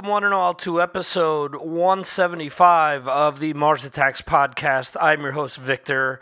Welcome, 0.00 0.12
one 0.12 0.24
and 0.24 0.32
all, 0.32 0.54
to 0.54 0.80
episode 0.80 1.56
175 1.56 3.06
of 3.06 3.38
the 3.38 3.52
Mars 3.52 3.84
Attacks 3.84 4.22
podcast. 4.22 4.96
I'm 4.98 5.20
your 5.20 5.32
host, 5.32 5.58
Victor. 5.58 6.20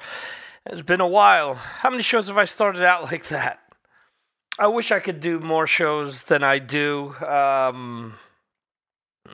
It's 0.66 0.82
been 0.82 1.00
a 1.00 1.06
while. 1.06 1.54
How 1.54 1.88
many 1.88 2.02
shows 2.02 2.26
have 2.26 2.36
I 2.36 2.44
started 2.44 2.82
out 2.82 3.04
like 3.04 3.28
that? 3.28 3.60
I 4.58 4.66
wish 4.66 4.90
I 4.90 4.98
could 4.98 5.20
do 5.20 5.38
more 5.38 5.68
shows 5.68 6.24
than 6.24 6.42
I 6.42 6.58
do. 6.58 7.14
Um, 7.24 8.14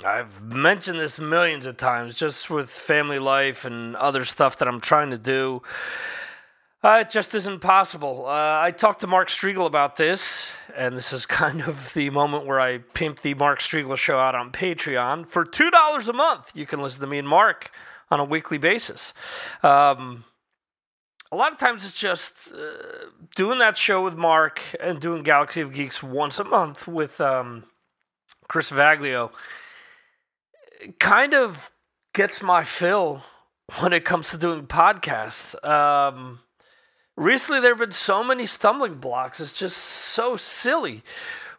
I've 0.04 0.42
mentioned 0.42 0.98
this 0.98 1.18
millions 1.18 1.64
of 1.64 1.78
times, 1.78 2.14
just 2.14 2.50
with 2.50 2.68
family 2.68 3.18
life 3.18 3.64
and 3.64 3.96
other 3.96 4.26
stuff 4.26 4.58
that 4.58 4.68
I'm 4.68 4.82
trying 4.82 5.08
to 5.08 5.18
do. 5.18 5.62
Uh, 6.84 6.98
it 7.00 7.08
just 7.08 7.34
isn't 7.34 7.60
possible. 7.60 8.26
Uh, 8.26 8.60
I 8.60 8.70
talked 8.70 9.00
to 9.00 9.06
Mark 9.06 9.28
Strigl 9.28 9.64
about 9.64 9.96
this, 9.96 10.52
and 10.76 10.94
this 10.94 11.14
is 11.14 11.24
kind 11.40 11.62
of 11.62 11.94
the 11.94 12.10
moment 12.10 12.44
where 12.44 12.60
I 12.60 12.76
pimp 12.76 13.22
the 13.22 13.32
Mark 13.32 13.60
Strigl 13.60 13.96
show 13.96 14.18
out 14.18 14.34
on 14.34 14.52
Patreon. 14.52 15.26
For 15.26 15.46
$2 15.46 16.08
a 16.08 16.12
month, 16.12 16.52
you 16.54 16.66
can 16.66 16.82
listen 16.82 17.00
to 17.00 17.06
me 17.06 17.16
and 17.16 17.26
Mark 17.26 17.70
on 18.10 18.20
a 18.20 18.24
weekly 18.24 18.58
basis. 18.58 19.14
Um, 19.62 20.24
a 21.32 21.36
lot 21.36 21.52
of 21.52 21.58
times 21.58 21.86
it's 21.86 21.94
just 21.94 22.52
uh, 22.52 23.06
doing 23.34 23.60
that 23.60 23.78
show 23.78 24.04
with 24.04 24.14
Mark 24.14 24.60
and 24.78 25.00
doing 25.00 25.22
Galaxy 25.22 25.62
of 25.62 25.72
Geeks 25.72 26.02
once 26.02 26.38
a 26.38 26.44
month 26.44 26.86
with 26.86 27.18
um, 27.18 27.64
Chris 28.46 28.70
Vaglio. 28.70 29.30
Kind 30.98 31.32
of 31.32 31.70
gets 32.12 32.42
my 32.42 32.62
fill 32.62 33.22
when 33.78 33.94
it 33.94 34.04
comes 34.04 34.28
to 34.32 34.36
doing 34.36 34.66
podcasts. 34.66 35.56
Um, 35.66 36.40
recently 37.16 37.60
there 37.60 37.70
have 37.72 37.78
been 37.78 37.92
so 37.92 38.24
many 38.24 38.46
stumbling 38.46 38.94
blocks. 38.96 39.40
It's 39.40 39.52
just 39.52 39.76
so 39.76 40.36
silly 40.36 41.02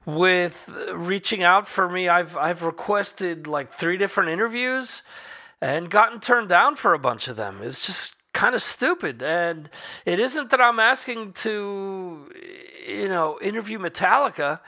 with 0.06 0.70
reaching 0.94 1.44
out 1.44 1.68
for 1.68 1.90
me. 1.90 2.08
I've 2.08 2.38
I've 2.38 2.64
requested 2.64 3.48
like 3.48 3.74
three 3.74 3.98
different 3.98 4.30
interviews 4.30 5.02
and 5.62 5.90
gotten 5.90 6.20
turned 6.20 6.50
down 6.50 6.76
for 6.76 6.94
a 6.94 7.00
bunch 7.00 7.28
of 7.28 7.36
them. 7.36 7.62
It's 7.64 7.86
just 7.86 8.16
kind 8.34 8.54
of 8.54 8.62
stupid. 8.62 9.24
And 9.24 9.70
it 10.06 10.20
isn't 10.20 10.52
that 10.52 10.62
I'm 10.62 10.80
asking 10.80 11.34
to 11.34 12.30
you 12.88 13.08
know, 13.08 13.40
interview 13.42 13.80
Metallica. 13.80 14.60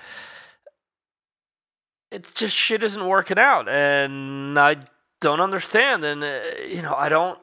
It 2.09 2.31
just 2.33 2.55
shit 2.55 2.83
isn't 2.83 3.05
working 3.05 3.37
out 3.37 3.67
and 3.67 4.57
I 4.57 4.77
don't 5.19 5.41
understand 5.41 6.03
and 6.05 6.23
uh, 6.23 6.39
you 6.67 6.81
know, 6.81 6.95
I 6.95 7.09
don't 7.09 7.37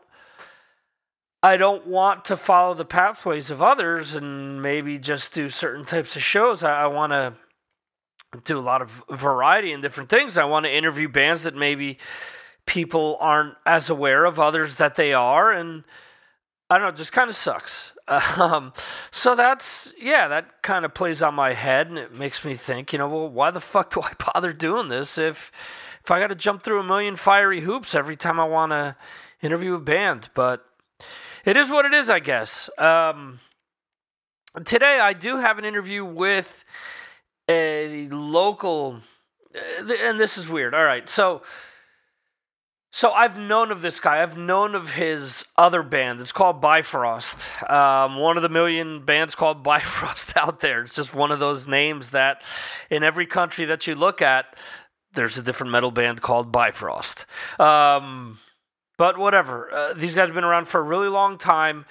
I 1.44 1.58
don't 1.58 1.86
want 1.86 2.24
to 2.24 2.38
follow 2.38 2.72
the 2.72 2.86
pathways 2.86 3.50
of 3.50 3.62
others 3.62 4.14
and 4.14 4.62
maybe 4.62 4.98
just 4.98 5.34
do 5.34 5.50
certain 5.50 5.84
types 5.84 6.16
of 6.16 6.22
shows. 6.22 6.62
I, 6.62 6.84
I 6.84 6.86
want 6.86 7.12
to 7.12 7.34
do 8.44 8.58
a 8.58 8.62
lot 8.62 8.80
of 8.80 9.04
variety 9.10 9.70
and 9.70 9.82
different 9.82 10.08
things. 10.08 10.38
I 10.38 10.44
want 10.44 10.64
to 10.64 10.74
interview 10.74 11.06
bands 11.06 11.42
that 11.42 11.54
maybe 11.54 11.98
people 12.64 13.18
aren't 13.20 13.56
as 13.66 13.90
aware 13.90 14.24
of, 14.24 14.40
others 14.40 14.77
that 14.77 14.96
they 14.96 15.12
are, 15.12 15.52
and 15.52 15.84
I 16.70 16.78
don't 16.78 16.88
know, 16.88 16.96
just 16.96 17.12
kind 17.12 17.28
of 17.28 17.36
sucks. 17.36 17.92
Um, 18.36 18.72
so 19.10 19.34
that's 19.34 19.92
yeah, 19.98 20.28
that 20.28 20.62
kind 20.62 20.84
of 20.84 20.92
plays 20.92 21.22
on 21.22 21.34
my 21.34 21.54
head, 21.54 21.88
and 21.88 21.98
it 21.98 22.12
makes 22.12 22.44
me 22.44 22.54
think, 22.54 22.92
you 22.92 22.98
know, 22.98 23.08
well, 23.08 23.28
why 23.30 23.50
the 23.50 23.60
fuck 23.60 23.94
do 23.94 24.02
I 24.02 24.12
bother 24.34 24.52
doing 24.52 24.88
this 24.88 25.16
if 25.16 25.50
if 26.02 26.10
I 26.10 26.20
got 26.20 26.27
to 26.27 26.34
jump 26.34 26.62
through 26.62 26.80
a 26.80 26.84
million 26.84 27.16
fiery 27.16 27.62
hoops 27.62 27.94
every 27.94 28.16
time 28.16 28.38
I 28.38 28.44
want 28.44 28.72
to 28.72 28.96
interview 29.40 29.74
a 29.74 29.80
band? 29.80 30.28
But 30.34 30.66
it 31.44 31.56
is 31.56 31.70
what 31.70 31.84
it 31.84 31.94
is, 31.94 32.10
I 32.10 32.20
guess. 32.20 32.70
Um, 32.78 33.40
today, 34.64 34.98
I 35.00 35.12
do 35.12 35.38
have 35.38 35.58
an 35.58 35.64
interview 35.64 36.05
with 36.05 36.64
a 37.48 38.08
local, 38.08 39.00
uh, 39.54 39.92
and 40.00 40.20
this 40.20 40.38
is 40.38 40.48
weird. 40.48 40.74
All 40.74 40.84
right, 40.84 41.08
so. 41.08 41.42
So 42.90 43.10
I've 43.10 43.36
known 43.36 43.72
of 43.72 43.83
this 43.83 43.98
guy. 43.98 44.22
I've 44.22 44.38
known 44.38 44.77
of 44.77 44.94
his 44.94 45.44
other 45.58 45.83
band. 45.83 46.20
It's 46.20 46.30
called 46.30 46.60
Bifrost. 46.60 47.40
Um, 47.68 48.18
one 48.20 48.36
of 48.36 48.44
the 48.44 48.48
million 48.48 49.04
bands 49.04 49.34
called 49.34 49.62
Bifrost 49.64 50.36
out 50.36 50.60
there. 50.60 50.83
It's 50.83 50.94
just 50.94 51.12
one 51.12 51.33
of 51.33 51.40
those 51.40 51.66
names 51.66 52.10
that, 52.10 52.44
in 52.90 53.02
every 53.02 53.27
country 53.27 53.64
that 53.64 53.88
you 53.88 53.96
look 53.96 54.22
at, 54.22 54.54
there's 55.14 55.36
a 55.36 55.42
different 55.42 55.72
metal 55.72 55.90
band 55.90 56.22
called 56.22 56.52
Bifrost. 56.52 57.27
Um, 57.58 58.38
but 58.96 59.18
whatever. 59.18 59.72
Uh, 59.72 59.92
these 59.94 60.14
guys 60.14 60.27
have 60.27 60.34
been 60.34 60.44
around 60.44 60.66
for 60.66 60.80
a 60.80 60.82
really 60.82 61.08
long 61.08 61.38
time, 61.38 61.84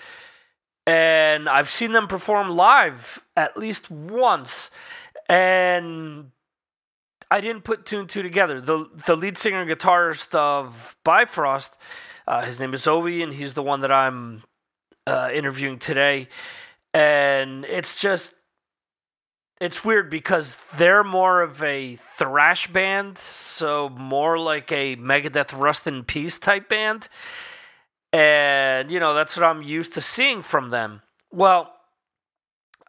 and 0.86 1.48
I've 1.48 1.70
seen 1.70 1.92
them 1.92 2.08
perform 2.08 2.50
live 2.50 3.24
at 3.36 3.58
least 3.58 3.90
once, 3.90 4.72
and 5.30 6.32
I 7.30 7.42
didn't 7.42 7.64
put 7.64 7.86
two 7.86 8.00
and 8.00 8.10
two 8.10 8.24
together. 8.24 8.62
the 8.62 8.90
The 9.08 9.16
lead 9.16 9.38
singer 9.38 9.62
and 9.62 9.70
guitarist 9.70 10.34
of 10.36 10.96
Bifrost, 11.04 11.78
uh, 12.28 12.44
his 12.44 12.60
name 12.60 12.74
is 12.74 12.84
Ovi, 12.86 13.24
and 13.24 13.34
he's 13.34 13.54
the 13.54 13.64
one 13.64 13.82
that 13.82 13.92
I'm 13.92 14.44
uh, 15.08 15.30
interviewing 15.34 15.80
today, 15.80 16.30
and 16.94 17.66
it's 17.66 18.00
just 18.00 18.34
it's 19.64 19.86
weird 19.86 20.10
because 20.10 20.58
they're 20.76 21.06
more 21.06 21.42
of 21.42 21.64
a 21.64 21.96
thrash 21.96 22.68
band, 22.68 23.18
so 23.18 23.88
more 23.88 24.38
like 24.38 24.72
a 24.74 24.98
Megadeth 24.98 25.58
Rust 25.58 25.88
in 25.88 26.04
Peace 26.04 26.38
type 26.38 26.68
band. 26.68 27.08
And, 28.12 28.92
you 28.92 29.00
know, 29.00 29.14
that's 29.14 29.38
what 29.38 29.46
I'm 29.46 29.62
used 29.62 29.94
to 29.94 30.02
seeing 30.02 30.42
from 30.42 30.70
them. 30.70 31.02
Well, 31.32 31.74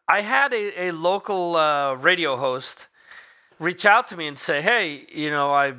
I 0.08 0.22
had 0.22 0.52
a, 0.52 0.88
a 0.88 0.90
local 0.90 1.56
uh, 1.56 1.94
radio 1.94 2.36
host 2.36 2.88
reach 3.60 3.86
out 3.86 4.08
to 4.08 4.16
me 4.16 4.26
and 4.26 4.36
say, 4.36 4.60
hey, 4.60 5.06
you 5.14 5.30
know, 5.30 5.54
I 5.54 5.74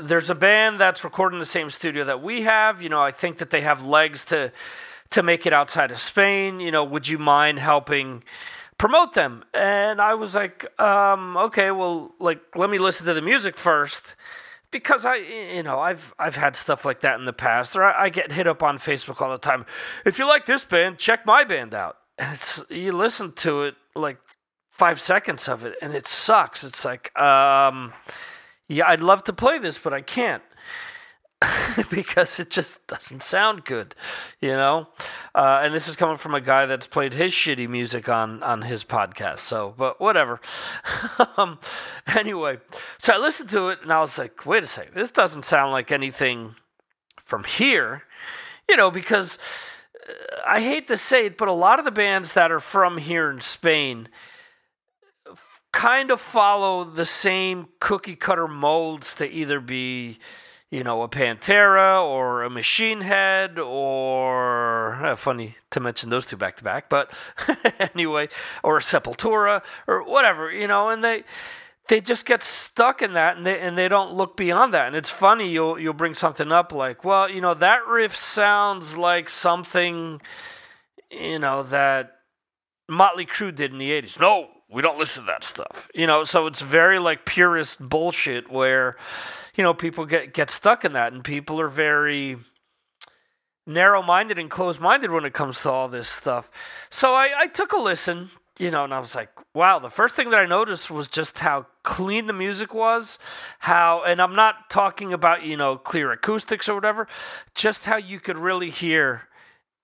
there's 0.00 0.30
a 0.30 0.34
band 0.34 0.80
that's 0.80 1.04
recording 1.04 1.38
the 1.40 1.44
same 1.44 1.70
studio 1.70 2.04
that 2.04 2.22
we 2.22 2.42
have. 2.42 2.82
You 2.82 2.88
know, 2.88 3.02
I 3.02 3.10
think 3.10 3.38
that 3.38 3.50
they 3.50 3.62
have 3.62 3.84
legs 3.84 4.24
to 4.26 4.52
to 5.10 5.22
make 5.22 5.44
it 5.44 5.52
outside 5.52 5.90
of 5.90 5.98
Spain. 5.98 6.60
You 6.60 6.70
know, 6.70 6.84
would 6.84 7.08
you 7.08 7.18
mind 7.18 7.58
helping 7.58 8.22
promote 8.78 9.14
them. 9.14 9.44
And 9.54 10.00
I 10.00 10.14
was 10.14 10.34
like, 10.34 10.66
um, 10.80 11.36
okay, 11.36 11.70
well, 11.70 12.12
like 12.18 12.40
let 12.54 12.70
me 12.70 12.78
listen 12.78 13.06
to 13.06 13.14
the 13.14 13.22
music 13.22 13.56
first. 13.56 14.14
Because 14.72 15.06
I, 15.06 15.16
you 15.16 15.62
know, 15.62 15.78
I've 15.78 16.12
I've 16.18 16.36
had 16.36 16.56
stuff 16.56 16.84
like 16.84 17.00
that 17.00 17.18
in 17.18 17.24
the 17.24 17.32
past, 17.32 17.76
or 17.76 17.84
I, 17.84 18.04
I 18.04 18.08
get 18.08 18.32
hit 18.32 18.46
up 18.46 18.62
on 18.62 18.78
Facebook 18.78 19.22
all 19.22 19.30
the 19.30 19.38
time. 19.38 19.64
If 20.04 20.18
you 20.18 20.26
like 20.26 20.44
this 20.44 20.64
band, 20.64 20.98
check 20.98 21.24
my 21.24 21.44
band 21.44 21.72
out. 21.72 21.96
And 22.18 22.34
it's 22.34 22.62
you 22.68 22.92
listen 22.92 23.32
to 23.34 23.62
it 23.62 23.74
like 23.94 24.18
five 24.70 25.00
seconds 25.00 25.48
of 25.48 25.64
it, 25.64 25.76
and 25.80 25.94
it 25.94 26.06
sucks. 26.06 26.64
It's 26.64 26.84
like, 26.84 27.16
um, 27.18 27.94
yeah, 28.68 28.88
I'd 28.88 29.00
love 29.00 29.22
to 29.24 29.32
play 29.32 29.58
this, 29.58 29.78
but 29.78 29.94
I 29.94 30.02
can't. 30.02 30.42
because 31.90 32.40
it 32.40 32.50
just 32.50 32.86
doesn't 32.86 33.22
sound 33.22 33.64
good, 33.64 33.94
you 34.40 34.52
know. 34.52 34.88
Uh, 35.34 35.60
and 35.62 35.74
this 35.74 35.86
is 35.86 35.96
coming 35.96 36.16
from 36.16 36.34
a 36.34 36.40
guy 36.40 36.64
that's 36.64 36.86
played 36.86 37.12
his 37.12 37.32
shitty 37.32 37.68
music 37.68 38.08
on 38.08 38.42
on 38.42 38.62
his 38.62 38.84
podcast. 38.84 39.40
So, 39.40 39.74
but 39.76 40.00
whatever. 40.00 40.40
um, 41.36 41.58
anyway, 42.14 42.58
so 42.98 43.12
I 43.12 43.18
listened 43.18 43.50
to 43.50 43.68
it 43.68 43.80
and 43.82 43.92
I 43.92 44.00
was 44.00 44.18
like, 44.18 44.46
wait 44.46 44.62
a 44.62 44.66
second, 44.66 44.94
this 44.94 45.10
doesn't 45.10 45.44
sound 45.44 45.72
like 45.72 45.92
anything 45.92 46.54
from 47.20 47.44
here, 47.44 48.04
you 48.68 48.76
know, 48.76 48.90
because 48.90 49.38
uh, 50.08 50.12
I 50.46 50.60
hate 50.60 50.88
to 50.88 50.96
say 50.96 51.26
it, 51.26 51.36
but 51.36 51.48
a 51.48 51.52
lot 51.52 51.78
of 51.78 51.84
the 51.84 51.90
bands 51.90 52.32
that 52.32 52.50
are 52.50 52.60
from 52.60 52.96
here 52.96 53.30
in 53.30 53.40
Spain 53.40 54.08
kind 55.72 56.10
of 56.10 56.18
follow 56.18 56.84
the 56.84 57.04
same 57.04 57.68
cookie 57.80 58.16
cutter 58.16 58.48
molds 58.48 59.14
to 59.16 59.30
either 59.30 59.60
be 59.60 60.18
you 60.76 60.84
know, 60.84 61.00
a 61.00 61.08
Pantera 61.08 62.04
or 62.04 62.42
a 62.42 62.50
Machine 62.50 63.00
Head 63.00 63.58
or 63.58 65.02
uh, 65.02 65.16
funny 65.16 65.56
to 65.70 65.80
mention 65.80 66.10
those 66.10 66.26
two 66.26 66.36
back 66.36 66.56
to 66.56 66.64
back, 66.64 66.90
but 66.90 67.10
anyway, 67.94 68.28
or 68.62 68.80
Sepultura 68.80 69.64
or 69.86 70.04
whatever, 70.04 70.52
you 70.52 70.66
know, 70.68 70.90
and 70.90 71.02
they 71.02 71.24
they 71.88 72.02
just 72.02 72.26
get 72.26 72.42
stuck 72.42 73.00
in 73.00 73.14
that 73.14 73.38
and 73.38 73.46
they 73.46 73.58
and 73.58 73.78
they 73.78 73.88
don't 73.88 74.12
look 74.12 74.36
beyond 74.36 74.74
that. 74.74 74.86
And 74.86 74.94
it's 74.94 75.08
funny 75.08 75.48
you'll 75.48 75.78
you'll 75.78 75.94
bring 75.94 76.12
something 76.12 76.52
up 76.52 76.72
like, 76.72 77.04
well, 77.04 77.30
you 77.30 77.40
know, 77.40 77.54
that 77.54 77.86
riff 77.86 78.14
sounds 78.14 78.98
like 78.98 79.30
something 79.30 80.20
you 81.10 81.38
know 81.38 81.62
that 81.62 82.18
Motley 82.86 83.24
Crue 83.24 83.54
did 83.54 83.72
in 83.72 83.78
the 83.78 83.92
80s. 83.92 84.20
No, 84.20 84.48
we 84.68 84.82
don't 84.82 84.98
listen 84.98 85.22
to 85.22 85.26
that 85.28 85.42
stuff. 85.42 85.88
You 85.94 86.06
know, 86.06 86.24
so 86.24 86.46
it's 86.46 86.60
very 86.60 86.98
like 86.98 87.24
purist 87.24 87.80
bullshit 87.80 88.52
where 88.52 88.96
you 89.56 89.64
know, 89.64 89.74
people 89.74 90.06
get 90.06 90.32
get 90.32 90.50
stuck 90.50 90.84
in 90.84 90.92
that, 90.92 91.12
and 91.12 91.24
people 91.24 91.60
are 91.60 91.68
very 91.68 92.38
narrow-minded 93.66 94.38
and 94.38 94.48
closed-minded 94.48 95.10
when 95.10 95.24
it 95.24 95.32
comes 95.32 95.60
to 95.62 95.70
all 95.70 95.88
this 95.88 96.08
stuff. 96.08 96.50
So 96.88 97.14
I, 97.14 97.30
I 97.36 97.46
took 97.48 97.72
a 97.72 97.78
listen, 97.78 98.30
you 98.58 98.70
know, 98.70 98.84
and 98.84 98.94
I 98.94 99.00
was 99.00 99.16
like, 99.16 99.30
wow. 99.54 99.80
The 99.80 99.90
first 99.90 100.14
thing 100.14 100.30
that 100.30 100.38
I 100.38 100.46
noticed 100.46 100.88
was 100.88 101.08
just 101.08 101.40
how 101.40 101.66
clean 101.82 102.28
the 102.28 102.32
music 102.32 102.74
was, 102.74 103.18
how, 103.58 104.04
and 104.06 104.22
I'm 104.22 104.36
not 104.36 104.70
talking 104.70 105.12
about 105.12 105.44
you 105.44 105.56
know 105.56 105.76
clear 105.76 106.12
acoustics 106.12 106.68
or 106.68 106.74
whatever, 106.74 107.08
just 107.54 107.86
how 107.86 107.96
you 107.96 108.20
could 108.20 108.38
really 108.38 108.70
hear 108.70 109.22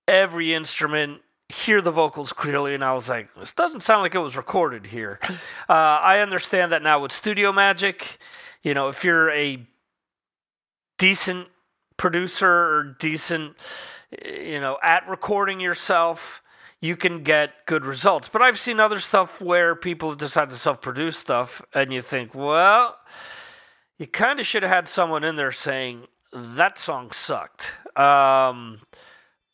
every 0.07 0.53
instrument 0.53 1.21
hear 1.49 1.81
the 1.81 1.91
vocals 1.91 2.33
clearly, 2.33 2.73
and 2.73 2.83
I 2.83 2.93
was 2.93 3.09
like, 3.09 3.33
this 3.35 3.53
doesn't 3.53 3.81
sound 3.81 4.01
like 4.01 4.15
it 4.15 4.19
was 4.19 4.37
recorded 4.37 4.87
here. 4.87 5.19
Uh, 5.69 5.73
I 5.73 6.19
understand 6.19 6.73
that 6.73 6.83
now 6.83 6.99
with 6.99 7.13
Studio 7.13 7.53
Magic, 7.53 8.19
you 8.63 8.73
know, 8.73 8.87
if 8.87 9.03
you're 9.03 9.29
a 9.31 9.65
decent 10.97 11.47
producer 11.97 12.49
or 12.49 12.95
decent, 12.99 13.55
you 14.25 14.59
know, 14.59 14.77
at 14.81 15.07
recording 15.07 15.59
yourself, 15.59 16.41
you 16.79 16.95
can 16.95 17.23
get 17.23 17.65
good 17.65 17.85
results. 17.85 18.29
But 18.29 18.41
I've 18.41 18.59
seen 18.59 18.79
other 18.79 18.99
stuff 18.99 19.41
where 19.41 19.75
people 19.75 20.09
have 20.09 20.17
decided 20.17 20.51
to 20.51 20.57
self 20.57 20.81
produce 20.81 21.17
stuff, 21.17 21.61
and 21.73 21.93
you 21.93 22.01
think, 22.01 22.33
well, 22.33 22.97
you 23.97 24.07
kind 24.07 24.39
of 24.39 24.47
should 24.47 24.63
have 24.63 24.71
had 24.71 24.87
someone 24.87 25.23
in 25.23 25.35
there 25.35 25.51
saying, 25.51 26.07
that 26.33 26.79
song 26.79 27.11
sucked. 27.11 27.73
Um, 27.97 28.81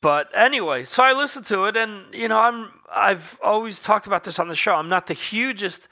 but 0.01 0.29
anyway, 0.33 0.85
so 0.85 1.03
I 1.03 1.13
listened 1.13 1.45
to 1.47 1.65
it, 1.65 1.75
and 1.75 2.13
you 2.13 2.27
know, 2.27 2.39
I'm 2.39 2.69
I've 2.91 3.37
always 3.43 3.79
talked 3.79 4.07
about 4.07 4.23
this 4.23 4.39
on 4.39 4.47
the 4.47 4.55
show. 4.55 4.73
I'm 4.73 4.89
not 4.89 5.07
the 5.07 5.13
hugest 5.13 5.87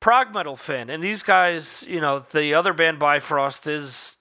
prog 0.00 0.32
metal 0.32 0.56
fan, 0.56 0.90
and 0.90 1.02
these 1.02 1.22
guys, 1.22 1.84
you 1.88 2.00
know, 2.00 2.24
the 2.32 2.54
other 2.54 2.72
band 2.72 2.98
Bifrost 2.98 3.66
is 3.66 4.16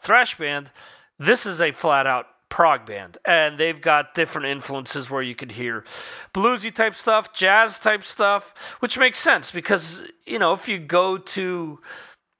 thrash 0.00 0.36
band. 0.38 0.70
This 1.18 1.46
is 1.46 1.60
a 1.60 1.72
flat 1.72 2.06
out 2.06 2.26
prog 2.48 2.86
band, 2.86 3.18
and 3.26 3.58
they've 3.58 3.80
got 3.80 4.14
different 4.14 4.48
influences 4.48 5.10
where 5.10 5.22
you 5.22 5.34
could 5.34 5.52
hear 5.52 5.84
bluesy 6.32 6.74
type 6.74 6.94
stuff, 6.94 7.32
jazz 7.32 7.78
type 7.78 8.04
stuff, 8.04 8.54
which 8.80 8.98
makes 8.98 9.18
sense 9.18 9.50
because 9.50 10.02
you 10.26 10.38
know 10.38 10.52
if 10.52 10.68
you 10.68 10.78
go 10.78 11.18
to 11.18 11.80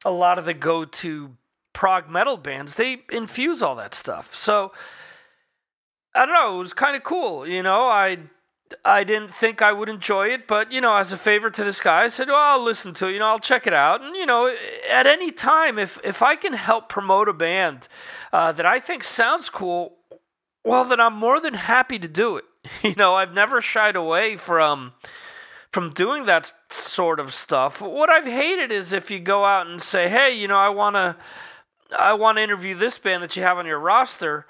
a 0.05 0.11
lot 0.11 0.39
of 0.39 0.45
the 0.45 0.55
go 0.55 0.85
to 0.85 1.37
prog 1.73 2.09
metal 2.09 2.37
bands, 2.37 2.75
they 2.75 3.03
infuse 3.11 3.63
all 3.63 3.77
that 3.77 3.95
stuff. 3.95 4.35
So 4.35 4.73
I 6.15 6.25
don't 6.25 6.35
know. 6.35 6.57
It 6.57 6.59
was 6.59 6.73
kind 6.73 6.97
of 6.97 7.05
cool. 7.05 7.47
You 7.47 7.63
know, 7.63 7.87
I 7.89 8.19
I 8.85 9.05
didn't 9.05 9.35
think 9.35 9.63
I 9.63 9.73
would 9.73 9.89
enjoy 9.89 10.29
it, 10.29 10.47
but 10.47 10.73
you 10.73 10.81
know, 10.81 10.97
as 10.97 11.13
a 11.13 11.17
favor 11.17 11.51
to 11.51 11.65
this 11.65 11.81
guy, 11.81 12.05
I 12.05 12.09
said, 12.09 12.29
"Well, 12.29 12.37
I'll 12.37 12.63
listen 12.63 12.95
to 12.95 13.09
it. 13.09 13.13
You 13.13 13.19
know, 13.19 13.27
I'll 13.27 13.39
check 13.39 13.67
it 13.67 13.73
out." 13.73 14.01
And 14.01 14.15
you 14.15 14.27
know, 14.27 14.55
at 14.91 15.07
any 15.07 15.31
time, 15.31 15.79
if 15.79 15.99
if 16.05 16.23
I 16.23 16.37
can 16.37 16.53
help 16.53 16.89
promote 16.89 17.29
a 17.29 17.33
band 17.33 17.89
uh, 18.33 18.53
that 18.53 18.67
I 18.67 18.79
think 18.79 19.05
sounds 19.05 19.49
cool, 19.49 19.97
well, 20.65 20.85
then 20.85 21.01
I'm 21.01 21.15
more 21.15 21.41
than 21.41 21.55
happy 21.55 21.99
to 21.99 22.09
do 22.09 22.37
it. 22.37 22.45
You 22.83 22.95
know, 22.97 23.15
I've 23.15 23.33
never 23.33 23.61
shied 23.61 23.97
away 23.97 24.37
from 24.37 24.93
from 25.73 25.93
doing 25.93 26.27
that 26.27 26.53
sort 26.71 27.21
of 27.21 27.33
stuff. 27.33 27.81
What 27.81 28.11
I've 28.11 28.27
hated 28.27 28.73
is 28.73 28.93
if 28.93 29.11
you 29.11 29.21
go 29.21 29.45
out 29.45 29.67
and 29.67 29.81
say, 29.81 30.09
"Hey, 30.09 30.33
you 30.33 30.49
know, 30.49 30.59
I 30.59 30.69
want 30.69 30.97
to 30.97 31.17
I 31.97 32.13
want 32.13 32.37
to 32.39 32.43
interview 32.43 32.75
this 32.75 32.99
band 32.99 33.23
that 33.23 33.37
you 33.37 33.43
have 33.43 33.59
on 33.59 33.67
your 33.67 33.79
roster." 33.79 34.47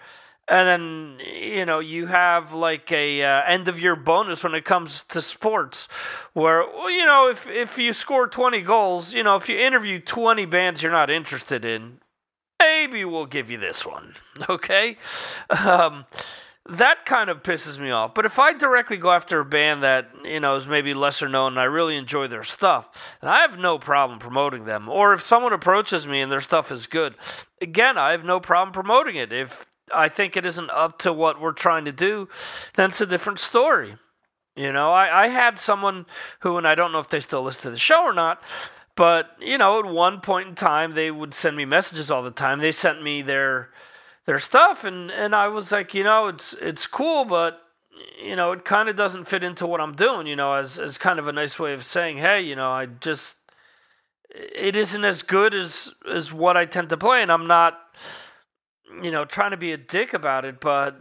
And 0.49 0.67
then 0.67 1.19
you 1.27 1.65
know 1.65 1.79
you 1.79 2.07
have 2.07 2.53
like 2.53 2.91
a 2.93 3.23
uh, 3.23 3.43
end 3.47 3.69
of 3.69 3.81
year 3.81 3.97
bonus 3.97 4.43
when 4.43 4.55
it 4.55 4.65
comes 4.65 5.05
to 5.05 5.21
sports 5.21 5.89
where 6.33 6.63
you 6.89 7.05
know 7.05 7.29
if 7.29 7.49
if 7.49 7.79
you 7.79 7.93
score 7.93 8.27
20 8.27 8.63
goals 8.63 9.15
you 9.15 9.23
know 9.23 9.35
if 9.35 9.49
you 9.49 9.59
interview 9.59 10.01
20 10.01 10.45
bands 10.47 10.83
you're 10.83 10.93
not 10.93 11.11
interested 11.11 11.65
in 11.65 11.99
maybe 12.59 13.05
we'll 13.05 13.27
give 13.27 13.51
you 13.51 13.59
this 13.59 13.85
one 13.87 14.15
okay? 14.49 14.97
Um, 15.51 16.07
that 16.71 17.07
kind 17.07 17.31
of 17.31 17.43
pisses 17.43 17.79
me 17.79 17.91
off. 17.91 18.13
But 18.15 18.27
if 18.27 18.39
i 18.39 18.53
directly 18.53 18.99
go 18.99 19.11
after 19.11 19.41
a 19.41 19.45
band 19.45 19.83
that 19.83 20.11
you 20.25 20.41
know 20.41 20.55
is 20.57 20.67
maybe 20.67 20.93
lesser 20.93 21.29
known 21.29 21.53
and 21.53 21.61
i 21.61 21.65
really 21.65 21.97
enjoy 21.97 22.29
their 22.29 22.45
stuff 22.45 23.17
and 23.23 23.31
i 23.31 23.41
have 23.41 23.59
no 23.59 23.79
problem 23.79 24.19
promoting 24.19 24.65
them. 24.65 24.89
Or 24.89 25.13
if 25.15 25.23
someone 25.23 25.53
approaches 25.53 26.07
me 26.07 26.21
and 26.21 26.31
their 26.31 26.43
stuff 26.43 26.71
is 26.71 26.87
good 26.87 27.15
again 27.63 27.97
i 27.97 28.11
have 28.11 28.25
no 28.25 28.39
problem 28.39 28.73
promoting 28.73 29.17
it. 29.17 29.33
If 29.33 29.67
I 29.95 30.09
think 30.09 30.37
it 30.37 30.47
isn't 30.47 30.71
up 30.71 30.99
to 31.01 31.13
what 31.13 31.41
we're 31.41 31.53
trying 31.53 31.85
to 31.87 31.93
do, 31.93 32.29
then 32.75 32.91
it's 32.91 33.01
a 33.01 33.07
different 33.07 33.39
story. 33.39 33.97
You 34.57 34.73
know, 34.73 34.93
I, 34.93 35.25
I 35.25 35.29
had 35.29 35.59
someone 35.59 36.07
who, 36.41 36.57
and 36.57 36.67
I 36.67 36.75
don't 36.75 36.91
know 36.91 36.99
if 36.99 37.09
they 37.09 37.21
still 37.21 37.43
listen 37.43 37.63
to 37.63 37.71
the 37.71 37.79
show 37.79 38.03
or 38.03 38.13
not, 38.13 38.43
but 38.97 39.31
you 39.41 39.57
know, 39.57 39.79
at 39.79 39.87
one 39.87 40.21
point 40.21 40.49
in 40.49 40.55
time, 40.57 40.95
they 40.95 41.13
would 41.13 41.33
send 41.33 41.57
me 41.57 41.65
messages 41.65 42.11
all 42.11 42.23
the 42.23 42.33
time. 42.33 42.59
They 42.59 42.73
sent 42.73 43.01
me 43.01 43.23
their 43.23 43.71
their 44.27 44.41
stuff, 44.41 44.83
and 44.83 45.13
and 45.13 45.35
I 45.37 45.47
was 45.47 45.71
like, 45.71 45.95
you 45.95 46.03
know, 46.03 46.27
it's 46.27 46.55
it's 46.55 46.89
cool, 46.89 47.25
but 47.25 47.61
you 48.21 48.35
know, 48.35 48.51
it 48.51 48.65
kind 48.65 48.89
of 48.89 48.97
doesn't 48.97 49.29
fit 49.29 49.45
into 49.45 49.67
what 49.67 49.81
I'm 49.81 49.95
doing. 49.95 50.27
You 50.27 50.35
know, 50.35 50.55
as 50.55 50.81
as 50.81 50.99
kind 50.99 51.21
of 51.21 51.29
a 51.29 51.33
nice 51.33 51.61
way 51.61 51.73
of 51.73 51.85
saying, 51.85 52.19
hey, 52.19 52.41
you 52.41 52.57
know, 52.57 52.73
I 52.73 52.87
just 52.87 53.37
it 54.31 54.75
isn't 54.75 55.05
as 55.05 55.23
good 55.23 55.55
as 55.55 55.95
as 56.13 56.33
what 56.33 56.57
I 56.57 56.65
tend 56.65 56.89
to 56.89 56.97
play, 56.97 57.23
and 57.23 57.31
I'm 57.31 57.47
not 57.47 57.79
you 59.03 59.11
know, 59.11 59.25
trying 59.25 59.51
to 59.51 59.57
be 59.57 59.73
a 59.73 59.77
dick 59.77 60.15
about 60.15 60.45
it, 60.45 60.61
but 60.61 61.01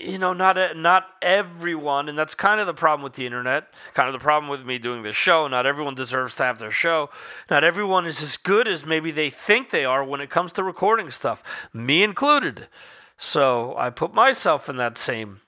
you 0.00 0.18
know, 0.18 0.32
not 0.32 0.58
a, 0.58 0.74
not 0.74 1.06
everyone, 1.22 2.08
and 2.08 2.18
that's 2.18 2.34
kind 2.34 2.60
of 2.60 2.66
the 2.66 2.74
problem 2.74 3.02
with 3.02 3.14
the 3.14 3.26
internet. 3.26 3.68
Kind 3.94 4.08
of 4.08 4.12
the 4.12 4.22
problem 4.22 4.50
with 4.50 4.64
me 4.64 4.78
doing 4.78 5.02
this 5.02 5.16
show. 5.16 5.48
Not 5.48 5.66
everyone 5.66 5.94
deserves 5.94 6.34
to 6.36 6.44
have 6.44 6.58
their 6.58 6.70
show. 6.70 7.10
Not 7.50 7.64
everyone 7.64 8.06
is 8.06 8.22
as 8.22 8.36
good 8.36 8.68
as 8.68 8.84
maybe 8.84 9.10
they 9.10 9.30
think 9.30 9.70
they 9.70 9.84
are 9.84 10.04
when 10.04 10.20
it 10.20 10.30
comes 10.30 10.52
to 10.54 10.62
recording 10.62 11.10
stuff, 11.10 11.42
me 11.72 12.02
included. 12.02 12.68
So 13.16 13.74
I 13.76 13.90
put 13.90 14.14
myself 14.14 14.68
in 14.68 14.76
that 14.76 14.98
same 14.98 15.40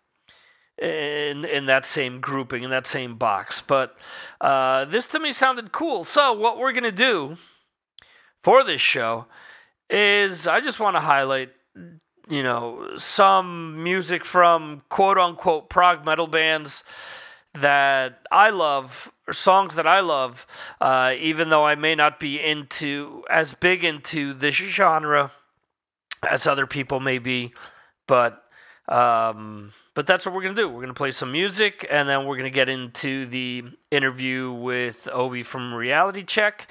in 0.81 1.45
in 1.45 1.67
that 1.67 1.85
same 1.85 2.21
grouping 2.21 2.63
in 2.63 2.71
that 2.71 2.87
same 2.87 3.17
box. 3.17 3.61
But 3.61 3.99
uh, 4.41 4.87
this 4.87 5.07
to 5.09 5.21
me 5.21 5.33
sounded 5.33 5.73
cool. 5.73 6.05
So 6.05 6.33
what 6.33 6.59
we're 6.59 6.73
gonna 6.73 6.91
do 6.91 7.37
for 8.43 8.65
this 8.65 8.81
show 8.81 9.27
is 9.91 10.47
I 10.47 10.61
just 10.61 10.81
want 10.81 10.97
to 10.97 11.01
highlight 11.01 11.51
you 12.29 12.43
know, 12.43 12.97
some 12.97 13.83
music 13.83 14.25
from 14.25 14.83
quote 14.89 15.19
unquote 15.19 15.69
prog 15.69 16.05
metal 16.05 16.27
bands 16.27 16.85
that 17.55 18.21
I 18.31 18.51
love, 18.51 19.13
or 19.27 19.33
songs 19.33 19.75
that 19.75 19.87
I 19.87 20.01
love, 20.01 20.47
uh, 20.81 21.15
even 21.19 21.49
though 21.49 21.67
I 21.67 21.75
may 21.75 21.95
not 21.95 22.21
be 22.21 22.41
into 22.41 23.25
as 23.29 23.53
big 23.53 23.85
into 23.85 24.33
this 24.33 24.55
genre 24.55 25.33
as 26.29 26.47
other 26.47 26.67
people 26.67 27.01
may 27.01 27.19
be, 27.19 27.53
but 28.07 28.45
um, 28.89 29.73
but 29.95 30.07
that's 30.07 30.25
what 30.25 30.35
we're 30.35 30.43
gonna 30.43 30.55
do. 30.55 30.69
We're 30.69 30.83
gonna 30.83 30.95
play 30.95 31.11
some 31.11 31.33
music, 31.33 31.87
and 31.91 32.09
then 32.09 32.27
we're 32.27 32.37
gonna 32.37 32.51
get 32.51 32.69
into 32.69 33.27
the 33.27 33.65
interview 33.91 34.53
with 34.53 35.09
Ovi 35.13 35.45
from 35.45 35.75
Reality 35.75 36.25
Check. 36.25 36.69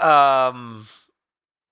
Um, 0.00 0.88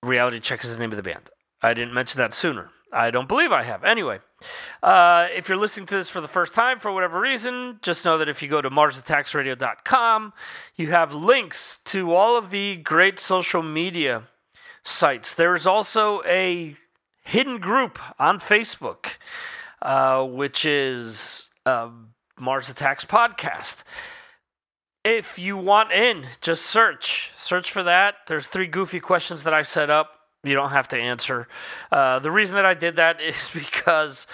Reality 0.01 0.39
Check 0.39 0.63
is 0.63 0.71
the 0.71 0.79
name 0.79 0.91
of 0.91 0.97
the 0.97 1.03
band. 1.03 1.29
I 1.65 1.73
didn't 1.73 1.93
mention 1.93 2.19
that 2.19 2.33
sooner. 2.33 2.69
I 2.93 3.09
don't 3.09 3.27
believe 3.27 3.51
I 3.51 3.63
have. 3.63 3.83
Anyway, 3.83 4.19
uh, 4.83 5.27
if 5.35 5.49
you're 5.49 5.57
listening 5.57 5.87
to 5.87 5.95
this 5.95 6.09
for 6.09 6.21
the 6.21 6.27
first 6.27 6.53
time 6.53 6.79
for 6.79 6.91
whatever 6.91 7.19
reason, 7.19 7.79
just 7.81 8.05
know 8.05 8.19
that 8.19 8.29
if 8.29 8.43
you 8.43 8.47
go 8.47 8.61
to 8.61 8.69
MarsAttacksRadio.com, 8.69 10.33
you 10.75 10.91
have 10.91 11.13
links 11.13 11.79
to 11.85 12.13
all 12.13 12.37
of 12.37 12.51
the 12.51 12.75
great 12.77 13.19
social 13.19 13.63
media 13.63 14.23
sites. 14.83 15.33
There 15.33 15.55
is 15.55 15.65
also 15.65 16.21
a 16.25 16.75
hidden 17.23 17.59
group 17.59 17.99
on 18.19 18.39
Facebook, 18.39 19.17
uh, 19.81 20.23
which 20.23 20.65
is 20.65 21.49
uh, 21.65 21.89
Mars 22.39 22.69
Attacks 22.69 23.03
Podcast. 23.03 23.83
If 25.03 25.39
you 25.39 25.57
want 25.57 25.91
in, 25.91 26.27
just 26.41 26.63
search. 26.67 27.31
Search 27.35 27.71
for 27.71 27.83
that. 27.83 28.15
There's 28.27 28.47
three 28.47 28.67
goofy 28.67 28.99
questions 28.99 29.43
that 29.43 29.53
I 29.53 29.63
set 29.63 29.89
up 29.89 30.14
you 30.45 30.55
don't 30.55 30.71
have 30.71 30.87
to 30.89 30.97
answer. 30.97 31.47
Uh, 31.91 32.19
the 32.19 32.31
reason 32.31 32.55
that 32.55 32.65
I 32.65 32.73
did 32.73 32.95
that 32.97 33.21
is 33.21 33.49
because 33.53 34.27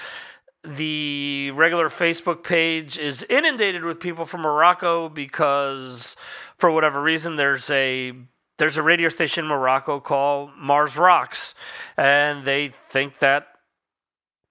the 0.63 1.51
regular 1.51 1.89
Facebook 1.89 2.44
page 2.44 2.98
is 2.98 3.24
inundated 3.24 3.84
with 3.84 4.00
people 4.00 4.25
from 4.25 4.41
Morocco 4.41 5.10
because, 5.10 6.15
for 6.58 6.70
whatever 6.72 7.01
reason, 7.01 7.36
there's 7.36 7.70
a 7.72 8.13
there's 8.58 8.77
a 8.77 8.84
radio 8.84 9.10
station 9.10 9.46
in 9.46 9.50
Morocco 9.50 10.00
called 10.00 10.51
Mars 10.56 10.98
Rocks, 10.98 11.56
and 11.98 12.46
they 12.46 12.74
think 12.89 13.18
that 13.20 13.48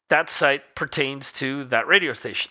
that 0.09 0.29
site 0.29 0.75
pertains 0.75 1.31
to 1.31 1.65
that 1.67 1.87
radio 1.87 2.13
station. 2.13 2.51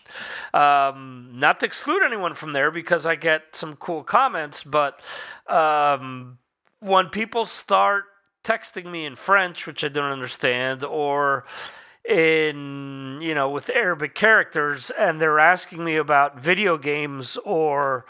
Um, 0.53 1.31
not 1.33 1.59
to 1.59 1.65
exclude 1.65 2.01
anyone 2.03 2.33
from 2.33 2.53
there 2.53 2.71
because 2.71 3.05
I 3.05 3.15
get 3.15 3.53
some 3.53 3.75
cool 3.75 4.03
comments, 4.03 4.63
but 4.63 5.01
um, 5.47 6.37
when 6.79 7.09
people 7.09 7.43
start 7.43 8.05
texting 8.49 8.91
me 8.91 9.05
in 9.05 9.13
French, 9.13 9.67
which 9.67 9.83
I 9.83 9.89
don't 9.89 10.11
understand, 10.11 10.83
or 10.83 11.45
in 12.03 13.19
you 13.21 13.35
know 13.35 13.49
with 13.49 13.69
Arabic 13.69 14.15
characters, 14.15 14.89
and 14.91 15.21
they're 15.21 15.39
asking 15.39 15.83
me 15.83 15.97
about 15.97 16.39
video 16.39 16.77
games 16.77 17.37
or 17.45 18.05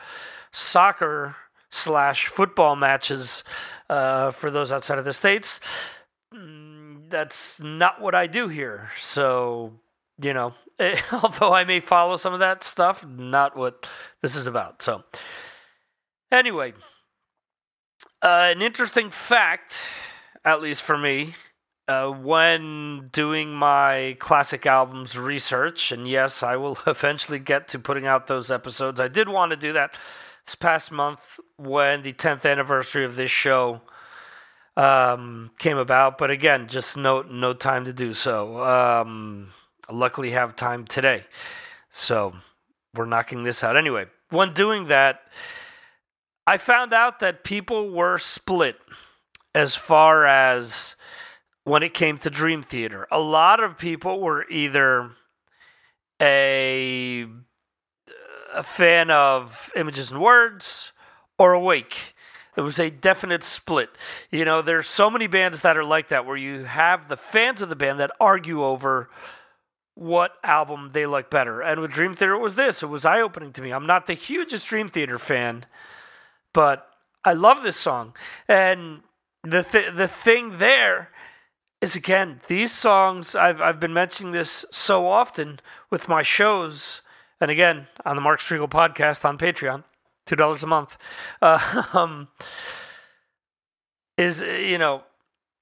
soccer 0.52 1.36
slash 1.70 2.28
football 2.28 2.78
matches 2.78 3.44
uh, 3.90 4.32
for 4.32 4.50
those 4.50 4.72
outside 4.72 4.98
of 4.98 5.06
the 5.06 5.12
states. 5.12 5.60
Mm, 6.34 7.10
that's 7.10 7.60
not 7.60 8.00
what 8.00 8.16
I 8.16 8.26
do 8.28 8.48
here. 8.48 8.92
So 8.98 9.74
you 10.22 10.34
know, 10.34 10.54
although 11.12 11.54
I 11.54 11.66
may 11.66 11.82
follow 11.82 12.16
some 12.16 12.34
of 12.34 12.40
that 12.40 12.64
stuff, 12.64 13.06
not 13.06 13.58
what 13.58 13.88
this 14.22 14.38
is 14.38 14.48
about. 14.48 14.82
So 14.82 15.04
anyway. 16.32 16.74
Uh, 18.22 18.52
an 18.54 18.62
interesting 18.62 19.10
fact 19.10 19.88
at 20.46 20.62
least 20.62 20.82
for 20.82 20.98
me, 20.98 21.34
uh, 21.88 22.10
when 22.10 23.10
doing 23.12 23.52
my 23.52 24.16
classic 24.20 24.66
albums 24.68 25.18
research, 25.18 25.92
and 25.92 26.08
yes, 26.08 26.44
I 26.44 26.56
will 26.56 26.78
eventually 26.88 27.40
get 27.40 27.68
to 27.70 27.80
putting 27.80 28.06
out 28.06 28.28
those 28.28 28.52
episodes. 28.52 29.00
I 29.00 29.08
did 29.08 29.28
want 29.28 29.50
to 29.52 29.58
do 29.58 29.74
that 29.74 29.98
this 30.46 30.56
past 30.56 30.92
month 30.92 31.40
when 31.58 32.04
the 32.04 32.14
10th 32.14 32.50
anniversary 32.50 33.06
of 33.06 33.16
this 33.16 33.32
show 33.32 33.82
um, 34.78 35.52
came 35.58 35.78
about. 35.78 36.18
But 36.18 36.30
again, 36.30 36.68
just 36.68 36.96
no 36.96 37.24
no 37.24 37.54
time 37.54 37.86
to 37.86 37.94
do 37.94 38.14
so. 38.14 38.64
Um, 38.64 39.52
luckily, 39.90 40.32
have 40.32 40.56
time 40.56 40.86
today, 40.86 41.24
so 41.90 42.34
we're 42.96 43.06
knocking 43.06 43.44
this 43.44 43.64
out 43.64 43.76
anyway. 43.76 44.06
When 44.30 44.54
doing 44.54 44.88
that, 44.88 45.22
I 46.46 46.58
found 46.58 46.94
out 46.94 47.20
that 47.20 47.44
people 47.44 47.90
were 47.90 48.20
split 48.20 48.78
as 49.54 49.76
far 49.76 50.26
as 50.26 50.96
when 51.64 51.84
it 51.84 51.94
came 51.94 52.18
to 52.20 52.30
Dream 52.30 52.64
Theater. 52.64 53.08
A 53.12 53.20
lot 53.20 53.64
of 53.64 53.78
people 53.78 54.20
were 54.20 54.48
either 54.50 55.12
a 56.22 57.28
a 58.54 58.64
fan 58.64 59.12
of 59.12 59.72
Images 59.76 60.12
and 60.12 60.22
Words 60.22 60.92
or 61.38 61.54
Awake. 61.54 62.16
It 62.58 62.62
was 62.62 62.80
a 62.80 62.90
definite 62.90 63.44
split. 63.44 63.90
You 64.32 64.44
know, 64.44 64.62
there's 64.62 64.88
so 64.88 65.10
many 65.10 65.28
bands 65.28 65.62
that 65.62 65.78
are 65.78 65.84
like 65.84 66.10
that 66.10 66.26
where 66.26 66.36
you 66.36 66.64
have 66.64 67.08
the 67.08 67.16
fans 67.16 67.62
of 67.62 67.70
the 67.70 67.76
band 67.76 68.00
that 68.00 68.12
argue 68.20 68.64
over 68.64 69.10
what 69.94 70.34
album 70.44 70.90
they 70.94 71.06
like 71.06 71.30
better. 71.30 71.62
And 71.62 71.80
with 71.80 71.92
Dream 71.92 72.16
Theater, 72.16 72.34
it 72.34 72.42
was 72.42 72.56
this. 72.56 72.82
It 72.82 72.88
was 72.88 73.06
eye 73.06 73.22
opening 73.22 73.54
to 73.54 73.62
me. 73.62 73.72
I'm 73.72 73.86
not 73.86 74.08
the 74.08 74.14
hugest 74.14 74.68
Dream 74.68 74.90
Theater 74.90 75.18
fan, 75.18 75.66
but 76.54 76.90
I 77.24 77.34
love 77.34 77.64
this 77.64 77.78
song. 77.78 78.16
And 78.48 79.02
the 79.44 79.64
th- 79.64 79.96
the 79.96 80.08
thing 80.08 80.58
there 80.58 81.10
is 81.82 81.96
again 81.96 82.42
these 82.48 82.72
songs. 82.72 83.36
I've 83.36 83.62
I've 83.62 83.80
been 83.80 83.94
mentioning 83.94 84.34
this 84.34 84.66
so 84.72 85.08
often 85.08 85.60
with 85.90 86.08
my 86.08 86.22
shows, 86.22 87.02
and 87.40 87.50
again 87.50 87.88
on 88.06 88.16
the 88.16 88.22
Mark 88.22 88.40
Strigl 88.40 88.70
podcast 88.70 89.26
on 89.26 89.38
Patreon 89.38 89.84
two 90.26 90.36
dollars 90.36 90.64
a 90.64 90.68
month, 90.68 90.98
uh, 91.42 91.84
um, 91.94 92.28
is 94.18 94.42
you 94.42 94.78
know 94.78 95.04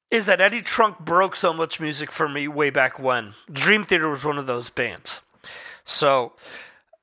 is 0.10 0.26
that 0.26 0.42
Eddie 0.42 0.62
Trunk 0.62 1.00
broke 1.00 1.36
so 1.36 1.54
much 1.54 1.80
music 1.80 2.12
for 2.12 2.30
me 2.30 2.48
way 2.48 2.70
back 2.70 2.98
when. 2.98 3.34
Dream 3.52 3.84
Theater 3.84 4.10
was 4.10 4.24
one 4.24 4.38
of 4.38 4.48
those 4.48 4.70
bands. 4.70 5.22
So 5.84 6.34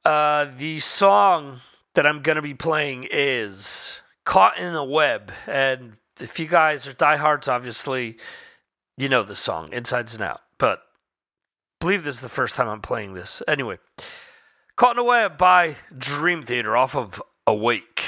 uh, 0.05 0.47
the 0.57 0.81
song 0.81 1.61
that 1.95 2.07
I'm 2.07 2.23
gonna 2.23 2.43
be 2.43 2.55
playing 2.55 3.07
is 3.11 4.01
"Caught 4.25 4.59
in 4.59 4.73
the 4.73 4.85
Web," 4.85 5.33
and 5.47 5.97
if 6.21 6.39
you 6.39 6.47
guys 6.47 6.87
are 6.87 6.93
diehards, 6.93 7.49
obviously 7.49 8.17
you 8.97 9.09
know 9.09 9.23
the 9.23 9.37
song 9.37 9.69
insides 9.73 10.15
and 10.15 10.23
out. 10.23 10.41
But 10.59 10.79
I 10.79 11.87
believe 11.87 12.05
this 12.05 12.17
is 12.17 12.21
the 12.21 12.29
first 12.29 12.57
time 12.57 12.69
I'm 12.69 12.81
playing 12.81 13.15
this. 13.15 13.43
Anyway, 13.49 13.79
"Caught 14.77 14.93
in 14.93 14.97
the 14.99 15.05
Web" 15.05 15.39
by 15.39 15.77
Dream 15.97 16.43
Theater 16.43 16.77
off 16.77 16.95
of 16.95 17.23
Awake. 17.47 18.04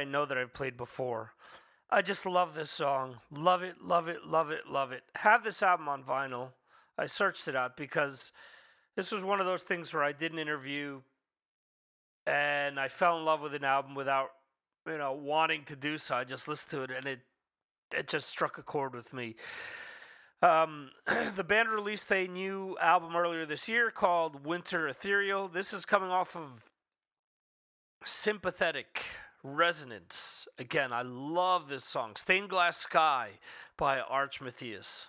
I 0.00 0.04
know 0.04 0.24
that 0.24 0.38
I've 0.38 0.54
played 0.54 0.78
before. 0.78 1.32
I 1.90 2.00
just 2.00 2.24
love 2.24 2.54
this 2.54 2.70
song. 2.70 3.16
Love 3.30 3.62
it, 3.62 3.82
love 3.82 4.08
it, 4.08 4.24
love 4.24 4.50
it, 4.50 4.66
love 4.66 4.92
it. 4.92 5.02
Have 5.16 5.44
this 5.44 5.62
album 5.62 5.88
on 5.88 6.02
vinyl. 6.02 6.52
I 6.96 7.04
searched 7.04 7.48
it 7.48 7.54
out 7.54 7.76
because 7.76 8.32
this 8.96 9.12
was 9.12 9.24
one 9.24 9.40
of 9.40 9.46
those 9.46 9.62
things 9.62 9.92
where 9.92 10.02
I 10.02 10.12
did 10.12 10.32
an 10.32 10.38
interview 10.38 11.02
and 12.26 12.80
I 12.80 12.88
fell 12.88 13.18
in 13.18 13.26
love 13.26 13.42
with 13.42 13.54
an 13.54 13.64
album 13.64 13.94
without, 13.94 14.28
you 14.86 14.96
know, 14.96 15.12
wanting 15.12 15.64
to 15.66 15.76
do 15.76 15.98
so. 15.98 16.14
I 16.14 16.24
just 16.24 16.48
listened 16.48 16.70
to 16.70 16.82
it 16.82 16.96
and 16.96 17.06
it 17.06 17.20
it 17.94 18.08
just 18.08 18.28
struck 18.28 18.56
a 18.56 18.62
chord 18.62 18.94
with 18.94 19.12
me. 19.12 19.34
Um, 20.42 20.90
the 21.34 21.44
band 21.44 21.68
released 21.68 22.10
a 22.10 22.26
new 22.26 22.78
album 22.80 23.16
earlier 23.16 23.44
this 23.44 23.68
year 23.68 23.90
called 23.90 24.46
Winter 24.46 24.88
Ethereal. 24.88 25.48
This 25.48 25.74
is 25.74 25.84
coming 25.84 26.10
off 26.10 26.36
of 26.36 26.70
Sympathetic 28.04 29.02
Resonance. 29.42 30.46
Again, 30.58 30.92
I 30.92 31.02
love 31.02 31.68
this 31.68 31.84
song. 31.84 32.16
Stained 32.16 32.50
Glass 32.50 32.76
Sky 32.76 33.38
by 33.76 34.00
Arch 34.00 34.40
Matheos. 34.40 35.06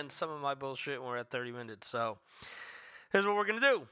and 0.00 0.10
some 0.10 0.30
of 0.30 0.40
my 0.40 0.54
bullshit 0.54 1.00
when 1.00 1.10
we're 1.10 1.18
at 1.18 1.30
30 1.30 1.52
minutes. 1.52 1.86
So 1.86 2.18
here's 3.12 3.24
what 3.24 3.36
we're 3.36 3.46
going 3.46 3.60
to 3.60 3.68
do 3.70 3.82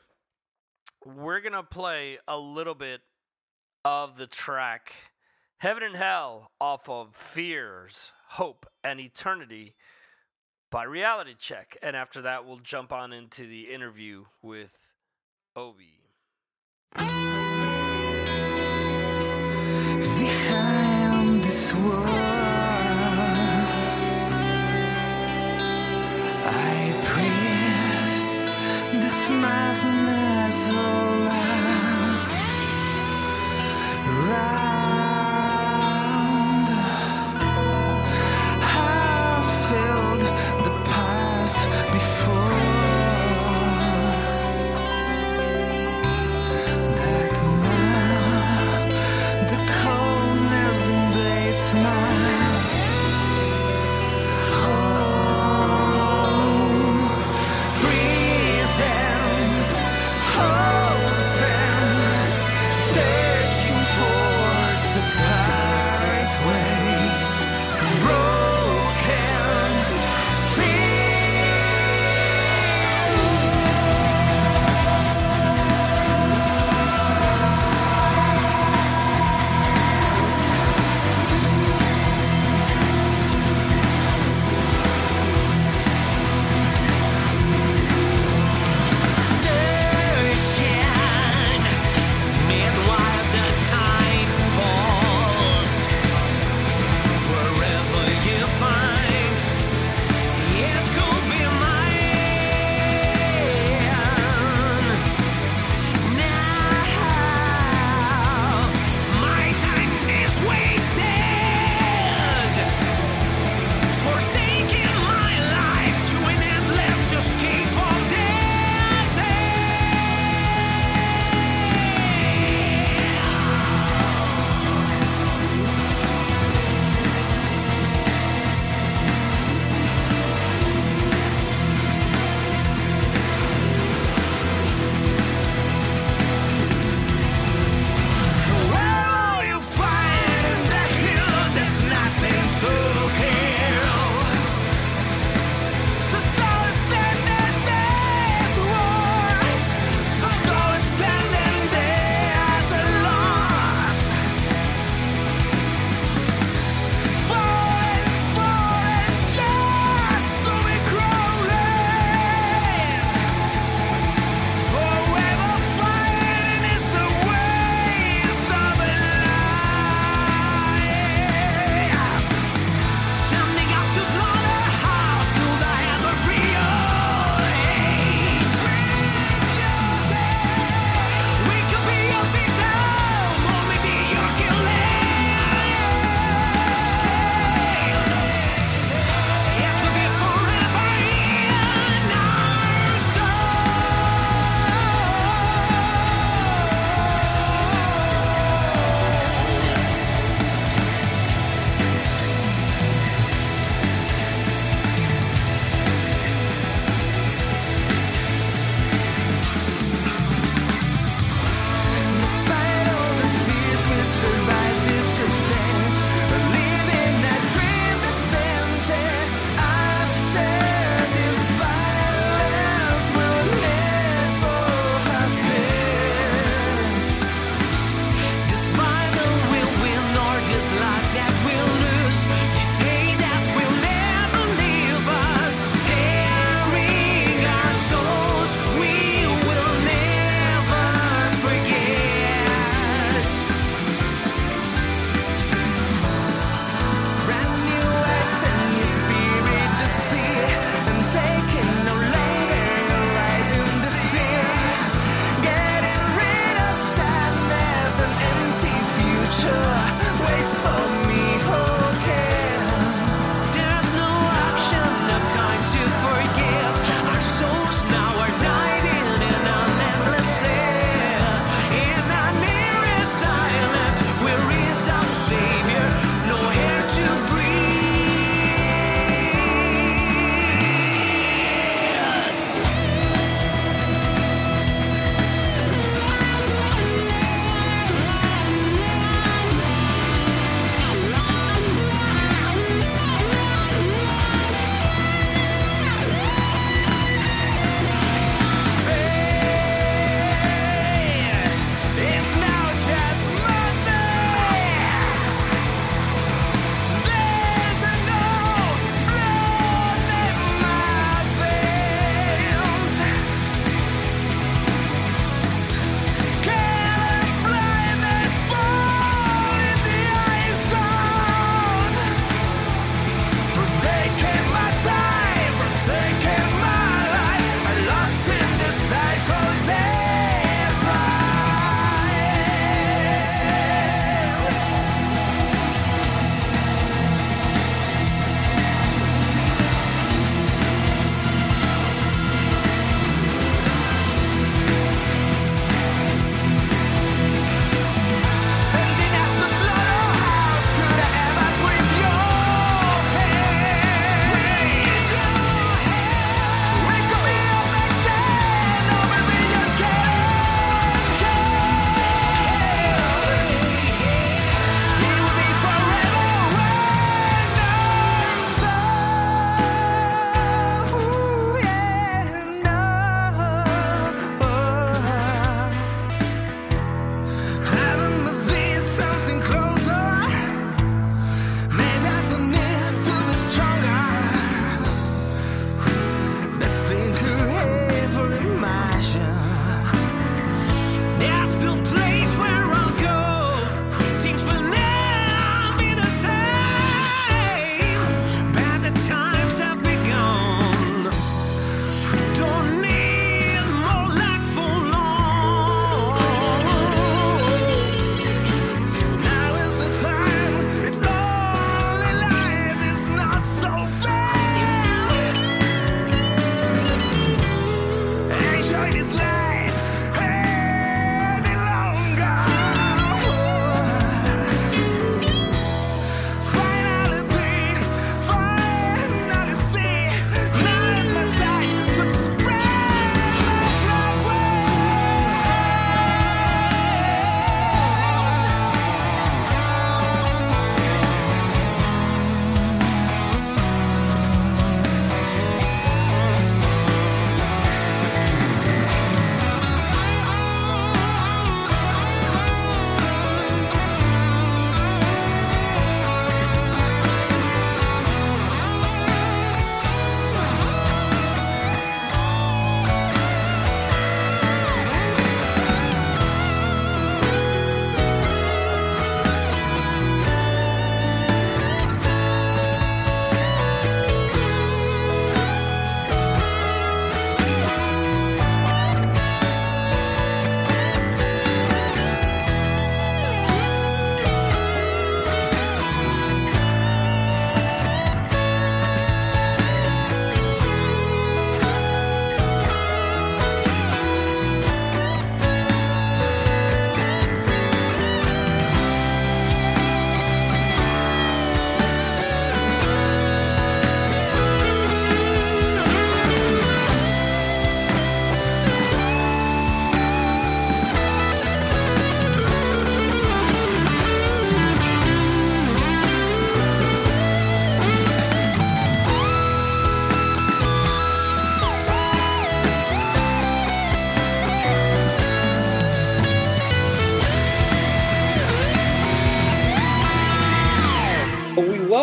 we're 1.05 1.41
going 1.41 1.53
to 1.53 1.63
play 1.63 2.19
a 2.27 2.37
little 2.37 2.75
bit 2.75 3.03
of 3.85 4.17
the 4.17 4.27
track 4.27 4.93
Heaven 5.59 5.83
and 5.83 5.97
Hell 5.97 6.51
off 6.61 6.89
of 6.89 7.15
Fears, 7.15 8.13
Hope, 8.31 8.67
and 8.83 8.99
Eternity 9.01 9.75
by 10.71 10.85
Reality 10.85 11.35
Check. 11.39 11.77
And 11.83 11.95
after 11.95 12.23
that, 12.23 12.47
we'll 12.47 12.59
jump 12.59 12.93
on 12.93 13.13
into 13.13 13.47
the 13.47 13.73
interview 13.73 14.25
with 14.43 14.71
Ovi. 15.57 15.99
Behind 20.19 21.45
this 21.45 21.75
world. 21.75 22.28
mindfulness 29.31 30.67
alive. 30.69 32.29
Right. 34.29 35.18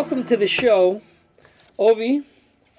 Welcome 0.05 0.23
to 0.23 0.37
the 0.37 0.45
show 0.45 1.01
Ovi 1.79 2.23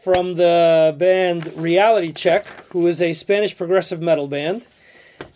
from 0.04 0.36
the 0.36 0.94
band 0.96 1.52
Reality 1.56 2.12
Check, 2.12 2.46
who 2.70 2.86
is 2.86 3.02
a 3.02 3.14
Spanish 3.14 3.56
progressive 3.56 4.00
metal 4.00 4.28
band. 4.28 4.68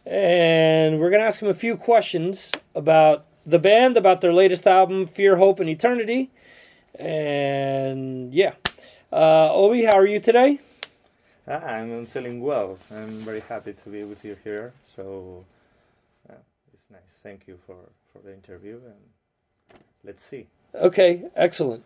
And 0.07 1.01
we're 1.01 1.11
going 1.11 1.19
to 1.19 1.27
ask 1.27 1.43
him 1.43 1.49
a 1.49 1.55
few 1.55 1.77
questions 1.77 2.53
about 2.77 3.27
the 3.45 3.59
band, 3.59 3.97
about 3.97 4.21
their 4.21 4.33
latest 4.33 4.69
album, 4.69 5.05
Fear, 5.05 5.39
Hope, 5.39 5.59
and 5.59 5.69
Eternity. 5.69 6.31
And 6.95 8.33
yeah. 8.33 8.55
Uh, 9.11 9.51
Ovi, 9.51 9.85
how 9.85 9.99
are 9.99 10.07
you 10.07 10.21
today? 10.21 10.61
Ah, 11.49 11.59
I'm 11.59 12.07
feeling 12.07 12.41
well. 12.41 12.79
I'm 12.93 13.19
very 13.23 13.41
happy 13.41 13.73
to 13.73 13.89
be 13.89 14.05
with 14.05 14.25
you 14.25 14.37
here. 14.45 14.73
So 14.95 15.45
uh, 16.31 16.35
it's 16.73 16.87
nice. 16.89 17.19
Thank 17.21 17.49
you 17.49 17.59
for, 17.67 17.75
for 18.13 18.21
the 18.21 18.33
interview, 18.33 18.77
and 18.77 19.81
let's 20.05 20.23
see. 20.23 20.47
Okay, 20.75 21.25
excellent. 21.37 21.85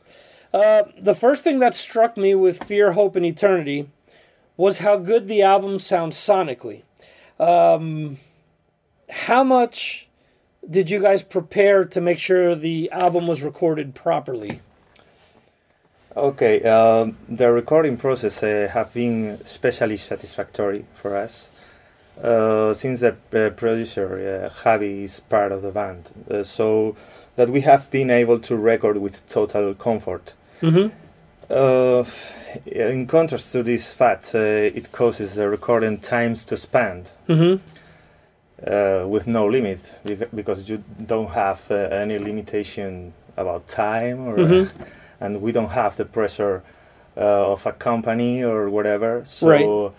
Uh, 0.53 0.85
the 1.01 1.15
first 1.15 1.43
thing 1.43 1.59
that 1.59 1.75
struck 1.75 2.17
me 2.17 2.35
with 2.35 2.63
Fear, 2.63 2.93
Hope, 2.93 3.17
and 3.17 3.27
Eternity 3.27 3.89
was 4.57 4.79
how 4.79 4.97
good 4.97 5.27
the 5.27 5.43
album 5.43 5.79
sounds 5.79 6.17
sonically. 6.17 6.83
Um, 7.41 8.19
how 9.11 9.43
much 9.43 10.07
did 10.69 10.91
you 10.91 11.01
guys 11.01 11.23
prepare 11.23 11.85
to 11.85 12.01
make 12.01 12.19
sure 12.19 12.55
the 12.55 12.91
album 12.91 13.27
was 13.27 13.43
recorded 13.43 13.95
properly? 13.95 14.61
Okay, 16.17 16.63
um, 16.63 17.17
the 17.29 17.51
recording 17.51 17.97
process 17.97 18.41
uh, 18.43 18.69
have 18.73 18.95
been 18.95 19.39
especially 19.43 19.97
satisfactory 19.97 20.85
for 20.95 21.17
us. 21.17 21.51
Uh, 22.23 22.73
since 22.73 23.01
the 23.01 23.17
uh, 23.33 23.51
producer 23.51 24.47
uh, 24.47 24.49
Javi 24.63 25.03
is 25.03 25.19
part 25.19 25.51
of 25.51 25.63
the 25.63 25.73
band, 25.73 26.11
uh, 26.31 26.45
so 26.45 26.95
that 27.37 27.49
we 27.51 27.61
have 27.63 27.91
been 27.91 28.11
able 28.11 28.39
to 28.41 28.57
record 28.57 28.97
with 28.99 29.27
total 29.29 29.75
comfort. 29.75 30.35
Mm-hmm. 30.63 30.89
Uh, 31.51 32.05
in 32.67 33.07
contrast 33.07 33.53
to 33.53 33.63
this 33.63 33.93
fact, 33.93 34.35
uh, 34.35 34.39
it 34.39 34.93
causes 34.93 35.35
the 35.35 35.49
recording 35.49 35.99
times 35.99 36.45
to 36.47 36.57
span 36.57 37.05
Mm-hmm. 37.29 37.57
uh, 38.67 39.07
with 39.07 39.27
no 39.27 39.47
limit 39.47 39.93
because 40.35 40.69
you 40.69 40.83
don't 41.07 41.31
have 41.31 41.61
uh, 41.71 41.75
any 41.75 42.19
limitation 42.19 43.13
about 43.37 43.67
time 43.69 44.29
or 44.29 44.37
Mhm. 44.39 44.71
and 45.21 45.43
we 45.43 45.53
don't 45.53 45.71
have 45.73 45.97
the 45.97 46.05
pressure 46.05 46.63
uh, 47.17 47.53
of 47.53 47.67
a 47.67 47.73
company 47.73 48.43
or 48.45 48.71
whatever 48.71 49.23
so 49.25 49.49
Right. 49.49 49.93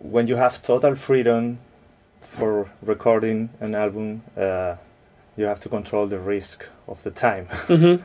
when 0.00 0.26
you 0.28 0.36
have 0.36 0.60
total 0.62 0.96
freedom 0.96 1.58
for 2.20 2.66
recording 2.82 3.48
an 3.60 3.74
album 3.74 4.22
uh, 4.36 4.74
you 5.36 5.44
have 5.46 5.60
to 5.60 5.68
control 5.68 6.06
the 6.06 6.18
risk 6.18 6.68
of 6.86 7.02
the 7.02 7.10
time 7.10 7.46
Mm-hmm. 7.68 8.02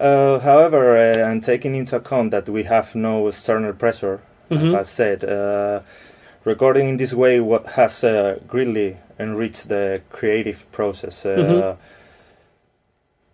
uh, 0.00 0.38
however 0.40 0.96
uh, 0.96 1.30
and 1.30 1.42
taking 1.42 1.74
into 1.74 1.96
account 1.96 2.30
that 2.30 2.48
we 2.48 2.64
have 2.64 2.94
no 2.94 3.28
external 3.28 3.72
pressure 3.72 4.20
Mhm. 4.50 4.74
as 4.74 4.74
I 4.74 4.82
said, 4.82 5.24
uh, 5.24 5.80
recording 6.44 6.88
in 6.90 6.96
this 6.98 7.14
way 7.14 7.40
what 7.40 7.66
has 7.66 8.04
uh, 8.04 8.38
greatly 8.46 8.96
enriched 9.18 9.68
the 9.68 10.00
creative 10.10 10.70
process. 10.72 11.24
Uh, 11.26 11.30
Mhm. 11.30 11.76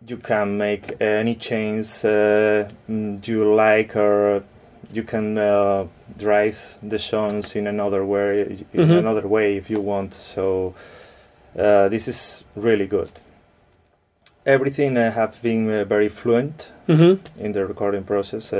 You 0.09 0.17
can 0.17 0.57
make 0.57 0.97
any 1.01 1.35
change 1.35 2.05
uh, 2.05 2.65
mm, 2.89 3.27
you 3.29 3.55
like, 3.55 3.97
or 3.97 4.43
you 4.93 5.03
can 5.03 5.37
uh, 5.37 5.85
drive 6.17 6.79
the 6.83 6.99
songs 6.99 7.55
in 7.55 7.67
another 7.67 8.03
way, 8.05 8.41
in 8.73 8.81
Mhm. 8.89 8.99
another 8.99 9.27
way 9.29 9.57
if 9.59 9.69
you 9.69 9.81
want. 9.83 10.15
So 10.15 10.75
uh, 11.59 11.89
this 11.89 12.09
is 12.09 12.45
really 12.57 12.87
good. 12.87 13.11
Everything 14.47 14.97
uh, 14.97 15.11
have 15.13 15.41
been 15.43 15.71
uh, 15.71 15.85
very 15.85 16.09
fluent 16.09 16.73
Mm-hmm. 16.89 17.45
in 17.45 17.53
the 17.53 17.65
recording 17.67 18.03
process. 18.05 18.53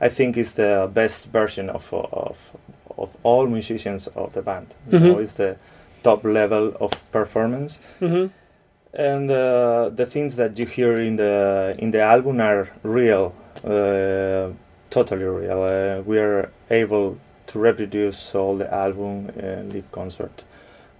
I 0.00 0.08
think 0.10 0.36
it's 0.36 0.54
the 0.54 0.90
best 0.92 1.32
version 1.32 1.70
of 1.70 1.92
of 1.94 2.36
of 2.98 3.08
all 3.22 3.46
musicians 3.46 4.08
of 4.08 4.32
the 4.34 4.42
band. 4.42 4.66
You 4.90 4.98
Mhm. 4.98 5.02
know, 5.06 5.18
it's 5.22 5.34
the 5.34 5.56
top 6.02 6.24
level 6.24 6.74
of 6.80 6.90
performance, 7.12 7.80
Mm-hmm. 8.00 8.26
and 8.94 9.30
uh, 9.30 9.88
the 9.96 10.04
things 10.06 10.36
that 10.36 10.58
you 10.58 10.66
hear 10.66 11.00
in 11.00 11.16
the 11.16 11.74
in 11.78 11.92
the 11.92 12.00
album 12.02 12.40
are 12.40 12.66
real, 12.82 13.32
uh, 13.64 14.52
totally 14.90 15.24
real. 15.24 15.62
Uh, 15.62 16.02
we 16.04 16.18
are 16.18 16.50
able 16.70 17.16
to 17.46 17.58
reproduce 17.58 18.34
all 18.38 18.58
the 18.58 18.68
album 18.74 19.28
live 19.72 19.90
concert 19.92 20.44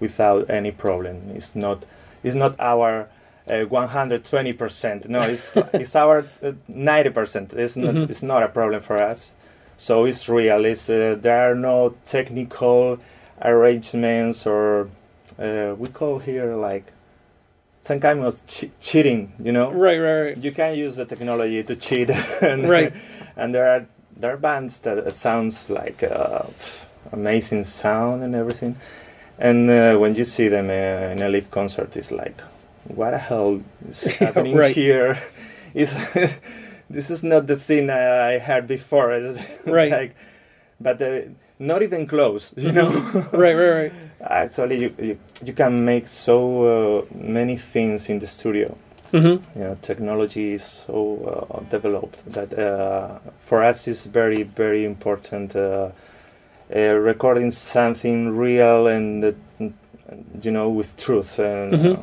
without 0.06 0.50
any 0.50 0.70
problem. 0.72 1.16
It's 1.38 1.54
not 1.54 1.78
it's 2.24 2.34
not 2.36 2.54
our 2.60 3.06
uh, 3.48 3.64
120%. 3.64 5.08
No, 5.08 5.20
it's 5.22 5.56
it's 5.82 5.96
our 5.96 6.18
uh, 6.42 6.52
90%. 6.70 7.54
It's 7.54 7.76
not 7.76 7.94
Mhm. 7.94 8.10
it's 8.10 8.22
not 8.22 8.42
a 8.42 8.48
problem 8.48 8.80
for 8.82 8.96
us. 9.10 9.32
So 9.76 10.04
it's 10.08 10.28
real. 10.28 10.64
It's 10.64 10.88
uh, 10.90 11.16
there 11.20 11.40
are 11.50 11.54
no 11.54 11.94
technical 12.04 12.98
arrangements 13.42 14.46
or 14.46 14.88
uh, 15.38 15.74
we 15.78 15.88
call 15.88 16.18
here 16.20 16.54
like 16.54 16.92
some 17.82 17.98
kind 18.00 18.22
of 18.24 18.34
che- 18.46 18.70
cheating. 18.80 19.32
You 19.42 19.52
know, 19.52 19.70
Right, 19.72 19.98
right, 19.98 20.20
right. 20.26 20.36
you 20.44 20.52
can 20.52 20.76
use 20.86 20.96
the 20.96 21.04
technology 21.06 21.62
to 21.64 21.74
cheat 21.76 22.10
and, 22.42 22.68
Right. 22.68 22.92
and 23.36 23.54
there 23.54 23.66
are 23.74 23.86
there 24.20 24.32
are 24.34 24.36
bands 24.40 24.78
that 24.80 24.98
uh, 24.98 25.10
sounds 25.10 25.68
like 25.70 26.02
uh, 26.04 26.42
amazing 27.12 27.64
sound 27.64 28.22
and 28.22 28.34
everything 28.34 28.76
and 29.38 29.68
uh, 29.70 29.96
when 29.96 30.14
you 30.14 30.24
see 30.24 30.48
them 30.48 30.68
uh, 30.70 31.12
in 31.12 31.22
a 31.22 31.28
live 31.28 31.50
concert 31.50 31.96
it's 31.96 32.10
like 32.10 32.40
what 32.84 33.12
the 33.12 33.18
hell 33.18 33.60
is 33.88 34.04
happening 34.18 34.56
right. 34.56 34.74
here 34.74 35.18
is 35.74 35.94
this 36.90 37.10
is 37.10 37.22
not 37.22 37.46
the 37.46 37.56
thing 37.56 37.90
I, 37.90 38.34
I 38.34 38.38
heard 38.38 38.66
before 38.66 39.08
Right. 39.66 39.90
like 39.90 40.14
but 40.80 41.00
uh, 41.00 41.20
not 41.58 41.82
even 41.82 42.06
close. 42.06 42.52
You 42.56 42.72
know. 42.72 42.90
right, 43.32 43.54
right, 43.54 43.70
right. 43.70 43.92
Actually, 44.20 44.82
you, 44.82 44.94
you 44.98 45.18
you 45.44 45.52
can 45.52 45.84
make 45.84 46.08
so 46.08 46.66
uh, 46.66 47.04
many 47.14 47.56
things 47.56 48.08
in 48.08 48.18
the 48.18 48.26
studio. 48.26 48.76
Mm-hmm. 49.12 49.58
You 49.58 49.64
know, 49.64 49.76
technology 49.80 50.54
is 50.54 50.64
so 50.64 51.46
uh, 51.50 51.60
developed 51.70 52.18
that 52.32 52.58
uh, 52.58 53.18
for 53.40 53.62
us 53.62 53.86
is 53.88 54.06
very 54.06 54.42
very 54.42 54.84
important. 54.84 55.54
Uh, 56.74 56.78
uh, 56.78 56.92
recording 56.94 57.50
something 57.50 58.36
real 58.36 58.86
and 58.86 59.24
uh, 59.24 59.32
you 60.42 60.50
know 60.50 60.68
with 60.68 60.96
truth 60.96 61.38
and 61.38 61.72
Mhm. 61.74 61.98
uh, 61.98 62.02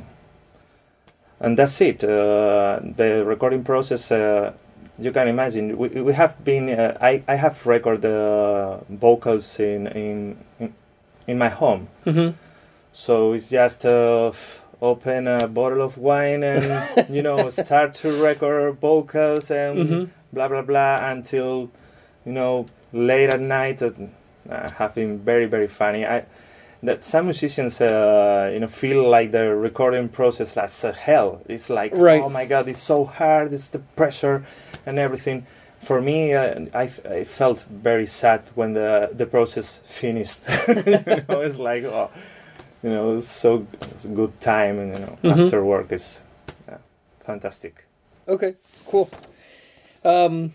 and 1.41 1.57
that's 1.57 1.79
it. 1.81 2.03
Uh, 2.03 2.79
the 2.97 3.23
recording 3.25 3.63
process. 3.63 4.11
Uh, 4.11 4.51
you 5.01 5.11
can 5.13 5.27
imagine 5.29 5.77
we, 5.77 5.87
we 6.01 6.13
have 6.13 6.43
been. 6.43 6.69
Uh, 6.69 6.97
I 6.99 7.23
I 7.27 7.35
have 7.35 7.65
recorded 7.65 8.05
uh, 8.05 8.79
vocals 8.89 9.59
in 9.59 9.87
in 9.87 10.35
in, 11.27 11.37
my 11.37 11.47
home. 11.49 11.87
Mm-hmm. 12.05 12.31
So 12.91 13.33
it's 13.33 13.49
just 13.49 13.85
uh, 13.85 14.31
open 14.81 15.27
a 15.27 15.47
bottle 15.47 15.81
of 15.81 15.97
wine 15.97 16.43
and 16.43 16.65
you 17.09 17.21
know 17.21 17.49
start 17.49 17.93
to 18.01 18.09
record 18.21 18.77
vocals 18.81 19.51
and 19.51 19.79
Mhm. 19.79 20.09
blah 20.33 20.47
blah 20.49 20.61
blah 20.63 21.09
until 21.09 21.69
you 22.25 22.33
know 22.33 22.65
late 22.91 23.29
at 23.29 23.39
night. 23.39 23.81
Uh, 23.81 23.91
uh, 24.49 24.69
have 24.71 24.93
been 24.95 25.19
very 25.19 25.45
very 25.45 25.67
funny. 25.67 26.05
I 26.05 26.23
that 26.83 27.03
some 27.03 27.25
musicians 27.25 27.81
uh, 27.81 28.49
you 28.53 28.59
know 28.59 28.67
feel 28.67 29.09
like 29.09 29.31
the 29.31 29.53
recording 29.55 30.09
process 30.09 30.57
as 30.57 30.83
a 30.83 30.93
hell. 30.93 31.41
It's 31.47 31.69
like 31.69 31.91
Right. 31.95 32.21
oh 32.23 32.29
my 32.29 32.45
god, 32.45 32.67
it's 32.67 32.79
so 32.83 33.05
hard. 33.05 33.53
It's 33.53 33.67
the 33.69 33.79
pressure 33.95 34.43
and 34.85 34.97
everything. 34.99 35.45
For 35.81 36.01
me, 36.01 36.33
uh, 36.33 36.65
I, 36.73 36.85
f- 36.85 37.05
I 37.05 37.23
felt 37.23 37.65
very 37.69 38.05
sad 38.05 38.41
when 38.55 38.73
the 38.73 39.09
the 39.17 39.25
process 39.25 39.81
finished. 39.85 40.41
you 40.67 41.23
know, 41.29 41.41
it's 41.41 41.59
like 41.59 41.83
oh, 41.85 42.09
you 42.83 42.89
know, 42.89 43.17
it's 43.17 43.27
so 43.27 43.65
it's 43.91 44.05
a 44.05 44.09
good 44.09 44.39
time, 44.41 44.79
and 44.79 44.93
you 44.93 44.99
know, 44.99 45.17
Mhm. 45.23 45.43
after 45.43 45.63
work 45.63 45.91
is 45.91 46.23
fantastic. 47.25 47.85
Okay, 48.27 48.55
cool. 48.87 49.09
Um, 50.03 50.53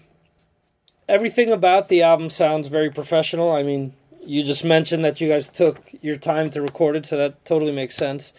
everything 1.09 1.51
about 1.51 1.89
the 1.89 2.03
album 2.03 2.31
sounds 2.31 2.69
very 2.69 2.91
professional. 2.91 3.53
I 3.53 3.63
mean, 3.63 3.95
you 4.25 4.43
just 4.43 4.65
mentioned 4.65 5.05
that 5.05 5.21
you 5.21 5.29
guys 5.29 5.49
took 5.49 5.93
your 6.01 6.17
time 6.17 6.51
to 6.51 6.63
record 6.63 6.97
it, 6.97 7.07
so 7.07 7.17
that 7.17 7.45
totally 7.45 7.73
makes 7.73 7.97
sense. 7.97 8.33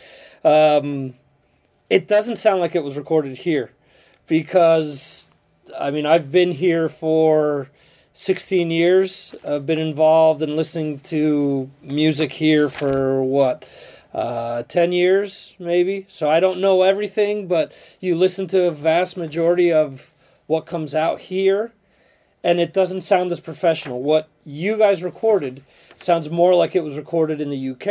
Um, 0.43 1.16
it 1.89 2.07
doesn't 2.07 2.38
sound 2.38 2.59
like 2.59 2.76
it 2.76 2.84
was 2.84 2.97
recorded 2.97 3.38
here 3.38 3.72
because, 4.28 5.30
I 5.80 5.91
mean, 5.91 6.05
I've 6.05 6.32
been 6.32 6.51
here 6.51 6.89
for 6.89 7.70
16 8.13 8.72
years. 8.72 9.36
I've 9.47 9.66
been 9.66 9.80
involved 9.80 10.41
in 10.41 10.55
listening 10.55 10.99
to 11.01 11.70
music 11.82 12.32
here 12.32 12.70
for 12.70 13.24
what? 13.24 13.66
uh, 14.16 14.63
10 14.63 14.93
years 14.93 15.55
maybe 15.59 16.05
so 16.07 16.30
i 16.30 16.39
don't 16.39 16.61
know 16.61 16.84
everything 16.84 17.49
but 17.49 17.74
you 17.99 18.16
listen 18.16 18.47
to 18.47 18.63
a 18.63 18.72
vast 18.72 19.18
majority 19.18 19.74
of 19.74 20.13
what 20.47 20.66
comes 20.66 20.95
out 20.95 21.20
here 21.20 21.74
and 22.46 22.60
it 22.60 22.72
doesn't 22.74 23.02
sound 23.02 23.32
as 23.32 23.39
professional. 23.39 24.04
What 24.04 24.30
you 24.46 24.78
guys 24.78 25.04
recorded 25.04 25.64
sounds 25.98 26.30
more 26.30 26.54
like 26.54 26.76
it 26.76 26.84
was 26.84 26.96
recorded 26.96 27.41
in 27.41 27.50
the 27.50 27.70
uk 27.74 27.88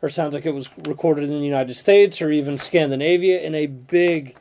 or 0.00 0.08
sounds 0.08 0.34
like 0.34 0.46
it 0.46 0.54
was 0.54 0.70
recorded 0.88 1.24
in 1.24 1.30
the 1.40 1.46
united 1.54 1.74
states 1.74 2.22
or 2.22 2.30
even 2.30 2.56
scandinavia 2.56 3.40
in 3.40 3.54
a 3.54 3.66
big 3.66 4.36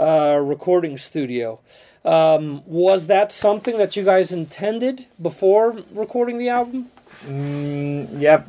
uh, 0.00 0.38
recording 0.54 0.96
studio. 0.96 1.58
Um, 2.04 2.62
was 2.66 3.06
that 3.08 3.32
something 3.32 3.76
that 3.78 3.96
you 3.96 4.04
guys 4.04 4.32
intended 4.32 5.06
before 5.20 5.66
recording 5.92 6.38
the 6.38 6.48
album? 6.48 6.80
Mm, 7.26 8.20
yeah, 8.20 8.42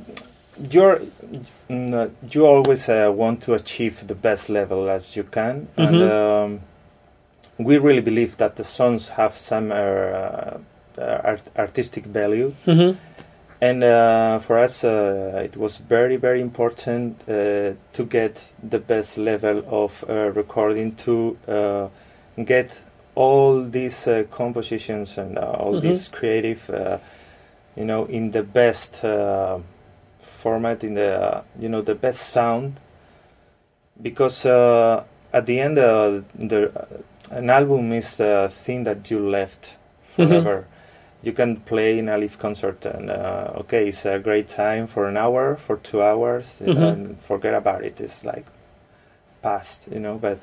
you're 0.70 1.02
you 2.34 2.45
always 2.45 2.88
uh, 2.88 3.12
want 3.22 3.41
to 3.41 3.54
achieve 3.54 4.08
the 4.08 4.16
best 4.16 4.50
level 4.50 4.89
as 4.89 5.16
you 5.18 5.24
can, 5.24 5.68
and 5.76 5.95
Mhm. 6.02 6.12
um, 6.18 6.60
we 7.58 7.78
really 7.78 8.01
believe 8.01 8.38
that 8.38 8.55
the 8.55 8.64
songs 8.64 9.10
have 9.10 9.32
some 9.32 9.72
uh, 9.72 9.76
uh, 9.76 10.60
art- 11.24 11.49
artistic 11.58 12.05
value. 12.05 12.53
mm-hmm. 12.66 12.97
And 13.60 13.84
uh, 13.84 14.38
for 14.39 14.60
us, 14.60 14.84
uh, 14.84 15.41
it 15.43 15.58
was 15.58 15.78
very, 15.78 16.16
very 16.18 16.41
important 16.41 17.24
uh, 17.28 17.74
to 17.93 18.05
get 18.08 18.53
the 18.62 18.78
best 18.80 19.18
level 19.18 19.64
of 19.68 20.05
uh, 20.08 20.32
recording 20.36 20.93
to 20.97 21.38
uh, 21.47 21.88
get 22.45 22.80
all 23.16 23.64
these 23.64 24.08
uh, 24.08 24.26
compositions 24.30 25.18
and 25.18 25.39
uh, 25.39 25.41
all 25.60 25.74
Mhm. 25.74 25.82
these 25.82 26.08
creative, 26.08 26.70
uh, 26.70 26.99
you 27.76 27.84
know, 27.86 28.05
in 28.05 28.30
the 28.32 28.43
best 28.43 29.03
uh, 29.03 29.58
format, 30.22 30.84
in 30.84 30.93
the 30.93 31.20
uh, 31.20 31.41
you 31.60 31.68
know 31.68 31.82
the 31.82 31.95
best 31.95 32.30
sound. 32.30 32.74
Because 33.99 34.45
uh, 34.45 35.03
at 35.34 35.47
the 35.47 35.60
end, 35.60 35.80
uh, 35.80 36.22
the 36.36 36.72
an 37.32 37.50
album 37.50 37.92
is 37.94 38.18
the 38.18 38.50
thing 38.52 38.84
that 38.84 39.12
you 39.12 39.20
left 39.30 39.76
Mhm. 40.18 40.28
forever 40.28 40.66
you 41.24 41.34
can 41.34 41.58
play 41.58 41.98
in 42.00 42.10
a 42.10 42.18
live 42.18 42.38
concert 42.40 42.86
and 42.86 43.10
uh, 43.10 43.52
okay 43.60 43.88
it's 43.90 44.06
a 44.06 44.20
great 44.20 44.48
time 44.48 44.88
for 44.88 45.08
an 45.08 45.18
hour 45.18 45.56
for 45.56 45.78
two 45.78 46.02
hours 46.02 46.62
Mhm. 46.66 46.78
and 46.92 47.20
forget 47.20 47.54
about 47.54 47.84
it 47.84 48.00
it's 48.00 48.24
like 48.24 48.46
past 49.42 49.88
you 49.92 50.00
know 50.00 50.18
but 50.18 50.38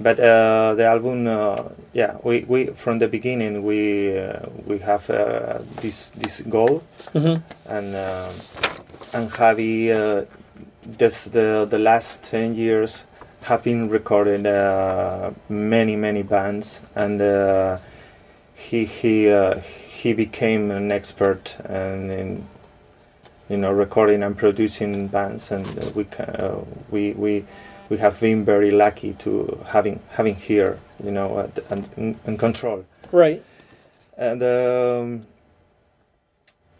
but 0.00 0.18
uh, 0.20 0.74
the 0.74 0.84
album 0.84 1.26
uh, 1.26 1.62
yeah 1.92 2.16
we, 2.22 2.44
we 2.48 2.66
from 2.74 2.98
the 2.98 3.08
beginning 3.08 3.62
we 3.62 4.16
uh, 4.18 4.38
we 4.66 4.78
have 4.78 5.08
uh, 5.10 5.58
this 5.80 6.10
this 6.16 6.40
goal 6.42 6.82
Mm-hmm. 7.14 7.36
and 7.68 7.94
um 7.96 8.34
and 9.12 9.30
Javi 9.30 9.90
uh, 9.90 10.24
this 10.98 11.24
the 11.24 11.66
the 11.70 11.78
last 11.78 12.22
10 12.24 12.54
years 12.54 13.04
have 13.42 13.62
been 13.62 13.88
recording 13.88 14.46
uh, 14.46 15.32
many 15.48 15.96
many 15.96 16.22
bands 16.22 16.80
and 16.94 17.20
uh, 17.20 17.78
he 18.54 18.84
he 18.84 19.28
uh, 19.30 19.60
he 19.60 20.12
became 20.12 20.70
an 20.70 20.90
expert 20.90 21.56
and 21.64 22.10
in 22.10 22.48
you 23.48 23.56
know 23.56 23.72
recording 23.72 24.22
and 24.22 24.36
producing 24.36 25.06
bands 25.06 25.50
and 25.50 25.66
we 25.94 26.06
uh, 26.18 26.56
we 26.90 27.12
we 27.12 27.44
we 27.88 27.98
have 27.98 28.18
been 28.20 28.44
very 28.44 28.70
lucky 28.70 29.12
to 29.14 29.60
having 29.66 30.00
having 30.10 30.34
here 30.34 30.78
you 31.02 31.10
know 31.10 31.50
and 31.70 31.88
in, 31.96 32.18
in 32.26 32.36
control. 32.36 32.84
Right. 33.12 33.42
And 34.18 34.42
um, 34.42 35.26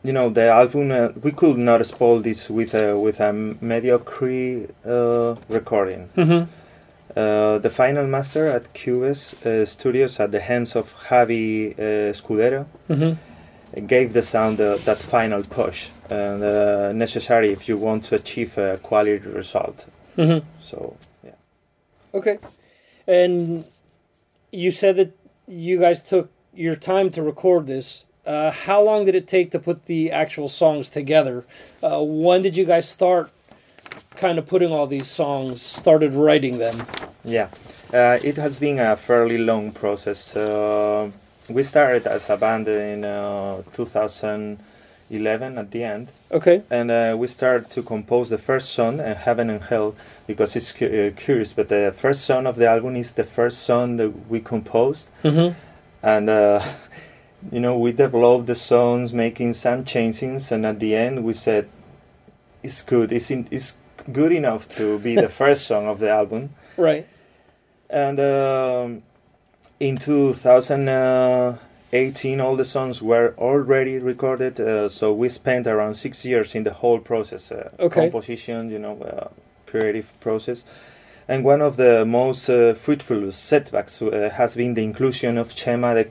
you 0.06 0.12
know 0.12 0.28
the 0.30 0.46
album 0.48 0.90
uh, 0.90 1.08
we 1.22 1.32
could 1.32 1.58
not 1.58 1.84
spoil 1.86 2.20
this 2.20 2.50
with 2.50 2.74
a 2.74 2.86
with 3.06 3.18
a 3.20 3.32
mediocre 3.60 4.66
uh, 4.84 5.34
recording 5.48 6.02
mm-hmm. 6.16 6.42
uh, 7.16 7.58
the 7.58 7.70
final 7.70 8.06
master 8.06 8.44
at 8.56 8.72
Cubes 8.72 9.34
uh, 9.44 9.64
Studios 9.64 10.20
at 10.20 10.30
the 10.32 10.40
hands 10.40 10.76
of 10.76 10.94
Javi 11.08 11.72
uh, 11.78 12.12
Scudero 12.12 12.66
Mm-hmm. 12.88 13.86
gave 13.86 14.12
the 14.12 14.22
sound 14.22 14.60
uh, 14.60 14.76
that 14.84 15.02
final 15.02 15.42
push 15.42 15.88
and 16.08 16.42
uh, 16.42 16.92
necessary 16.92 17.48
if 17.52 17.68
you 17.68 17.76
want 17.76 18.04
to 18.04 18.14
achieve 18.14 18.56
a 18.58 18.78
quality 18.82 19.28
result 19.28 19.86
Mm-hmm. 20.16 20.46
so 20.60 20.96
yeah 21.24 21.32
Okay. 22.14 22.38
And 23.06 23.64
you 24.50 24.70
said 24.70 24.96
that 24.96 25.12
you 25.46 25.78
guys 25.78 26.00
took 26.00 26.30
your 26.54 26.74
time 26.76 27.10
to 27.10 27.22
record 27.22 27.66
this. 27.66 28.06
Uh, 28.26 28.50
how 28.50 28.82
long 28.82 29.04
did 29.04 29.14
it 29.14 29.28
take 29.28 29.50
to 29.52 29.58
put 29.58 29.86
the 29.86 30.10
actual 30.10 30.48
songs 30.48 30.88
together? 30.90 31.44
Uh, 31.82 32.02
when 32.02 32.42
did 32.42 32.56
you 32.56 32.64
guys 32.64 32.88
start 32.88 33.30
kind 34.16 34.38
of 34.38 34.46
putting 34.46 34.72
all 34.72 34.86
these 34.86 35.06
songs, 35.08 35.62
started 35.62 36.12
writing 36.12 36.58
them? 36.58 36.82
Yeah, 37.24 37.48
uh, 37.94 38.18
it 38.22 38.36
has 38.36 38.58
been 38.58 38.78
a 38.80 38.96
fairly 38.96 39.38
long 39.38 39.70
process. 39.70 40.34
Uh, 40.34 41.10
we 41.48 41.62
started 41.62 42.06
as 42.08 42.28
a 42.28 42.36
band 42.36 42.66
in 42.66 43.04
uh, 43.04 43.62
2011 43.72 45.58
at 45.58 45.70
the 45.70 45.84
end, 45.84 46.10
Okay. 46.32 46.62
and 46.68 46.90
uh, 46.90 47.14
we 47.16 47.28
started 47.28 47.70
to 47.70 47.82
compose 47.82 48.30
the 48.30 48.38
first 48.38 48.70
song, 48.70 48.98
Heaven 48.98 49.50
and 49.50 49.62
Hell, 49.62 49.94
because 50.26 50.56
it's 50.56 50.72
cu- 50.72 50.86
uh, 51.14 51.20
curious, 51.20 51.52
but 51.52 51.68
the 51.68 51.94
first 51.96 52.24
song 52.24 52.46
of 52.46 52.56
the 52.56 52.66
album 52.68 52.96
is 52.96 53.12
the 53.12 53.22
first 53.24 53.58
song 53.60 53.96
that 53.98 54.28
we 54.28 54.40
composed, 54.40 55.10
Mm-hmm. 55.22 55.54
and 56.02 56.28
uh, 56.28 56.60
you 57.52 57.60
know 57.60 57.76
we 57.78 57.92
developed 57.92 58.46
the 58.46 58.54
songs, 58.54 59.12
making 59.12 59.52
some 59.54 59.84
changes, 59.84 60.50
and 60.52 60.64
at 60.66 60.80
the 60.80 60.94
end 60.96 61.24
we 61.24 61.32
said, 61.32 61.68
"It's 62.62 62.82
good. 62.82 63.12
It's 63.12 63.30
in, 63.30 63.46
it's 63.50 63.76
good 64.12 64.32
enough 64.32 64.68
to 64.70 64.98
be 64.98 65.14
the 65.14 65.28
first 65.40 65.66
song 65.66 65.86
of 65.86 65.98
the 66.00 66.10
album." 66.10 66.50
Right. 66.76 67.06
and 67.88 68.18
um, 68.20 69.02
in 69.80 69.96
2018 69.96 72.40
all 72.40 72.56
the 72.56 72.64
songs 72.64 73.00
were 73.02 73.34
already 73.38 73.98
recorded 73.98 74.60
uh, 74.60 74.88
so 74.88 75.12
we 75.12 75.28
spent 75.28 75.66
around 75.66 75.94
six 75.94 76.24
years 76.24 76.54
in 76.54 76.64
the 76.64 76.72
whole 76.72 76.98
process 76.98 77.52
uh, 77.52 77.70
Okay. 77.78 78.00
composition 78.00 78.70
you 78.70 78.78
know 78.78 78.98
uh, 79.02 79.28
creative 79.66 80.12
process 80.20 80.64
and 81.28 81.44
one 81.44 81.60
of 81.62 81.76
the 81.76 82.04
most 82.04 82.48
uh, 82.50 82.74
fruitful 82.74 83.30
setbacks 83.32 84.02
uh, 84.02 84.30
has 84.34 84.56
been 84.56 84.74
the 84.74 84.82
inclusion 84.82 85.38
of 85.38 85.54
Chema 85.54 85.94
the 85.94 86.06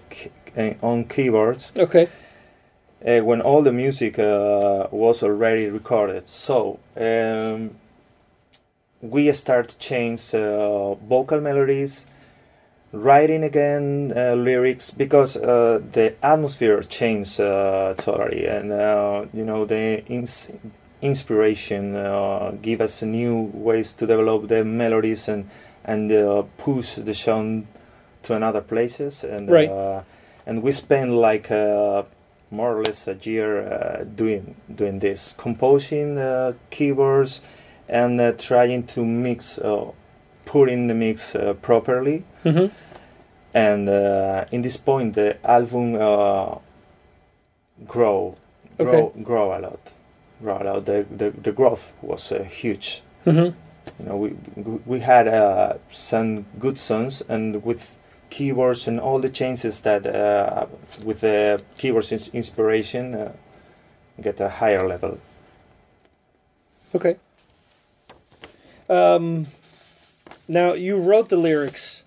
on 0.81 1.05
keyboards 1.05 1.71
Okay. 1.77 2.07
uh, 3.05 3.19
when 3.21 3.41
all 3.41 3.61
the 3.61 3.71
music 3.71 4.17
uh, 4.19 4.87
was 4.91 5.23
already 5.23 5.67
recorded. 5.67 6.27
So 6.27 6.79
um, 6.97 7.71
we 9.01 9.31
start 9.33 9.69
to 9.69 9.77
change 9.77 10.33
uh, 10.33 10.93
vocal 10.95 11.41
melodies, 11.41 12.05
writing 12.91 13.43
again 13.43 14.13
uh, 14.15 14.33
lyrics 14.35 14.89
because 14.91 15.35
uh, 15.37 15.79
the 15.91 16.13
atmosphere 16.23 16.81
changed 16.83 17.39
uh, 17.41 17.93
totally, 17.97 18.45
and 18.47 18.71
uh, 18.71 19.25
you 19.33 19.43
know 19.45 19.65
the 19.65 20.03
ins- 20.07 20.51
inspiration 21.01 21.95
uh, 21.95 22.53
give 22.61 22.81
us 22.81 23.01
new 23.03 23.51
ways 23.53 23.91
to 23.93 24.07
develop 24.07 24.47
the 24.47 24.63
melodies 24.63 25.27
and 25.27 25.47
and 25.83 26.11
uh, 26.11 26.43
push 26.57 26.95
the 26.95 27.13
sound 27.13 27.67
to 28.23 28.33
another 28.35 28.61
places 28.61 29.23
and 29.23 29.49
Right. 29.49 29.69
And 30.45 30.61
we 30.61 30.71
spent 30.71 31.11
like 31.11 31.51
uh, 31.51 32.03
more 32.51 32.77
or 32.77 32.83
less 32.83 33.07
a 33.07 33.15
year 33.15 33.67
uh, 33.67 34.03
doing 34.03 34.55
doing 34.73 34.99
this 34.99 35.33
composing 35.37 36.17
uh, 36.17 36.53
keyboards 36.69 37.41
and 37.89 38.19
uh, 38.19 38.31
trying 38.33 38.83
to 38.87 39.05
mix 39.05 39.57
uh, 39.59 39.91
put 40.45 40.69
in 40.69 40.87
the 40.87 40.93
mix 40.93 41.35
uh, 41.35 41.53
properly. 41.53 42.23
Hmm 42.43 42.67
and 43.55 43.87
uh, 43.87 44.43
in 44.51 44.61
this 44.61 44.75
point 44.77 45.13
the 45.15 45.37
album 45.49 45.95
uh, 45.95 46.55
grow 47.87 48.35
grow 48.77 49.13
grow 49.23 49.57
a 49.57 49.59
lot 49.59 49.93
grow 50.41 50.61
a 50.61 50.63
lot. 50.63 50.85
The 50.85 51.05
the, 51.09 51.31
the 51.31 51.51
growth 51.53 51.93
was 52.01 52.31
uh, 52.31 52.43
huge. 52.43 53.01
Hmm 53.23 53.49
you 53.99 54.05
know 54.05 54.17
we 54.17 54.35
we 54.85 54.99
had 54.99 55.27
uh, 55.27 55.75
some 55.89 56.45
good 56.59 56.77
songs 56.77 57.23
and 57.29 57.63
with 57.63 57.97
keyboards 58.35 58.87
and 58.87 58.99
all 58.99 59.19
the 59.21 59.29
changes 59.41 59.81
that 59.81 60.03
uh, 60.05 60.65
with 61.07 61.19
the 61.21 61.61
keywords 61.79 62.11
ins- 62.11 62.29
inspiration 62.33 63.03
uh, 63.13 63.31
get 64.21 64.39
a 64.41 64.49
higher 64.61 64.83
level 64.87 65.17
Okay. 66.95 67.15
Um, 68.89 69.47
now 70.47 70.73
you 70.73 70.95
wrote 71.09 71.27
the 71.29 71.35
lyrics 71.37 72.03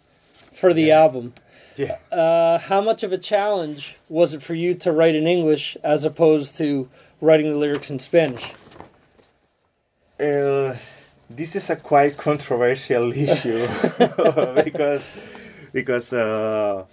for 0.60 0.72
the 0.72 0.86
album. 1.02 1.32
yeah 1.76 1.96
Uh, 2.10 2.58
how 2.70 2.80
much 2.80 3.02
of 3.06 3.12
a 3.12 3.18
challenge 3.18 3.82
was 4.08 4.34
it 4.34 4.42
for 4.42 4.54
you 4.54 4.74
to 4.84 4.90
write 4.98 5.14
in 5.20 5.26
English 5.26 5.76
as 5.82 6.04
opposed 6.04 6.56
to 6.58 6.88
writing 7.20 7.48
the 7.52 7.58
lyrics 7.64 7.90
in 7.90 7.98
Spanish? 7.98 8.46
Uh, 10.18 10.74
this 11.30 11.54
is 11.56 11.70
a 11.70 11.76
quite 11.76 12.16
controversial 12.28 13.12
issue 13.12 13.66
because 14.64 15.10
because 15.82 16.12
uh, 16.12 16.84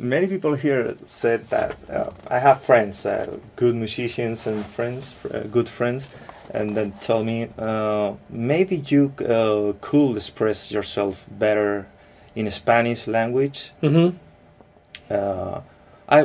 many 0.00 0.26
people 0.26 0.54
here 0.54 0.96
said 1.04 1.40
that 1.50 1.76
uh, 1.90 2.10
I 2.28 2.38
have 2.38 2.62
friends, 2.62 3.04
uh, 3.06 3.36
good 3.56 3.74
musicians 3.74 4.46
and 4.46 4.64
friends, 4.64 5.14
uh, 5.30 5.40
good 5.52 5.68
friends, 5.68 6.08
and 6.54 6.74
then 6.76 6.92
tell 7.00 7.22
me 7.24 7.48
uh, 7.58 8.12
maybe 8.30 8.76
you 8.92 9.12
uh, 9.20 9.72
could 9.80 10.16
express 10.16 10.72
yourself 10.72 11.26
better 11.30 11.86
in 12.34 12.50
Spanish 12.50 13.06
language. 13.06 13.72
Mm-hmm. 13.82 14.16
Uh, 15.10 15.60
I 16.08 16.18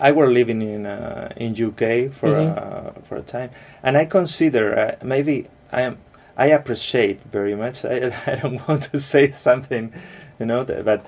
I- 0.00 0.12
were 0.12 0.30
living 0.30 0.62
in 0.62 0.86
uh, 0.86 1.28
in 1.36 1.52
UK 1.54 2.10
for 2.18 2.30
Mhm. 2.30 2.48
uh, 2.56 2.90
for 3.06 3.16
a 3.18 3.22
time, 3.22 3.50
and 3.82 3.96
I 3.96 4.04
consider 4.06 4.64
uh, 4.78 5.04
maybe 5.04 5.46
I 5.72 5.82
am 5.82 5.96
I 6.36 6.46
appreciate 6.54 7.18
very 7.32 7.54
much. 7.56 7.84
I, 7.84 8.12
I 8.32 8.34
don't 8.42 8.60
want 8.68 8.82
to 8.92 8.98
say 8.98 9.32
something, 9.32 9.92
you 10.38 10.46
know, 10.46 10.64
but 10.64 11.04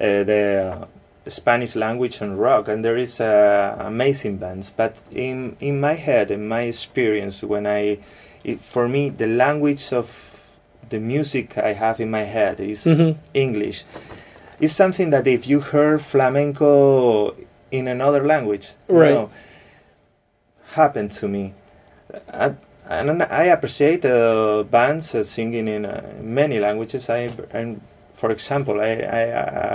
uh, 0.00 0.22
the 0.24 0.82
uh, 0.82 0.86
Spanish 1.28 1.74
language 1.76 2.20
and 2.20 2.38
rock, 2.38 2.68
and 2.68 2.84
there 2.84 2.96
is 2.96 3.20
uh, 3.20 3.76
amazing 3.80 4.36
bands. 4.36 4.70
But 4.70 5.00
in 5.10 5.56
in 5.60 5.80
my 5.80 5.94
head, 5.94 6.30
in 6.30 6.46
my 6.48 6.62
experience, 6.62 7.42
when 7.42 7.66
I, 7.66 7.98
it, 8.44 8.60
for 8.60 8.88
me, 8.88 9.08
the 9.10 9.26
language 9.26 9.92
of 9.92 10.06
the 10.88 11.00
music 11.00 11.58
I 11.58 11.72
have 11.72 11.98
in 12.00 12.10
my 12.10 12.22
head 12.24 12.60
is 12.60 12.86
Mhm. 12.86 13.16
English. 13.34 13.84
It's 14.60 14.72
something 14.72 15.10
that 15.10 15.26
if 15.26 15.46
you 15.48 15.60
heard 15.60 16.00
flamenco 16.00 17.34
in 17.70 17.88
another 17.88 18.22
language, 18.24 18.68
you 18.88 18.94
Right. 19.00 19.14
know, 19.14 19.30
happened 20.74 21.10
to 21.20 21.28
me. 21.28 21.52
I, 22.32 22.52
and 22.88 23.22
I 23.24 23.44
appreciate 23.46 24.04
uh, 24.04 24.62
bands 24.70 25.14
uh, 25.14 25.24
singing 25.24 25.66
in 25.68 25.84
uh, 25.84 26.00
many 26.22 26.60
languages. 26.60 27.10
I 27.10 27.30
and 27.52 27.80
for 28.16 28.30
example, 28.32 28.80
I 28.80 28.92
I 29.20 29.22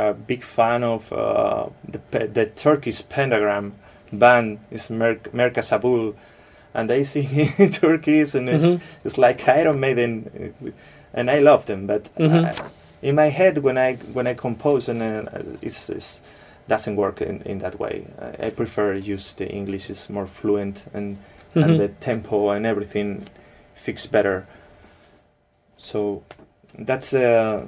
a 0.10 0.14
big 0.14 0.44
fan 0.44 0.84
of 0.84 1.12
uh, 1.14 1.66
the 1.88 2.28
the 2.34 2.46
Turkish 2.48 3.02
pentagram 3.08 3.74
band 4.12 4.58
is 4.72 4.90
Mer- 4.90 5.22
Mezarkabul, 5.34 6.14
and 6.74 6.90
they 6.90 7.04
sing 7.04 7.28
in 7.60 7.70
Turkish, 7.70 8.36
and 8.36 8.50
it's 8.50 8.66
Mhm. 8.66 8.80
it's 9.06 9.18
like 9.18 9.48
Iron 9.60 9.80
Maiden, 9.80 10.54
uh, 10.66 10.72
and 11.14 11.30
I 11.30 11.40
love 11.40 11.66
them. 11.66 11.86
But 11.88 12.10
Mhm. 12.18 12.46
I, 12.46 12.54
in 13.02 13.16
my 13.16 13.30
head, 13.30 13.58
when 13.64 13.78
I 13.78 13.98
when 14.14 14.28
I 14.28 14.34
compose, 14.34 14.90
and 14.92 15.02
uh, 15.02 15.22
it's, 15.62 15.90
it's 15.90 16.22
doesn't 16.68 16.96
work 16.96 17.22
in, 17.22 17.42
in 17.46 17.60
that 17.60 17.80
way. 17.80 18.06
I, 18.42 18.48
I 18.48 18.50
prefer 18.52 18.94
use 18.96 19.34
the 19.36 19.46
English 19.48 19.90
is 19.90 20.10
more 20.10 20.28
fluent 20.28 20.84
and 20.94 21.18
Mhm. 21.56 21.64
and 21.64 21.80
the 21.80 21.88
tempo 22.00 22.50
and 22.50 22.66
everything 22.66 23.28
fix 23.76 24.08
better. 24.08 24.46
So 25.78 26.24
that's 26.88 27.14
uh, 27.14 27.66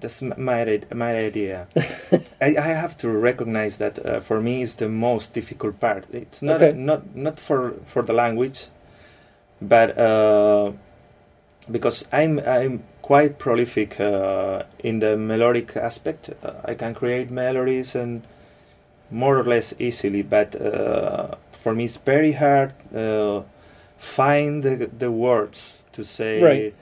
that's 0.00 0.22
my 0.22 0.80
my 0.94 1.16
idea. 1.16 1.66
I, 2.40 2.56
I 2.56 2.68
have 2.74 2.96
to 2.98 3.08
recognize 3.10 3.78
that 3.78 3.98
uh, 4.04 4.20
for 4.20 4.40
me 4.40 4.62
is 4.62 4.74
the 4.76 4.88
most 4.88 5.32
difficult 5.32 5.80
part. 5.80 6.06
It's 6.12 6.42
not 6.42 6.56
Okay. 6.62 6.72
not 6.76 7.14
not 7.14 7.40
for 7.40 7.74
for 7.84 8.02
the 8.02 8.12
language, 8.12 8.68
but 9.60 9.96
uh, 9.98 10.72
because 11.70 12.06
I'm 12.12 12.38
I'm 12.40 12.82
quite 13.02 13.38
prolific 13.38 14.00
uh, 14.00 14.64
in 14.78 14.98
the 15.00 15.16
melodic 15.16 15.76
aspect. 15.76 16.30
I 16.64 16.74
can 16.74 16.94
create 16.94 17.30
melodies 17.30 17.94
and 17.94 18.22
more 19.10 19.38
or 19.38 19.44
less 19.44 19.74
easily, 19.78 20.22
but 20.22 20.54
uh, 20.60 21.36
for 21.52 21.74
me 21.74 21.84
it's 21.84 21.96
very 21.96 22.32
hard 22.32 22.72
uh, 22.94 23.42
find 23.98 24.62
the, 24.62 24.90
the 24.98 25.10
words 25.10 25.84
to 25.92 26.04
say 26.04 26.42
Right. 26.42 26.74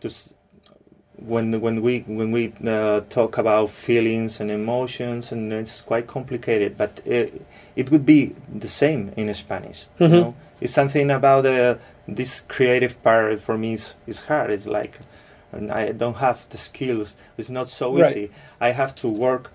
to 0.00 0.10
when 1.26 1.60
when 1.60 1.80
we 1.82 2.00
when 2.06 2.30
we 2.32 2.52
uh, 2.66 3.00
talk 3.08 3.38
about 3.38 3.70
feelings 3.70 4.40
and 4.40 4.50
emotions 4.50 5.32
and 5.32 5.52
it's 5.52 5.80
quite 5.80 6.06
complicated 6.06 6.76
but 6.76 7.00
it, 7.06 7.40
it 7.76 7.90
would 7.90 8.04
be 8.04 8.34
the 8.60 8.68
same 8.68 9.12
in 9.16 9.32
Spanish 9.34 9.86
Mhm. 9.98 10.10
you 10.10 10.20
know 10.20 10.34
it's 10.60 10.72
something 10.72 11.10
about 11.10 11.46
uh, 11.46 11.74
this 12.06 12.40
creative 12.40 12.94
part 13.02 13.38
for 13.40 13.56
me 13.56 13.72
is, 13.72 13.94
is 14.06 14.20
hard 14.28 14.50
it's 14.50 14.66
like 14.66 14.98
and 15.52 15.70
I 15.72 15.92
don't 15.92 16.16
have 16.18 16.38
the 16.50 16.58
skills 16.58 17.16
it's 17.38 17.50
not 17.50 17.70
so 17.70 17.86
Right. 17.96 18.10
easy 18.10 18.30
I 18.60 18.72
have 18.72 18.94
to 18.96 19.08
work 19.08 19.50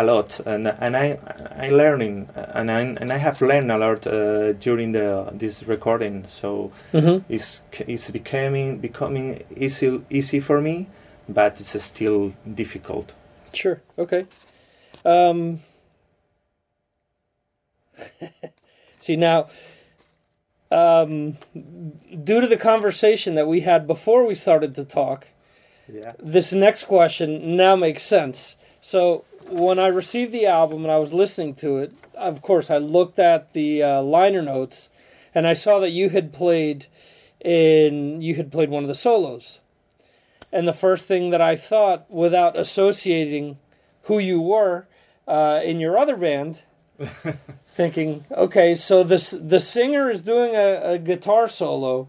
a 0.00 0.02
lot 0.02 0.40
and 0.46 0.66
and 0.84 0.96
I 0.96 1.18
I 1.66 1.68
learning 1.70 2.28
and 2.34 2.70
I 2.70 2.80
and 3.00 3.12
I 3.12 3.18
have 3.18 3.40
learned 3.50 3.70
a 3.72 3.78
lot 3.78 4.06
uh, 4.06 4.52
during 4.66 4.92
the 4.92 5.06
this 5.38 5.62
recording 5.74 6.26
so 6.26 6.70
Mhm. 6.92 7.22
it's 7.28 7.62
it's 7.86 8.10
becoming 8.10 8.78
becoming 8.80 9.26
easy 9.56 10.00
easy 10.10 10.40
for 10.40 10.60
me 10.60 10.86
but 11.28 11.52
it's 11.60 11.82
still 11.84 12.32
difficult 12.54 13.14
Sure. 13.54 13.80
Okay. 13.98 14.26
Um, 15.04 15.60
see 19.00 19.16
now, 19.16 19.48
um, 20.70 21.38
due 22.24 22.40
to 22.40 22.46
the 22.46 22.56
conversation 22.56 23.34
that 23.36 23.46
we 23.46 23.60
had 23.60 23.86
before 23.86 24.26
we 24.26 24.34
started 24.34 24.74
to 24.74 24.84
talk, 24.84 25.28
yeah 25.90 26.12
this 26.18 26.52
next 26.52 26.84
question 26.84 27.56
now 27.56 27.74
makes 27.76 28.02
sense. 28.02 28.56
So 28.80 29.24
when 29.48 29.78
I 29.78 29.86
received 29.88 30.32
the 30.32 30.46
album 30.46 30.84
and 30.84 30.92
I 30.92 30.98
was 30.98 31.12
listening 31.12 31.54
to 31.56 31.78
it, 31.78 31.92
of 32.14 32.42
course 32.42 32.70
I 32.70 32.78
looked 32.78 33.18
at 33.18 33.52
the 33.52 33.82
uh, 33.82 34.02
liner 34.02 34.42
notes, 34.42 34.90
and 35.34 35.46
I 35.46 35.52
saw 35.52 35.78
that 35.80 35.90
you 35.90 36.10
had 36.10 36.32
played 36.32 36.86
in 37.40 38.20
you 38.20 38.34
had 38.34 38.50
played 38.50 38.70
one 38.70 38.84
of 38.84 38.88
the 38.88 38.94
solos. 38.94 39.60
And 40.50 40.66
the 40.66 40.72
first 40.72 41.06
thing 41.06 41.30
that 41.30 41.42
I 41.42 41.56
thought, 41.56 42.10
without 42.10 42.58
associating 42.58 43.58
who 44.04 44.18
you 44.18 44.40
were 44.40 44.86
uh, 45.26 45.60
in 45.62 45.78
your 45.78 45.98
other 45.98 46.16
band, 46.16 46.60
thinking, 47.68 48.24
okay, 48.30 48.74
so 48.74 49.04
this 49.04 49.30
the 49.30 49.60
singer 49.60 50.10
is 50.10 50.22
doing 50.22 50.54
a, 50.56 50.94
a 50.94 50.98
guitar 50.98 51.46
solo 51.46 52.08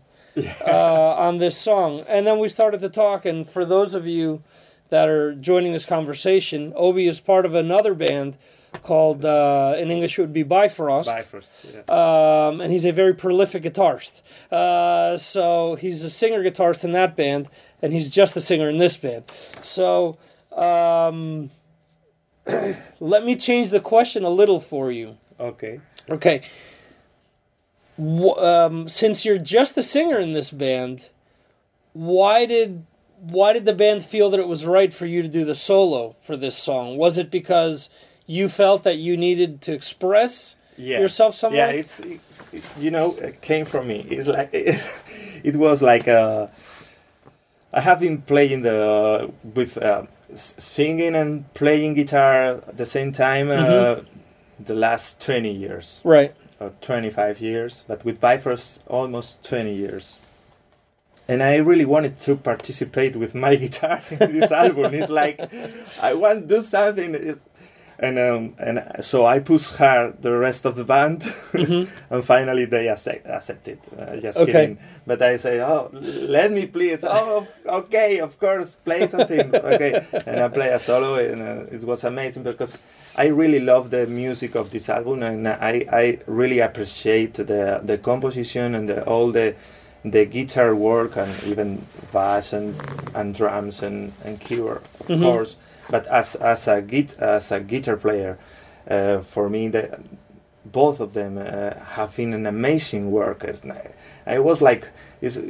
uh, 0.65 1.15
on 1.15 1.37
this 1.37 1.57
song, 1.57 2.03
and 2.07 2.25
then 2.25 2.39
we 2.39 2.47
started 2.47 2.79
to 2.81 2.89
talk. 2.89 3.25
And 3.25 3.47
for 3.47 3.65
those 3.65 3.93
of 3.93 4.07
you 4.07 4.41
that 4.89 5.07
are 5.07 5.33
joining 5.33 5.71
this 5.71 5.85
conversation, 5.85 6.71
Ovi 6.73 7.07
is 7.07 7.19
part 7.19 7.45
of 7.45 7.55
another 7.55 7.93
band 7.93 8.37
called 8.83 9.25
uh, 9.25 9.75
in 9.77 9.89
English 9.89 10.17
it 10.17 10.21
would 10.21 10.33
be 10.33 10.43
Bifrost. 10.43 11.07
Bifrost, 11.07 11.65
yeah. 11.73 11.79
Um, 12.47 12.61
and 12.61 12.71
he's 12.71 12.85
a 12.85 12.91
very 12.91 13.13
prolific 13.13 13.63
guitarist. 13.63 14.21
Uh, 14.51 15.17
so 15.17 15.75
he's 15.75 16.03
a 16.03 16.09
singer 16.09 16.43
guitarist 16.43 16.83
in 16.83 16.91
that 16.93 17.15
band, 17.15 17.49
and 17.81 17.93
he's 17.93 18.09
just 18.09 18.35
a 18.35 18.41
singer 18.41 18.69
in 18.69 18.77
this 18.77 18.97
band. 18.97 19.23
So 19.61 20.17
um, 20.55 21.51
let 22.99 23.25
me 23.25 23.35
change 23.35 23.69
the 23.69 23.79
question 23.79 24.23
a 24.23 24.29
little 24.29 24.59
for 24.59 24.91
you. 24.91 25.17
okay 25.39 25.79
Okay. 26.09 26.41
Um, 27.99 28.87
since 28.87 29.25
you're 29.25 29.37
just 29.37 29.75
the 29.75 29.83
singer 29.83 30.17
in 30.17 30.31
this 30.31 30.51
band, 30.51 31.09
why 31.93 32.45
did 32.45 32.85
why 33.21 33.53
did 33.53 33.65
the 33.65 33.73
band 33.73 34.03
feel 34.03 34.29
that 34.29 34.39
it 34.39 34.47
was 34.47 34.65
right 34.65 34.93
for 34.93 35.05
you 35.05 35.21
to 35.21 35.27
do 35.27 35.43
the 35.45 35.55
solo 35.55 36.11
for 36.11 36.37
this 36.37 36.55
song? 36.55 36.97
Was 36.97 37.17
it 37.17 37.29
because 37.31 37.89
you 38.25 38.47
felt 38.47 38.83
that 38.83 38.97
you 38.97 39.17
needed 39.17 39.61
to 39.61 39.73
express 39.73 40.55
yeah. 40.77 40.99
yourself 40.99 41.35
some 41.35 41.53
Yeah, 41.53 41.69
it's 41.69 41.99
it, 41.99 42.21
you 42.77 42.91
know 42.91 43.13
it 43.15 43.41
came 43.41 43.65
from 43.65 43.87
me. 43.87 44.05
It's 44.09 44.27
like 44.27 44.49
it, 44.53 45.55
was 45.55 45.81
like 45.81 46.07
uh, 46.07 46.47
I 47.73 47.81
have 47.81 47.99
been 47.99 48.21
playing 48.21 48.61
the 48.61 49.31
with 49.43 49.77
uh, 49.77 50.03
singing 50.33 51.15
and 51.15 51.51
playing 51.53 51.95
guitar 51.95 52.61
at 52.67 52.77
the 52.77 52.85
same 52.85 53.11
time 53.11 53.49
uh, 53.51 53.55
Mhm. 53.55 54.05
the 54.59 54.75
last 54.75 55.19
twenty 55.19 55.51
years 55.51 56.01
right? 56.03 56.33
or 56.59 56.71
twenty 56.81 57.09
five 57.09 57.39
years, 57.41 57.83
but 57.87 58.05
with 58.05 58.19
Bifrost 58.21 58.83
almost 58.87 59.43
twenty 59.43 59.73
years. 59.73 60.17
And 61.29 61.43
I 61.43 61.57
really 61.57 61.85
wanted 61.85 62.19
to 62.21 62.35
participate 62.35 63.15
with 63.15 63.35
my 63.35 63.55
guitar 63.63 64.01
in 64.09 64.39
this 64.39 64.51
album. 64.51 64.93
It's 64.95 65.11
like 65.11 65.39
I 66.01 66.13
want 66.15 66.49
to 66.49 66.55
do 66.55 66.61
something. 66.61 67.13
It's, 67.15 67.45
and 68.01 68.17
um, 68.17 68.55
and 68.57 68.75
so 69.01 69.25
I 69.25 69.39
pushed 69.39 69.75
hard 69.75 70.21
the 70.21 70.31
rest 70.31 70.65
of 70.65 70.73
the 70.75 70.85
band, 70.85 71.19
and 71.53 72.23
finally 72.23 72.65
they 72.65 72.87
accept, 72.87 73.27
accepted. 73.27 73.77
Uh, 73.97 74.15
just 74.15 74.39
Okay. 74.39 74.51
kidding. 74.53 74.77
But 75.05 75.21
I 75.21 75.35
say, 75.35 75.59
oh, 75.59 75.89
let 76.37 76.49
me 76.51 76.65
please. 76.65 77.03
Oh, 77.07 77.45
okay, 77.81 78.19
of 78.21 78.39
course, 78.39 78.75
play 78.85 79.05
something. 79.07 79.53
okay, 79.73 80.01
and 80.25 80.39
I 80.39 80.47
play 80.47 80.69
a 80.69 80.79
solo, 80.79 81.15
and 81.15 81.41
uh, 81.41 81.75
it 81.75 81.83
was 81.83 82.03
amazing 82.05 82.43
because 82.43 82.81
I 83.17 83.27
really 83.27 83.59
love 83.59 83.89
the 83.89 84.07
music 84.07 84.55
of 84.55 84.69
this 84.71 84.89
album, 84.89 85.21
and 85.23 85.45
I, 85.47 85.85
I 85.91 86.19
really 86.25 86.59
appreciate 86.59 87.33
the 87.33 87.81
the 87.83 87.97
composition 87.97 88.75
and 88.75 88.87
the, 88.87 89.03
all 89.03 89.29
the 89.31 89.55
the 90.05 90.25
guitar 90.25 90.73
work 90.75 91.17
and 91.17 91.31
even 91.43 91.85
bass 92.13 92.53
and, 92.53 92.75
and 93.13 93.35
drums 93.35 93.83
and, 93.83 94.13
and 94.23 94.39
keyboard 94.39 94.81
of 95.01 95.07
Mhm. 95.07 95.21
course 95.21 95.57
but 95.89 96.07
as 96.07 96.35
as 96.35 96.67
a 96.67 96.81
git 96.81 97.17
as 97.19 97.51
a 97.51 97.59
guitar 97.59 97.97
player 97.97 98.37
uh, 98.89 99.19
for 99.21 99.49
me 99.49 99.67
the 99.69 99.99
both 100.65 100.99
of 100.99 101.13
them 101.13 101.37
uh, 101.37 101.73
have 101.95 102.15
been 102.15 102.33
an 102.33 102.45
amazing 102.45 103.11
work 103.11 103.43
It's 103.43 103.63
I 104.25 104.39
was 104.39 104.61
like 104.61 104.87
is 105.21 105.41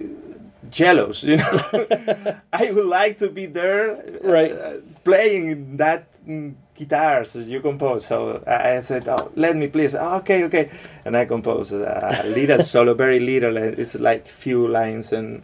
jealous 0.70 1.24
you 1.24 1.38
know 1.38 1.60
I 2.54 2.72
would 2.72 2.86
like 2.86 3.18
to 3.18 3.30
be 3.30 3.46
there 3.46 3.98
uh, 3.98 4.02
Right. 4.24 4.52
uh, 4.52 4.74
playing 5.04 5.78
that 5.78 6.06
mm, 6.28 6.54
guitars 6.80 7.36
you 7.36 7.60
compose. 7.62 8.06
So 8.06 8.42
I 8.48 8.82
said 8.82 9.08
oh 9.08 9.32
let 9.36 9.56
me 9.56 9.68
please. 9.68 9.94
"Oh, 9.96 10.18
okay 10.18 10.44
okay. 10.46 10.70
And 11.06 11.16
I 11.18 11.26
composed 11.26 11.74
a 11.74 12.24
little 12.36 12.64
solo 12.64 12.94
very 12.94 13.20
little. 13.20 13.58
It's 13.58 13.96
like 13.96 14.28
few 14.28 14.68
lines 14.68 15.12
and 15.14 15.44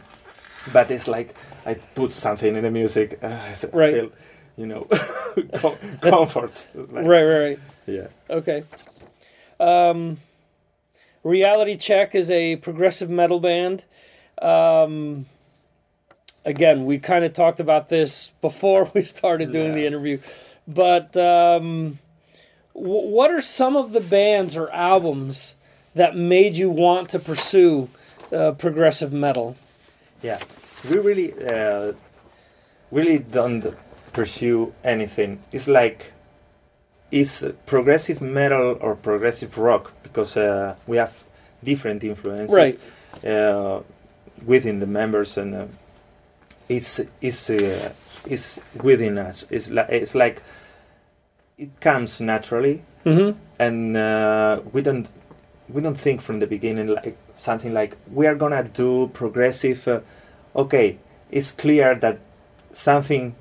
but 0.72 0.90
it's 0.90 1.06
like 1.08 1.34
I 1.66 1.74
put 1.94 2.12
something 2.12 2.56
in 2.56 2.62
the 2.64 2.70
music. 2.70 3.18
Uh, 3.22 3.26
I 3.48 3.50
s- 3.52 3.66
Right. 3.72 3.94
feel 3.94 4.10
you 4.56 4.66
know 4.66 4.86
com- 5.62 5.78
comfort. 6.00 6.66
Like, 6.74 7.04
Right, 7.06 7.24
right, 7.24 7.40
right. 7.46 7.58
yeah. 7.86 8.08
Okay. 8.30 8.64
Um, 9.60 10.18
Reality 11.24 11.76
Check 11.76 12.14
is 12.14 12.30
a 12.30 12.56
progressive 12.56 13.10
metal 13.10 13.40
band. 13.40 13.84
Um, 14.40 15.26
again, 16.44 16.84
we 16.86 16.98
kind 16.98 17.24
of 17.24 17.32
talked 17.32 17.58
about 17.60 17.88
this 17.88 18.30
before 18.40 18.90
we 18.94 19.04
started 19.04 19.50
doing 19.52 19.72
the 19.72 19.86
interview, 19.86 20.18
but 20.66 21.16
um, 21.16 21.98
w- 22.74 23.08
what 23.08 23.30
are 23.30 23.40
some 23.42 23.76
of 23.76 23.92
the 23.92 24.00
bands 24.00 24.56
or 24.56 24.70
albums 24.72 25.54
that 25.94 26.16
made 26.16 26.56
you 26.56 26.68
want 26.70 27.08
to 27.10 27.18
pursue 27.18 27.88
uh, 28.32 28.52
progressive 28.52 29.12
metal? 29.12 29.56
yeah 30.22 30.38
we 30.90 30.98
really 30.98 31.32
uh, 31.46 31.92
really 32.90 33.18
don't 33.18 33.74
pursue 34.12 34.72
anything 34.82 35.38
it's 35.52 35.68
like 35.68 36.12
is 37.10 37.46
progressive 37.66 38.20
metal 38.20 38.76
or 38.80 38.96
progressive 38.96 39.58
rock 39.58 39.92
because 40.02 40.36
uh, 40.36 40.74
we 40.86 40.96
have 40.96 41.24
different 41.62 42.02
influences 42.02 42.54
Right. 42.54 42.78
uh, 43.24 43.80
within 44.44 44.80
the 44.80 44.86
members 44.86 45.36
and 45.36 45.54
uh, 45.54 45.66
it's 46.68 47.00
it's 47.20 47.48
uh, 47.50 47.92
it's 48.26 48.60
within 48.82 49.18
us 49.18 49.46
it's 49.50 49.70
like 49.70 49.88
it's 49.90 50.14
like 50.14 50.42
it 51.58 51.80
comes 51.80 52.20
naturally 52.20 52.82
Mm-hmm. 53.04 53.38
and 53.60 53.96
uh, 53.96 54.60
we 54.72 54.82
don't 54.82 55.08
we 55.68 55.80
don't 55.80 55.94
think 55.98 56.20
from 56.20 56.40
the 56.40 56.46
beginning 56.48 56.88
like 56.88 57.16
something 57.36 57.72
like 57.72 57.96
we 58.12 58.26
are 58.26 58.34
gonna 58.34 58.64
do 58.64 59.08
progressive 59.12 59.86
uh, 59.86 60.00
okay 60.56 60.98
it's 61.30 61.52
clear 61.52 61.94
that 61.94 62.18
something 62.72 63.36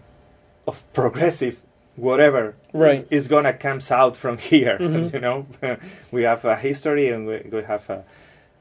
of 0.67 0.83
progressive 0.93 1.57
whatever 1.95 2.53
Right. 2.73 2.93
is, 2.93 3.03
is 3.09 3.27
gonna 3.27 3.53
comes 3.53 3.89
out 3.89 4.15
from 4.15 4.37
here 4.37 4.77
Mhm. 4.81 5.13
you 5.13 5.19
know 5.19 5.47
we 6.11 6.21
have 6.23 6.45
a 6.45 6.55
history 6.55 7.09
and 7.09 7.25
we, 7.25 7.41
we 7.51 7.63
have 7.63 7.89
a 7.89 8.03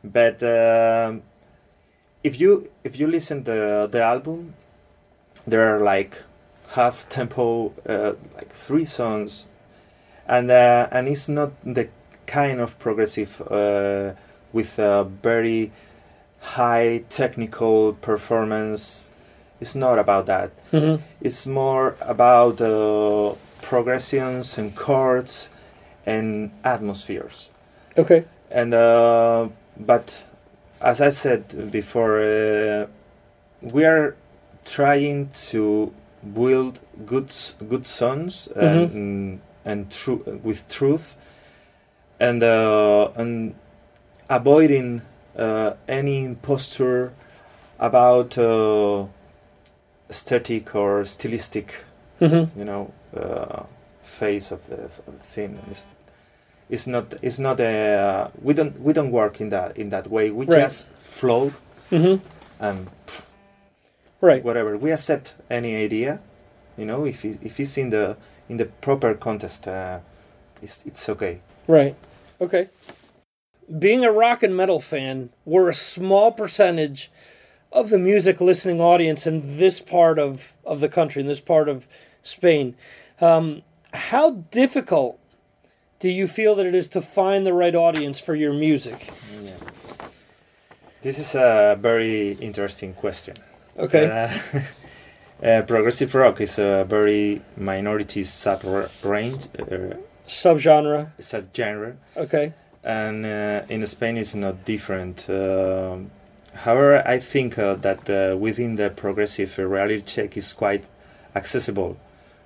but 0.03 0.43
um, 0.43 1.23
if 2.23 2.41
you 2.41 2.71
if 2.83 2.99
you 2.99 3.07
listen 3.07 3.45
the 3.45 3.87
the 3.91 4.03
album 4.03 4.55
there 5.47 5.61
are 5.77 5.81
like 5.81 6.23
half 6.69 7.09
tempo 7.09 7.73
uh, 7.89 8.13
like 8.35 8.53
three 8.53 8.85
songs 8.85 9.47
and 10.27 10.51
uh, 10.51 10.89
and 10.91 11.09
it's 11.09 11.29
not 11.29 11.53
the 11.63 11.89
kind 12.27 12.61
of 12.61 12.79
progressive 12.79 13.43
uh, 13.51 14.13
with 14.53 14.79
a 14.79 15.05
very 15.23 15.71
high 16.41 17.05
technical 17.09 17.93
performance 17.95 19.09
it's 19.61 19.75
not 19.75 19.99
about 19.99 20.27
that 20.27 20.51
Mm-hmm. 20.73 21.03
it's 21.21 21.47
more 21.47 21.97
about 22.01 22.61
uh, 22.61 23.35
progressions 23.63 24.59
and 24.59 24.75
chords 24.75 25.49
and 26.07 26.51
atmospheres 26.65 27.51
Okay. 27.97 28.25
and 28.51 28.75
uh, 28.75 29.49
but 29.79 30.25
as 30.81 31.01
I 31.01 31.09
said 31.11 31.71
before, 31.71 32.21
uh, 32.21 32.87
we 33.63 33.87
are 33.87 34.17
trying 34.67 35.29
to 35.51 35.95
build 36.33 36.81
good 37.07 37.31
good 37.69 37.87
songs 37.87 38.49
and 38.57 39.41
and 39.65 39.91
tru- 39.91 40.41
with 40.43 40.69
truth, 40.69 41.17
and 42.21 42.43
uh, 42.43 43.11
and 43.17 43.55
avoiding 44.31 45.03
uh, 45.37 45.73
any 45.89 46.25
imposture 46.25 47.13
about 47.79 48.39
uh, 48.39 49.05
aesthetic 50.11 50.75
or 50.75 51.05
stylistic 51.05 51.85
Mm-hmm. 52.21 52.59
you 52.59 52.65
know 52.65 52.93
uh, 53.17 53.65
face 54.03 54.53
of 54.53 54.69
the, 54.69 54.77
of 54.85 55.05
the 55.19 55.25
thing 55.25 55.59
it's, 55.69 55.85
it's 56.71 56.87
not 56.87 57.13
it's 57.23 57.41
not 57.41 57.59
a 57.59 57.67
uh, 57.67 58.31
we 58.41 58.55
don't 58.55 58.81
we 58.81 58.93
don't 58.93 59.11
work 59.11 59.41
in 59.41 59.49
that 59.49 59.77
in 59.77 59.89
that 59.91 60.07
way 60.07 60.31
we 60.31 60.47
Right. 60.47 60.63
just 60.63 60.91
flow 61.03 61.53
Mm-hmm. 61.91 62.25
and 62.61 62.89
pff, 63.07 63.24
Right. 64.25 64.43
whatever 64.45 64.77
we 64.77 64.91
accept 64.91 65.35
any 65.51 65.77
idea 65.77 66.21
you 66.79 66.87
know 66.87 67.05
if 67.05 67.25
it, 67.25 67.39
if 67.43 67.61
it's 67.61 67.77
in 67.77 67.91
the 67.91 68.17
in 68.49 68.57
the 68.57 68.67
proper 68.67 69.15
context 69.15 69.69
uh, 69.69 70.01
it's 70.63 70.85
it's 70.87 71.09
okay 71.09 71.41
Right. 71.67 71.95
Okay. 72.41 72.69
Being 73.79 74.05
a 74.05 74.13
rock 74.13 74.43
and 74.43 74.57
metal 74.57 74.81
fan, 74.81 75.31
we're 75.45 75.71
a 75.71 75.75
small 75.75 76.33
percentage 76.33 77.11
of 77.73 77.91
the 77.91 77.99
music 77.99 78.41
listening 78.41 78.81
audience 78.81 79.27
in 79.27 79.57
this 79.57 79.81
part 79.81 80.19
of, 80.19 80.55
of 80.65 80.81
the 80.81 80.89
country, 80.89 81.23
in 81.23 81.27
this 81.27 81.41
part 81.41 81.69
of 81.69 81.89
Spain. 82.23 82.77
Um, 83.21 83.63
how 83.93 84.33
difficult 84.51 85.19
do 85.99 86.11
you 86.11 86.27
feel 86.29 86.55
that 86.57 86.67
it 86.67 86.75
is 86.75 86.89
to 86.89 87.01
find 87.01 87.47
the 87.47 87.55
right 87.55 87.75
audience 87.75 88.21
for 88.21 88.35
your 88.35 88.53
music? 88.53 89.11
this 91.01 91.19
is 91.19 91.35
a 91.35 91.77
very 91.79 92.33
interesting 92.33 92.95
question 92.95 93.35
Okay. 93.79 94.07
Uh, 94.07 94.61
uh, 95.47 95.63
progressive 95.63 96.15
rock 96.15 96.41
is 96.41 96.59
a 96.59 96.85
very 96.89 97.43
minority 97.57 98.25
sub 98.25 98.65
range 99.03 99.49
uh, 99.59 99.97
Subgenre. 100.27 101.11
subgenre 101.21 101.97
Okay. 102.17 102.53
and 102.83 103.27
uh, 103.27 103.63
in 103.69 103.87
Spain 103.87 104.17
it's 104.17 104.35
not 104.35 104.65
different. 104.65 105.29
Um 105.29 106.11
however, 106.55 107.03
I 107.05 107.19
think 107.19 107.59
uh, 107.59 107.75
that 107.75 108.09
uh, 108.09 108.37
within 108.37 108.77
the 108.77 108.89
progressive 108.91 109.59
uh, 109.59 109.65
reality 109.65 110.03
check 110.03 110.37
is 110.37 110.53
quite 110.53 110.85
accessible 111.35 111.97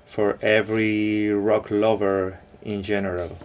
for 0.07 0.39
every 0.41 1.29
rock 1.31 1.71
lover 1.71 2.39
in 2.63 2.83
general. 2.83 3.37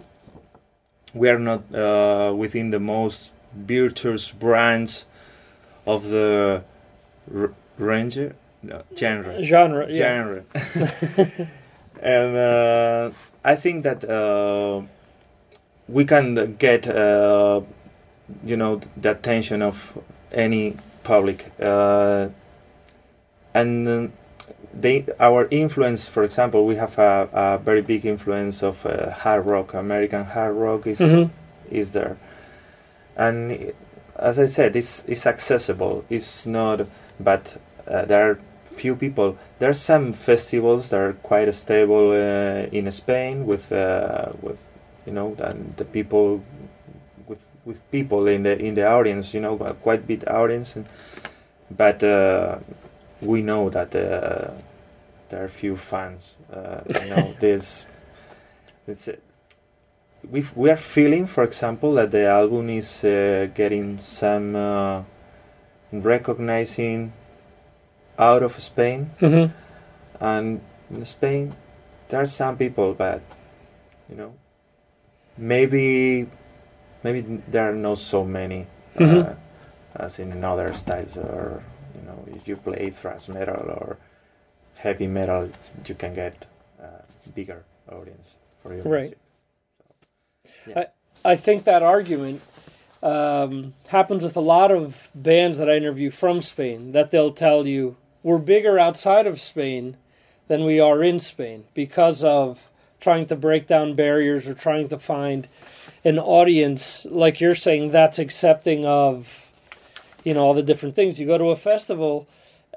We 1.12 1.28
are 1.28 1.38
not 1.38 1.62
uh, 1.74 2.32
within 2.34 2.70
the 2.70 2.80
most 2.80 3.32
virtuous 3.54 4.32
branch 4.32 5.04
of 5.86 6.08
the 6.08 6.64
ranger 7.78 8.34
no, 8.62 8.82
genre 8.96 9.44
Genre. 9.44 9.86
Yeah. 9.90 9.94
genre. 9.94 10.44
and 12.02 12.36
uh, 12.36 13.10
I 13.44 13.54
think 13.56 13.82
that 13.84 14.04
uh, 14.08 14.80
we 15.88 16.04
can 16.06 16.56
get 16.56 16.86
uh, 16.86 17.60
you 18.44 18.56
know 18.56 18.80
the 18.96 19.10
attention 19.10 19.60
of 19.60 19.98
any 20.32 20.76
public 21.02 21.50
uh, 21.60 22.28
and 23.52 23.86
um, 23.88 24.12
they 24.72 25.04
our 25.20 25.46
influence 25.50 26.08
for 26.08 26.24
example 26.24 26.66
we 26.66 26.76
have 26.76 26.98
a, 26.98 27.28
a 27.32 27.58
very 27.58 27.82
big 27.82 28.04
influence 28.06 28.62
of 28.62 28.84
uh, 28.86 29.10
hard 29.10 29.44
rock 29.46 29.74
american 29.74 30.24
hard 30.24 30.54
rock 30.56 30.86
is 30.86 30.98
Mhm. 31.00 31.30
is 31.70 31.92
there 31.92 32.16
and 33.16 33.72
as 34.18 34.38
i 34.38 34.46
said 34.46 34.74
it's 34.74 35.04
it's 35.06 35.26
accessible 35.26 36.04
it's 36.10 36.46
not 36.46 36.86
but 37.20 37.60
uh, 37.86 38.04
there 38.04 38.30
are 38.30 38.38
few 38.64 38.96
people. 38.96 39.38
There 39.58 39.70
are 39.70 39.74
some 39.74 40.12
festivals 40.12 40.90
that 40.90 41.00
are 41.00 41.12
quite 41.14 41.52
stable 41.54 42.10
uh, 42.10 42.66
in 42.72 42.90
spain 42.90 43.46
with 43.46 43.72
uh, 43.72 44.32
with 44.42 44.62
you 45.06 45.12
know 45.12 45.36
and 45.38 45.76
the 45.76 45.84
people 45.84 46.42
with 47.26 47.46
with 47.64 47.78
people 47.90 48.26
in 48.26 48.42
the 48.42 48.58
in 48.58 48.74
the 48.74 48.86
audience 48.86 49.34
you 49.34 49.40
know 49.40 49.56
quite 49.82 50.06
big 50.06 50.24
audience. 50.28 50.76
And, 50.76 50.86
but 51.70 52.02
uh, 52.04 52.58
we 53.20 53.42
know 53.42 53.70
that 53.70 53.94
uh, 53.94 54.52
there 55.28 55.44
are 55.44 55.48
few 55.48 55.76
fans 55.76 56.38
uh, 56.52 56.80
you 56.88 57.10
know 57.10 57.34
this. 57.40 57.86
It's 58.86 59.08
it 59.08 59.22
we 60.30 60.44
we 60.54 60.70
are 60.70 60.76
feeling 60.76 61.26
for 61.26 61.44
example 61.44 61.92
that 61.94 62.10
the 62.10 62.26
album 62.26 62.70
is 62.70 63.04
uh, 63.04 63.48
getting 63.54 64.00
some 64.00 64.56
uh, 64.56 65.02
recognizing 66.02 67.12
out 68.18 68.42
of 68.42 68.52
Spain 68.60 69.10
Mhm. 69.20 69.50
and 70.20 70.60
in 70.90 71.04
Spain 71.04 71.54
there 72.08 72.20
are 72.20 72.26
some 72.26 72.56
people 72.56 72.94
but 72.94 73.20
you 74.08 74.16
know 74.16 74.34
maybe 75.36 76.28
maybe 77.02 77.20
there 77.48 77.68
are 77.70 77.74
not 77.74 77.98
so 77.98 78.24
many 78.24 78.66
uh, 78.96 79.00
Mhm. 79.00 79.36
as 79.96 80.18
in 80.18 80.44
other 80.44 80.72
styles 80.74 81.18
or 81.18 81.62
you 81.94 82.02
know 82.06 82.18
if 82.36 82.46
you 82.48 82.56
play 82.56 82.90
thrash 82.90 83.28
metal 83.28 83.70
or 83.70 83.96
heavy 84.76 85.06
metal 85.06 85.50
you 85.86 85.94
can 85.94 86.14
get 86.14 86.46
a 86.80 87.02
bigger 87.34 87.64
audience 87.90 88.36
for 88.62 88.74
your 88.74 88.84
Right. 88.84 89.00
music 89.00 89.18
I 91.24 91.36
think 91.36 91.64
that 91.64 91.82
argument 91.82 92.42
um, 93.04 93.74
happens 93.88 94.24
with 94.24 94.36
a 94.36 94.40
lot 94.40 94.70
of 94.70 95.10
bands 95.14 95.58
that 95.58 95.68
I 95.68 95.76
interview 95.76 96.10
from 96.10 96.40
Spain. 96.40 96.92
That 96.92 97.10
they'll 97.10 97.32
tell 97.32 97.66
you 97.66 97.96
we're 98.22 98.38
bigger 98.38 98.78
outside 98.78 99.26
of 99.26 99.38
Spain 99.38 99.96
than 100.48 100.64
we 100.64 100.80
are 100.80 101.02
in 101.02 101.20
Spain 101.20 101.64
because 101.74 102.24
of 102.24 102.70
trying 103.00 103.26
to 103.26 103.36
break 103.36 103.66
down 103.66 103.94
barriers 103.94 104.48
or 104.48 104.54
trying 104.54 104.88
to 104.88 104.98
find 104.98 105.46
an 106.04 106.18
audience, 106.18 107.06
like 107.10 107.40
you're 107.40 107.54
saying, 107.54 107.90
that's 107.90 108.18
accepting 108.18 108.84
of 108.86 109.52
you 110.24 110.32
know 110.32 110.40
all 110.40 110.54
the 110.54 110.62
different 110.62 110.96
things. 110.96 111.20
You 111.20 111.26
go 111.26 111.38
to 111.38 111.50
a 111.50 111.56
festival, 111.56 112.26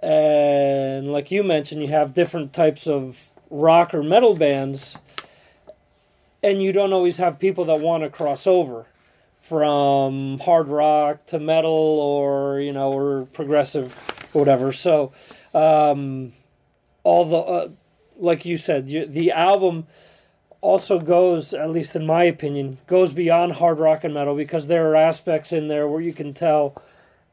and 0.03 1.11
like 1.11 1.31
you 1.31 1.41
mentioned, 1.41 1.81
you 1.81 1.87
have 1.87 2.13
different 2.13 2.51
types 2.51 2.85
of 2.85 3.29
rock 3.49 3.93
or 3.93 4.03
metal 4.03 4.35
bands 4.35 4.97
and 6.43 6.61
you 6.61 6.71
don't 6.71 6.93
always 6.93 7.17
have 7.17 7.39
people 7.39 7.65
that 7.65 7.79
want 7.79 8.03
to 8.03 8.09
cross 8.09 8.45
over 8.45 8.85
from 9.47 10.39
hard 10.39 10.67
rock 10.67 11.25
to 11.25 11.39
metal 11.39 11.71
or 11.71 12.59
you 12.59 12.73
know 12.73 12.91
or 12.91 13.25
progressive 13.27 13.97
or 14.33 14.39
whatever. 14.41 14.73
So 14.73 15.13
um 15.53 16.33
all 17.03 17.23
the 17.25 17.37
uh, 17.37 17.69
like 18.17 18.45
you 18.45 18.57
said 18.57 18.89
you, 18.89 19.05
the 19.05 19.31
album 19.31 19.87
also 20.59 20.99
goes 20.99 21.53
at 21.53 21.69
least 21.69 21.95
in 21.95 22.05
my 22.05 22.25
opinion 22.25 22.77
goes 22.87 23.13
beyond 23.13 23.53
hard 23.53 23.79
rock 23.79 24.03
and 24.03 24.13
metal 24.13 24.35
because 24.35 24.67
there 24.67 24.89
are 24.91 24.95
aspects 24.95 25.53
in 25.53 25.69
there 25.69 25.87
where 25.87 26.01
you 26.01 26.11
can 26.11 26.33
tell 26.33 26.75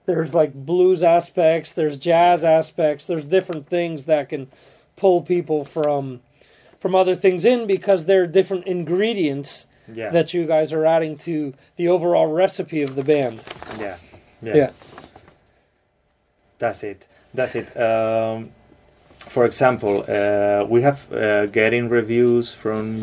there's 0.05 0.35
like 0.35 0.53
blues 0.55 1.03
aspects 1.03 1.73
there's 1.73 1.97
jazz 1.97 2.45
aspects 2.45 3.07
there's 3.07 3.27
different 3.27 3.67
things 3.67 4.05
that 4.05 4.29
can 4.29 4.47
pull 4.95 5.23
people 5.23 5.65
from 5.65 6.21
from 6.79 6.95
other 6.95 7.15
things 7.15 7.45
in 7.45 7.67
because 7.67 8.05
they're 8.05 8.27
different 8.27 8.67
ingredients 8.67 9.67
yeah 9.93 10.11
that 10.11 10.33
you 10.35 10.47
guys 10.47 10.73
are 10.73 10.85
adding 10.87 11.17
to 11.17 11.53
the 11.77 11.89
overall 11.89 12.27
recipe 12.29 12.83
of 12.83 12.95
the 12.97 13.03
band. 13.05 13.41
yeah 13.79 13.97
Yeah. 14.43 14.71
That's 16.59 16.83
it. 16.85 17.07
That's 17.33 17.55
it. 17.55 17.77
Um, 17.77 18.51
for 19.19 19.45
example, 19.45 20.05
uh, 20.09 20.65
we 20.69 20.83
have 20.83 21.11
uh, 21.13 21.47
getting 21.47 21.89
reviews 21.89 22.53
from 22.55 23.01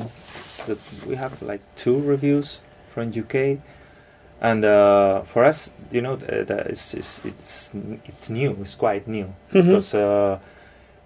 the, 0.66 0.78
we 1.06 1.16
have 1.16 1.42
like 1.42 1.62
two 1.76 2.00
reviews 2.00 2.62
from 2.90 3.10
UK, 3.10 3.60
and 4.40 4.64
uh, 4.64 5.22
for 5.24 5.44
us, 5.44 5.72
you 5.92 6.02
know, 6.02 6.18
it's, 6.22 6.94
it's 6.94 7.20
it's 7.26 7.74
it's 8.06 8.30
new. 8.30 8.56
It's 8.62 8.76
quite 8.76 9.08
new 9.08 9.34
because 9.52 9.94
uh, 9.94 10.40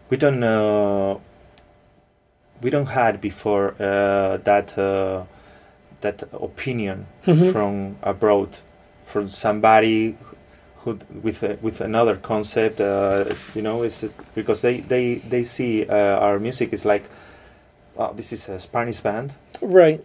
we 0.10 0.18
don't 0.18 0.44
uh, 0.44 1.18
we 2.62 2.70
don't 2.70 2.88
had 2.90 3.20
before 3.22 3.76
uh, 3.80 4.38
that 4.44 4.78
uh, 4.78 5.24
that 6.02 6.24
opinion 6.34 7.06
Mhm. 7.26 7.52
from 7.52 7.96
abroad 8.02 8.58
from 9.06 9.30
somebody 9.30 10.16
who 10.78 10.98
with 11.24 11.44
a, 11.44 11.58
with 11.62 11.82
another 11.82 12.16
concept 12.16 12.80
uh, 12.80 13.26
you 13.56 13.62
know 13.62 13.84
is 13.84 14.04
it 14.04 14.12
because 14.36 14.62
they 14.62 14.82
they 14.82 15.16
they 15.30 15.44
see 15.44 15.86
uh, 15.90 16.20
our 16.26 16.40
music 16.40 16.74
is 16.74 16.86
like 16.86 17.10
oh 17.98 18.14
this 18.16 18.32
is 18.34 18.50
a 18.50 18.60
Spanish 18.60 19.00
band 19.02 19.34
Right. 19.62 20.04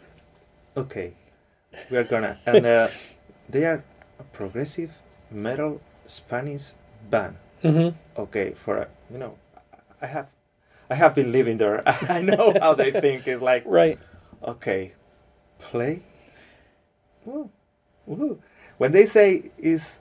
okay 0.77 1.13
we 1.91 1.97
are 1.99 2.05
gonna 2.05 2.39
and 2.47 2.65
uh, 2.67 2.89
they 3.51 3.65
are 3.65 3.83
a 4.19 4.23
progressive 4.33 4.91
metal 5.31 5.81
Spanish 6.07 6.73
band 7.11 7.37
hmm 7.63 7.91
okay 8.17 8.53
for 8.55 8.77
a, 8.79 8.87
you 9.13 9.19
know 9.19 9.35
I 10.03 10.07
have 10.07 10.29
I 10.91 10.95
have 10.95 11.15
been 11.15 11.33
living 11.33 11.59
there 11.59 11.83
I 12.09 12.21
know 12.23 12.55
how 12.61 12.75
they 12.75 12.91
think 12.91 13.27
it's 13.27 13.43
like 13.43 13.65
Right. 13.67 13.99
okay, 14.43 14.93
play. 15.61 16.01
Woo, 17.25 17.51
woo. 18.07 18.41
When 18.79 18.93
they 18.93 19.07
say 19.07 19.51
is 19.59 20.01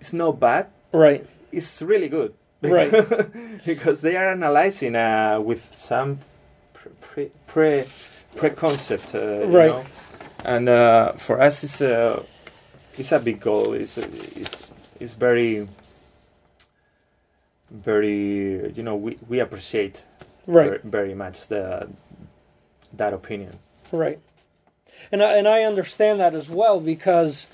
it's 0.00 0.12
not 0.12 0.38
bad, 0.40 0.66
Right. 0.92 1.26
it's 1.52 1.82
really 1.82 2.08
good. 2.08 2.34
Right. 2.62 2.90
because 3.66 4.00
they 4.00 4.16
are 4.16 4.30
analyzing 4.32 4.96
uh, 4.96 5.40
with 5.40 5.70
some 5.74 6.18
pre 7.00 7.30
pre 7.46 7.84
preconcept, 8.36 9.14
uh, 9.14 9.46
you 9.46 9.56
Right. 9.56 9.70
know. 9.70 9.84
And 10.44 10.68
uh, 10.68 11.12
for 11.12 11.40
us, 11.40 11.64
it's 11.64 11.80
a 11.80 12.22
it's 12.98 13.12
a 13.12 13.18
big 13.18 13.40
goal. 13.40 13.72
It's 13.74 13.98
it's, 13.98 14.70
it's 15.00 15.14
very 15.14 15.66
very 17.70 18.72
you 18.74 18.82
know 18.82 18.94
we, 18.96 19.18
we 19.28 19.40
appreciate 19.40 20.04
Right. 20.46 20.68
very, 20.68 20.80
very 20.84 21.14
much 21.14 21.48
the 21.48 21.88
that 22.92 23.12
opinion. 23.14 23.58
Right. 23.92 24.20
And 25.12 25.22
I, 25.22 25.36
and 25.36 25.48
I 25.48 25.62
understand 25.62 26.20
that 26.20 26.34
as 26.34 26.50
well 26.50 26.80
because 26.80 27.46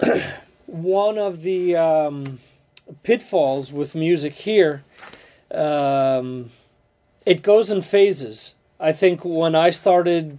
one 0.66 1.18
of 1.18 1.42
the 1.42 1.76
um, 1.76 2.38
pitfalls 3.02 3.72
with 3.72 3.94
music 3.94 4.34
here, 4.34 4.84
um, 5.52 6.50
it 7.26 7.42
goes 7.42 7.70
in 7.70 7.82
phases. 7.82 8.54
I 8.78 8.92
think 8.92 9.24
when 9.24 9.54
I 9.54 9.70
started 9.70 10.38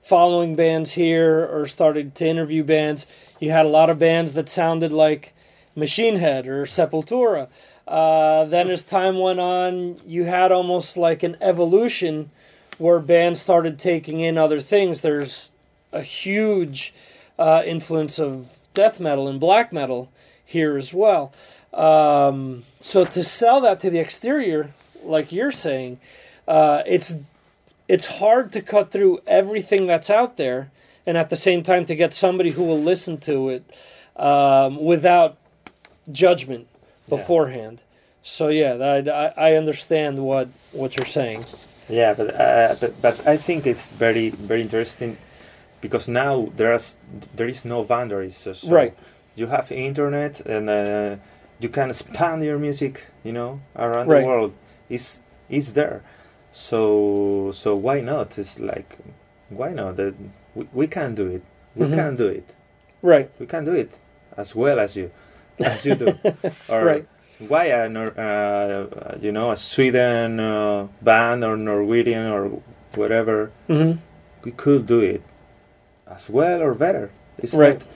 following 0.00 0.54
bands 0.56 0.92
here 0.92 1.44
or 1.44 1.66
started 1.66 2.14
to 2.16 2.26
interview 2.26 2.64
bands, 2.64 3.06
you 3.40 3.50
had 3.50 3.66
a 3.66 3.68
lot 3.68 3.90
of 3.90 3.98
bands 3.98 4.32
that 4.34 4.48
sounded 4.48 4.92
like 4.92 5.34
Machine 5.74 6.16
Head 6.16 6.48
or 6.48 6.64
Sepultura. 6.64 7.48
Uh, 7.86 8.44
then 8.44 8.70
as 8.70 8.82
time 8.82 9.18
went 9.18 9.38
on, 9.38 9.96
you 10.06 10.24
had 10.24 10.50
almost 10.50 10.96
like 10.96 11.22
an 11.22 11.36
evolution 11.40 12.30
where 12.78 12.98
bands 12.98 13.40
started 13.40 13.78
taking 13.78 14.20
in 14.20 14.36
other 14.36 14.60
things. 14.60 15.00
There's 15.00 15.50
a 15.92 16.02
huge 16.02 16.92
uh, 17.38 17.62
influence 17.64 18.18
of 18.18 18.58
death 18.74 19.00
metal 19.00 19.28
and 19.28 19.40
black 19.40 19.72
metal 19.72 20.10
here 20.44 20.76
as 20.76 20.92
well. 20.92 21.32
Um, 21.72 22.64
so 22.80 23.04
to 23.04 23.24
sell 23.24 23.60
that 23.62 23.80
to 23.80 23.90
the 23.90 23.98
exterior, 23.98 24.72
like 25.02 25.32
you're 25.32 25.50
saying, 25.50 25.98
uh, 26.48 26.82
it's 26.86 27.16
it's 27.88 28.06
hard 28.06 28.52
to 28.52 28.60
cut 28.60 28.90
through 28.90 29.20
everything 29.26 29.86
that's 29.86 30.10
out 30.10 30.36
there, 30.36 30.70
and 31.06 31.16
at 31.16 31.30
the 31.30 31.36
same 31.36 31.62
time 31.62 31.84
to 31.86 31.94
get 31.94 32.14
somebody 32.14 32.50
who 32.50 32.64
will 32.64 32.80
listen 32.80 33.18
to 33.18 33.48
it 33.50 33.64
um, 34.16 34.82
without 34.82 35.36
judgment 36.10 36.66
beforehand. 37.08 37.80
So 38.22 38.48
yeah, 38.48 38.74
I 38.74 39.50
I 39.50 39.54
understand 39.54 40.18
what 40.18 40.48
what 40.72 40.96
you're 40.96 41.06
saying. 41.06 41.44
Yeah, 41.88 42.14
but, 42.14 42.34
uh, 42.34 42.74
but 42.80 43.00
but 43.02 43.26
I 43.26 43.36
think 43.36 43.66
it's 43.66 43.86
very 43.86 44.30
very 44.30 44.60
interesting 44.62 45.16
because 45.80 46.08
now 46.08 46.48
there's 46.56 46.96
there 47.36 47.48
is 47.48 47.64
no 47.64 47.84
boundaries. 47.84 48.36
So 48.36 48.52
so 48.52 48.68
Right. 48.68 48.94
You 49.36 49.46
have 49.48 49.70
internet 49.70 50.40
and 50.46 50.68
uh, 50.70 51.16
you 51.60 51.68
can 51.68 51.90
expand 51.90 52.42
your 52.44 52.58
music. 52.58 53.06
You 53.24 53.32
know, 53.32 53.60
around 53.76 54.08
Right. 54.08 54.20
the 54.22 54.26
world. 54.26 54.52
It's 54.88 55.20
it's 55.48 55.72
there. 55.72 56.00
So 56.52 57.50
so 57.52 57.76
why 57.76 58.00
not? 58.00 58.38
It's 58.38 58.58
like 58.58 58.98
why 59.50 59.72
not? 59.72 59.96
We, 60.54 60.66
we 60.72 60.86
can 60.86 61.14
do 61.14 61.26
it. 61.28 61.42
We 61.76 61.86
Mhm. 61.86 61.94
can 61.94 62.16
do 62.16 62.26
it. 62.28 62.56
Right. 63.02 63.30
We 63.38 63.46
can 63.46 63.64
do 63.64 63.72
it 63.72 63.98
as 64.36 64.56
well 64.56 64.78
as 64.80 64.96
you, 64.96 65.10
as 65.60 65.84
you 65.86 65.94
do. 65.94 66.18
or 66.68 66.84
Right. 66.84 67.06
Why 67.38 67.64
a 67.66 67.88
Nor- 67.88 68.18
uh, 68.18 69.16
you 69.20 69.32
know 69.32 69.50
a 69.50 69.56
Sweden 69.56 70.40
uh, 70.40 70.88
band 71.02 71.44
or 71.44 71.56
Norwegian 71.56 72.26
or 72.26 72.62
whatever 72.94 73.50
hmm 73.68 73.92
we 74.44 74.52
could 74.52 74.86
do 74.86 75.00
it 75.00 75.22
as 76.06 76.30
well 76.30 76.62
or 76.62 76.72
better. 76.74 77.10
It's 77.38 77.54
Right. 77.54 77.78
not- 77.80 77.88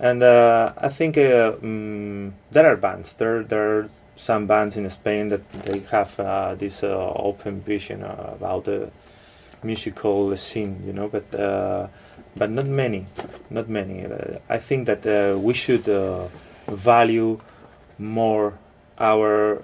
and 0.00 0.22
uh, 0.22 0.72
I 0.78 0.88
think 0.88 1.16
uh, 1.16 1.52
mm, 1.62 2.32
there 2.50 2.66
are 2.66 2.76
bands. 2.76 3.12
There 3.14 3.42
there 3.44 3.78
are 3.78 3.88
some 4.16 4.46
bands 4.46 4.76
in 4.76 4.88
Spain 4.90 5.28
that 5.28 5.48
they 5.62 5.78
have 5.90 6.18
uh, 6.18 6.54
this 6.58 6.82
uh, 6.82 7.12
open 7.14 7.60
vision 7.60 8.02
uh, 8.02 8.34
about 8.34 8.64
the 8.64 8.90
musical 9.62 10.34
scene, 10.36 10.82
you 10.86 10.92
know, 10.92 11.08
but 11.08 11.32
uh, 11.38 11.86
but 12.36 12.50
not 12.50 12.66
many, 12.66 13.06
not 13.50 13.68
many. 13.68 14.04
Uh, 14.04 14.38
I 14.48 14.58
think 14.58 14.86
that 14.86 15.06
uh, 15.06 15.38
we 15.38 15.54
should 15.54 15.88
uh, 15.88 16.26
value 16.66 17.38
more 17.98 18.54
our, 19.02 19.62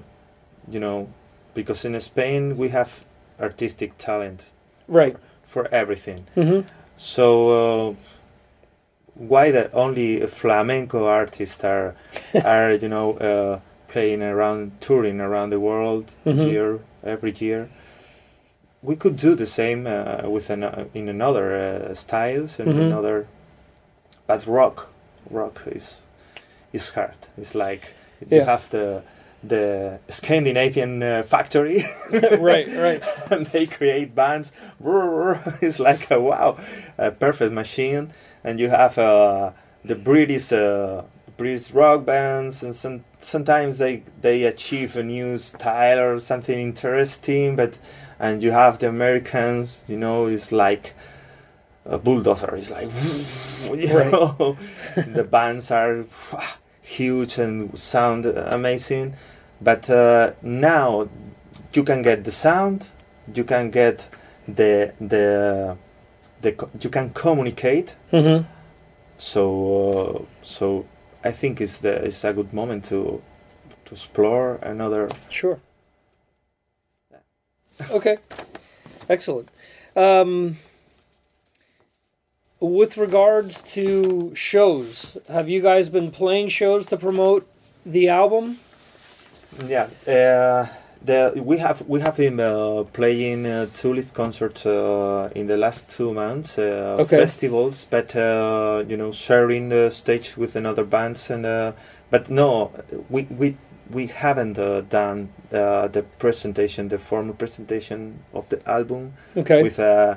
you 0.68 0.80
know, 0.80 1.09
because 1.55 1.84
in 1.84 1.99
Spain 2.01 2.57
we 2.59 2.68
have 2.70 3.07
artistic 3.41 3.97
talent 3.97 4.45
Right. 4.89 5.16
for 5.47 5.68
everything. 5.72 6.26
hmm 6.34 6.61
So 6.97 7.26
uh, 7.51 7.95
why 9.14 9.51
that 9.53 9.70
only 9.72 10.26
flamenco 10.26 11.07
artists 11.07 11.64
are 11.64 11.95
are 12.45 12.72
you 12.72 12.89
know 12.89 13.12
uh, 13.18 13.61
playing 13.89 14.22
around 14.22 14.72
touring 14.80 15.20
around 15.20 15.51
the 15.51 15.59
world 15.61 16.12
Mhm. 16.24 16.45
year 16.47 16.78
every 17.05 17.32
year? 17.39 17.68
We 18.82 18.97
could 18.97 19.16
do 19.16 19.34
the 19.34 19.47
same 19.47 19.86
uh, 19.86 20.28
with 20.30 20.51
an, 20.51 20.62
uh, 20.62 20.84
in 20.95 21.09
another 21.09 21.47
uh, 21.55 21.95
styles 21.95 22.61
and 22.61 22.68
Mhm. 22.68 22.86
another, 22.86 23.26
but 24.26 24.47
rock 24.47 24.89
rock 25.30 25.62
is 25.66 26.03
is 26.72 26.91
hard. 26.95 27.18
It's 27.36 27.55
like 27.55 27.95
you 28.30 28.45
have 28.45 28.68
the 28.70 29.03
the 29.43 30.01
Scandinavian 30.09 31.03
uh, 31.03 31.22
factory. 31.22 31.82
right. 32.12 32.68
Right. 32.68 33.03
and 33.30 33.47
they 33.47 33.66
create 33.66 34.14
bands. 34.14 34.53
It's 35.62 35.78
like 35.78 36.11
a 36.11 36.20
wow, 36.20 36.59
a 36.97 37.11
perfect 37.11 37.53
machine. 37.53 38.11
And 38.45 38.61
you 38.61 38.68
have 38.70 38.99
uh, 38.99 39.53
the 39.84 39.95
British 39.95 40.53
uh, 40.53 41.03
British 41.36 41.70
rock 41.72 42.05
bands, 42.05 42.62
and 42.62 42.74
some, 42.74 43.05
sometimes 43.18 43.78
they 43.78 44.03
they 44.20 44.45
achieve 44.45 44.97
a 44.97 45.03
new 45.03 45.39
style 45.39 46.01
or 46.01 46.20
something 46.20 46.59
interesting. 46.59 47.57
But 47.57 47.78
and 48.18 48.43
you 48.43 48.51
have 48.51 48.78
the 48.78 48.89
Americans, 48.89 49.84
you 49.86 49.97
know, 49.97 50.26
it's 50.26 50.51
like 50.51 50.95
a 51.84 51.99
bulldozer. 51.99 52.55
It's 52.57 52.70
like 52.70 52.91
you 53.78 53.86
know, 53.86 54.57
the 54.97 55.24
bands 55.24 55.70
are 55.70 56.05
huge 56.89 57.39
and 57.39 57.78
sound 57.78 58.24
amazing. 58.26 59.14
But 59.61 59.91
uh, 59.91 60.32
now 60.43 61.09
you 61.74 61.84
can 61.84 62.03
get 62.03 62.24
the 62.24 62.30
sound, 62.30 62.89
you 63.34 63.45
can 63.45 63.70
get 63.70 64.09
the 64.47 64.93
the 65.01 65.76
the 66.41 66.68
you 66.80 66.91
can 66.91 67.11
communicate. 67.11 67.97
hmm 68.11 68.43
So 69.16 69.43
uh, 69.93 70.22
so 70.43 70.86
I 71.24 71.32
think 71.32 71.61
it's 71.61 71.80
the 71.80 72.05
it's 72.07 72.24
a 72.24 72.32
good 72.32 72.53
moment 72.53 72.84
to 72.86 73.20
to 73.84 73.91
explore 73.93 74.59
another. 74.62 75.09
Sure. 75.28 75.59
Okay. 77.91 78.18
Excellent. 79.09 79.49
Um, 79.97 80.57
with 82.61 82.97
regards 82.97 83.63
to 83.63 84.33
shows, 84.35 85.17
have 85.29 85.49
you 85.49 85.61
guys 85.61 85.89
been 85.89 86.11
playing 86.11 86.49
shows 86.49 86.87
to 86.87 86.97
promote 86.97 87.47
the 87.87 88.09
album? 88.09 88.59
Yeah. 89.67 89.89
Uh, 90.07 90.67
the 91.05 91.33
we 91.45 91.59
have 91.59 91.83
we 91.87 92.01
have 92.01 92.17
been 92.17 92.41
uh, 92.41 92.83
playing 92.93 93.47
uh, 93.47 93.67
two 93.73 93.95
live 93.95 94.13
concerts 94.15 94.67
uh, 94.67 95.31
in 95.35 95.47
the 95.47 95.57
last 95.57 95.91
two 95.91 96.13
months. 96.13 96.59
Uh, 96.59 96.97
Okay. 96.99 97.19
Festivals, 97.19 97.87
but 97.89 98.17
uh, 98.17 98.83
you 98.89 98.97
know 98.97 99.13
sharing 99.13 99.69
the 99.69 99.91
stage 99.91 100.37
with 100.37 100.57
another 100.57 100.85
bands 100.85 101.31
and 101.31 101.47
uh, 101.47 101.73
but 102.11 102.29
no, 102.29 102.73
we 103.09 103.23
we 103.31 103.57
we 103.91 104.07
haven't 104.09 104.59
uh, 104.59 104.81
done 104.83 105.29
uh, 105.53 105.87
the 105.89 106.03
presentation, 106.19 106.89
the 106.89 106.99
formal 106.99 107.35
presentation 107.35 108.19
of 108.35 108.49
the 108.49 108.61
album. 108.69 109.13
Okay. 109.37 109.63
With 109.63 109.79
uh, 109.79 110.17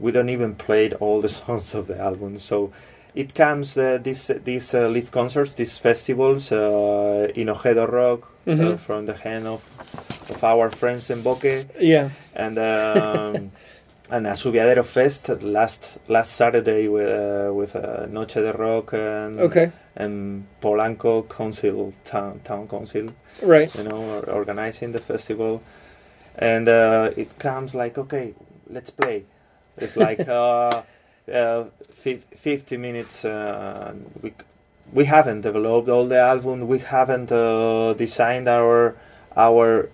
we 0.00 0.12
don't 0.12 0.28
even 0.28 0.54
played 0.54 0.94
all 1.00 1.20
the 1.20 1.28
songs 1.28 1.74
of 1.74 1.86
the 1.86 1.98
album, 1.98 2.38
so. 2.38 2.70
It 3.14 3.34
comes 3.34 3.76
uh, 3.76 3.98
these 4.00 4.30
these 4.44 4.74
uh, 4.74 4.86
live 4.86 5.10
concerts, 5.10 5.54
these 5.54 5.76
festivals 5.78 6.52
uh, 6.52 7.26
in 7.34 7.48
Ojedo 7.48 7.86
Rock 7.90 8.30
uh, 8.46 8.50
Mhm. 8.50 8.78
from 8.78 9.06
the 9.06 9.14
hand 9.14 9.46
of 9.48 9.62
of 10.30 10.44
our 10.44 10.70
friends 10.70 11.10
in 11.10 11.22
Boque 11.22 11.64
yeah. 11.80 12.10
and 12.36 12.58
um, 12.58 13.50
and 14.10 14.26
Asubiadero 14.26 14.84
Fest 14.84 15.42
last 15.42 15.98
last 16.08 16.36
Saturday 16.36 16.86
with 16.86 17.08
uh, 17.08 17.50
with 17.52 17.74
uh, 17.74 18.06
Noche 18.08 18.34
de 18.40 18.52
Rock 18.52 18.92
and 18.92 19.40
Okay. 19.40 19.70
and 19.96 20.44
Polanco 20.60 21.22
Council 21.28 21.92
town 22.04 22.40
town 22.44 22.68
council 22.68 23.06
Right. 23.42 23.74
you 23.74 23.82
know 23.84 23.98
or- 24.14 24.30
organizing 24.30 24.92
the 24.92 25.00
festival 25.00 25.60
and 26.38 26.68
uh, 26.68 27.10
it 27.16 27.38
comes 27.38 27.74
like 27.74 27.98
okay 27.98 28.34
let's 28.70 28.90
play 28.90 29.24
it's 29.80 29.96
like 29.96 30.26
uh, 30.28 30.82
uh, 31.32 31.64
fif- 31.92 32.26
50 32.34 32.76
minutes 32.76 33.24
uh, 33.24 33.94
we 34.22 34.32
we 34.92 35.04
haven't 35.04 35.42
developed 35.42 35.88
all 35.88 36.06
the 36.06 36.18
album. 36.18 36.66
We 36.66 36.78
haven't 36.78 37.30
uh, 37.30 37.94
designed 37.94 38.48
our 38.48 38.96
our 39.36 39.90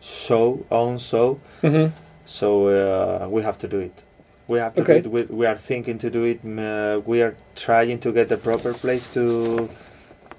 show 0.00 0.64
own 0.70 0.98
show. 0.98 1.38
Hmm 1.60 1.86
so 2.24 2.68
uh, 2.68 3.28
we 3.28 3.42
have 3.42 3.58
to 3.58 3.68
do 3.68 3.78
it. 3.80 4.04
We 4.48 4.58
have 4.58 4.74
to 4.74 4.82
Okay. 4.82 5.00
do 5.00 5.16
it. 5.18 5.28
We, 5.30 5.36
we 5.38 5.46
are 5.46 5.56
thinking 5.56 5.98
to 5.98 6.08
do 6.10 6.22
it. 6.24 6.40
Uh, 6.44 7.00
we 7.04 7.20
are 7.20 7.34
trying 7.56 7.98
to 8.00 8.12
get 8.12 8.28
the 8.28 8.36
proper 8.36 8.72
place 8.74 9.08
to 9.14 9.68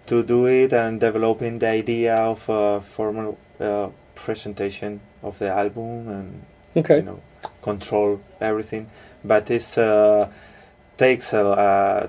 to 0.08 0.24
do 0.24 0.46
it 0.48 0.74
and 0.74 1.00
developing 1.00 1.60
the 1.60 1.68
idea 1.68 2.16
of 2.16 2.48
a 2.50 2.82
formal 2.82 3.38
uh, 3.60 3.90
presentation 4.16 5.00
of 5.22 5.38
the 5.40 5.50
album 5.50 6.08
and 6.10 6.44
Okay. 6.76 6.98
you 6.98 7.04
know 7.04 7.20
control 7.64 8.20
everything 8.42 8.86
but 9.24 9.50
it's 9.50 9.78
uh, 9.78 10.28
takes 10.98 11.34
a 11.34 11.46
uh, 11.48 12.08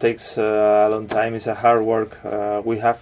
takes 0.00 0.36
a 0.38 0.88
long 0.90 1.06
time. 1.06 1.34
It's 1.36 1.46
a 1.46 1.54
hard 1.54 1.82
work. 1.84 2.18
Uh, 2.24 2.60
we 2.64 2.78
have 2.80 2.98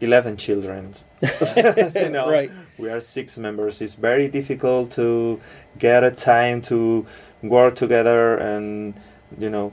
11 0.00 0.36
children. 0.36 0.92
You 1.56 2.08
know 2.10 2.26
Right. 2.26 2.50
we 2.78 2.88
are 2.90 3.00
six 3.00 3.36
members. 3.38 3.80
It's 3.82 3.94
very 3.94 4.28
difficult 4.28 4.90
to 4.92 5.38
get 5.78 6.02
a 6.04 6.10
time 6.10 6.60
to 6.62 7.04
work 7.42 7.74
together 7.74 8.36
and 8.38 8.94
you 9.38 9.50
know 9.50 9.72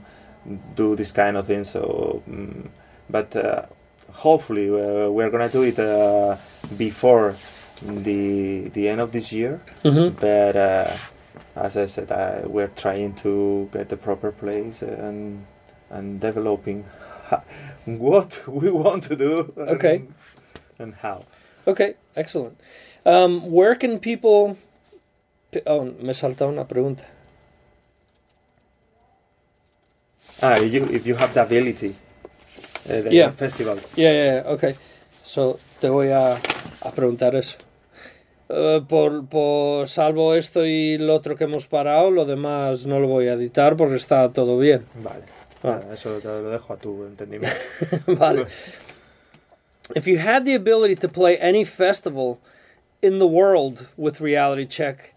do 0.76 0.96
this 0.96 1.12
kind 1.12 1.38
of 1.38 1.46
thing. 1.48 1.64
So 1.64 2.22
mm, 2.30 2.68
but 3.10 3.36
uh, 3.36 3.66
hopefully 4.12 4.68
uh, 4.70 5.10
we're 5.10 5.30
gonna 5.32 5.50
do 5.50 5.64
it 5.64 5.80
uh, 5.80 6.36
before 6.78 7.36
the 7.82 8.70
the 8.74 8.90
end 8.90 9.02
of 9.02 9.12
this 9.12 9.32
year. 9.32 9.62
Hmm 9.84 10.10
but 10.20 10.56
uh, 10.56 10.94
as 11.56 11.78
I 11.78 11.86
said, 11.86 12.12
uh, 12.12 12.42
we're 12.46 12.68
trying 12.68 13.14
to 13.16 13.70
get 13.72 13.90
the 13.90 13.98
proper 13.98 14.32
place 14.32 14.82
and 14.82 15.46
and 15.90 16.20
developing 16.22 16.86
what 17.86 18.44
we 18.48 18.70
want 18.72 19.04
to 19.04 19.16
do. 19.16 19.54
Okay. 19.58 20.04
And 20.80 20.96
how? 20.96 21.26
Okay. 21.68 21.96
Excellent. 22.16 22.60
Um, 23.06 23.52
where 23.52 23.76
can 23.76 24.00
people? 24.00 24.58
Oh, 25.68 25.84
me 26.00 26.14
salta 26.14 26.46
una 26.48 26.66
pregunta. 26.66 27.04
Ah, 30.42 30.56
if 30.58 30.74
you 30.74 30.86
if 30.92 31.06
you 31.06 31.16
have 31.16 31.34
the 31.34 31.42
ability, 31.42 31.96
uh, 32.90 33.02
the 33.02 33.14
Yeah. 33.14 33.32
festival. 33.32 33.78
Yeah, 33.96 34.12
yeah, 34.12 34.34
yeah, 34.36 34.44
ok. 34.54 34.76
So, 35.24 35.60
te 35.80 35.90
voy 35.90 36.10
a, 36.12 36.34
a 36.82 36.92
preguntar 36.92 37.36
eso. 37.36 37.58
Eh, 38.54 38.82
por, 38.86 39.26
por 39.28 39.88
salvo 39.88 40.36
esto 40.36 40.66
y 40.66 40.98
lo 40.98 41.16
otro 41.16 41.38
que 41.38 41.46
hemos 41.46 41.68
parado, 41.68 42.12
lo 42.12 42.26
demás 42.26 42.86
no 42.86 43.00
lo 43.00 43.08
voy 43.08 43.30
a 43.30 43.34
editar 43.34 43.78
porque 43.78 43.96
está 43.96 44.30
todo 44.34 44.58
bien. 44.58 44.84
Vale. 44.96 45.24
Ah. 45.64 45.80
Nada, 45.80 45.94
eso 45.94 46.20
te 46.20 46.28
lo 46.28 46.50
dejo 46.50 46.74
a 46.74 46.78
tu 46.78 47.06
entendimiento. 47.06 47.56
vale. 48.08 48.48
If 49.96 50.06
you 50.06 50.18
had 50.18 50.44
the 50.44 50.54
ability 50.54 50.96
to 50.98 51.08
play 51.08 51.38
any 51.40 51.64
festival 51.64 52.40
in 53.02 53.20
the 53.20 53.28
world 53.28 53.88
with 53.96 54.20
Reality 54.20 54.66
Check, 54.66 55.14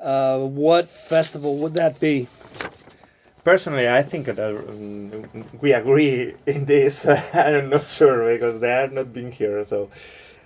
uh, 0.00 0.38
what 0.38 0.88
festival 0.88 1.58
would 1.58 1.74
that 1.74 2.00
be? 2.00 2.26
Personally, 3.44 3.88
I 3.88 4.02
think 4.02 4.26
that 4.26 4.38
um, 4.38 5.46
we 5.60 5.72
agree 5.72 6.34
in 6.46 6.64
this. 6.64 7.06
I'm 7.34 7.70
not 7.70 7.82
sure 7.82 8.32
because 8.32 8.58
they 8.58 8.72
are 8.72 8.88
not 8.88 9.12
being 9.12 9.30
here, 9.30 9.62
so 9.62 9.88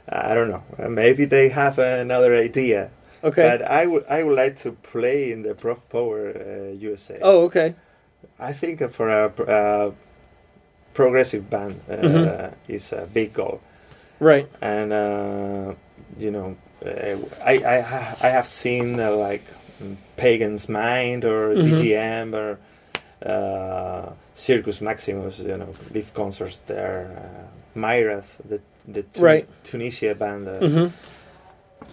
I 0.09 0.35
don't 0.35 0.49
know. 0.49 0.62
Maybe 0.89 1.24
they 1.24 1.49
have 1.49 1.78
another 1.78 2.35
idea. 2.37 2.91
Okay. 3.24 3.43
But 3.43 3.62
I 3.62 3.87
would 3.87 4.05
I 4.09 4.23
would 4.23 4.37
like 4.37 4.57
to 4.62 4.73
play 4.73 5.33
in 5.33 5.43
the 5.43 5.55
Prof 5.55 5.78
Power 5.89 6.31
uh, 6.31 6.73
USA. 6.78 7.19
oh, 7.23 7.45
okay. 7.47 7.74
I 8.39 8.53
think 8.53 8.81
for 8.93 9.09
a 9.09 9.31
pr- 9.31 9.51
uh, 9.51 9.91
progressive 10.95 11.49
band 11.51 11.81
uh, 11.91 11.95
Mhm. 11.97 12.53
is 12.69 12.93
a 12.93 13.07
big 13.12 13.33
goal, 13.33 13.61
Right. 14.20 14.49
and 14.61 14.93
uh, 14.93 15.74
you 16.19 16.31
know, 16.31 16.57
uh, 16.85 17.16
I 17.45 17.55
I 17.65 17.77
I 18.27 18.28
have 18.31 18.47
seen 18.47 19.01
uh, 19.01 19.11
like 19.12 19.45
mm, 19.83 19.97
Pagan's 20.16 20.69
Mind 20.69 21.24
or 21.24 21.55
Mhm. 21.55 21.65
DGM 21.65 22.35
or 22.35 22.59
uh, 23.24 24.12
Circus 24.35 24.81
Maximus, 24.81 25.41
you 25.41 25.57
know, 25.57 25.69
live 25.93 26.12
concerts 26.15 26.61
there. 26.66 27.09
Uh, 27.16 27.78
Myrath, 27.78 28.37
the 28.49 28.61
the 28.87 29.03
Tu- 29.03 29.23
Right. 29.23 29.49
Tunisia 29.65 30.15
band. 30.15 30.49
Uh, 30.49 30.69
hmm 30.69 30.87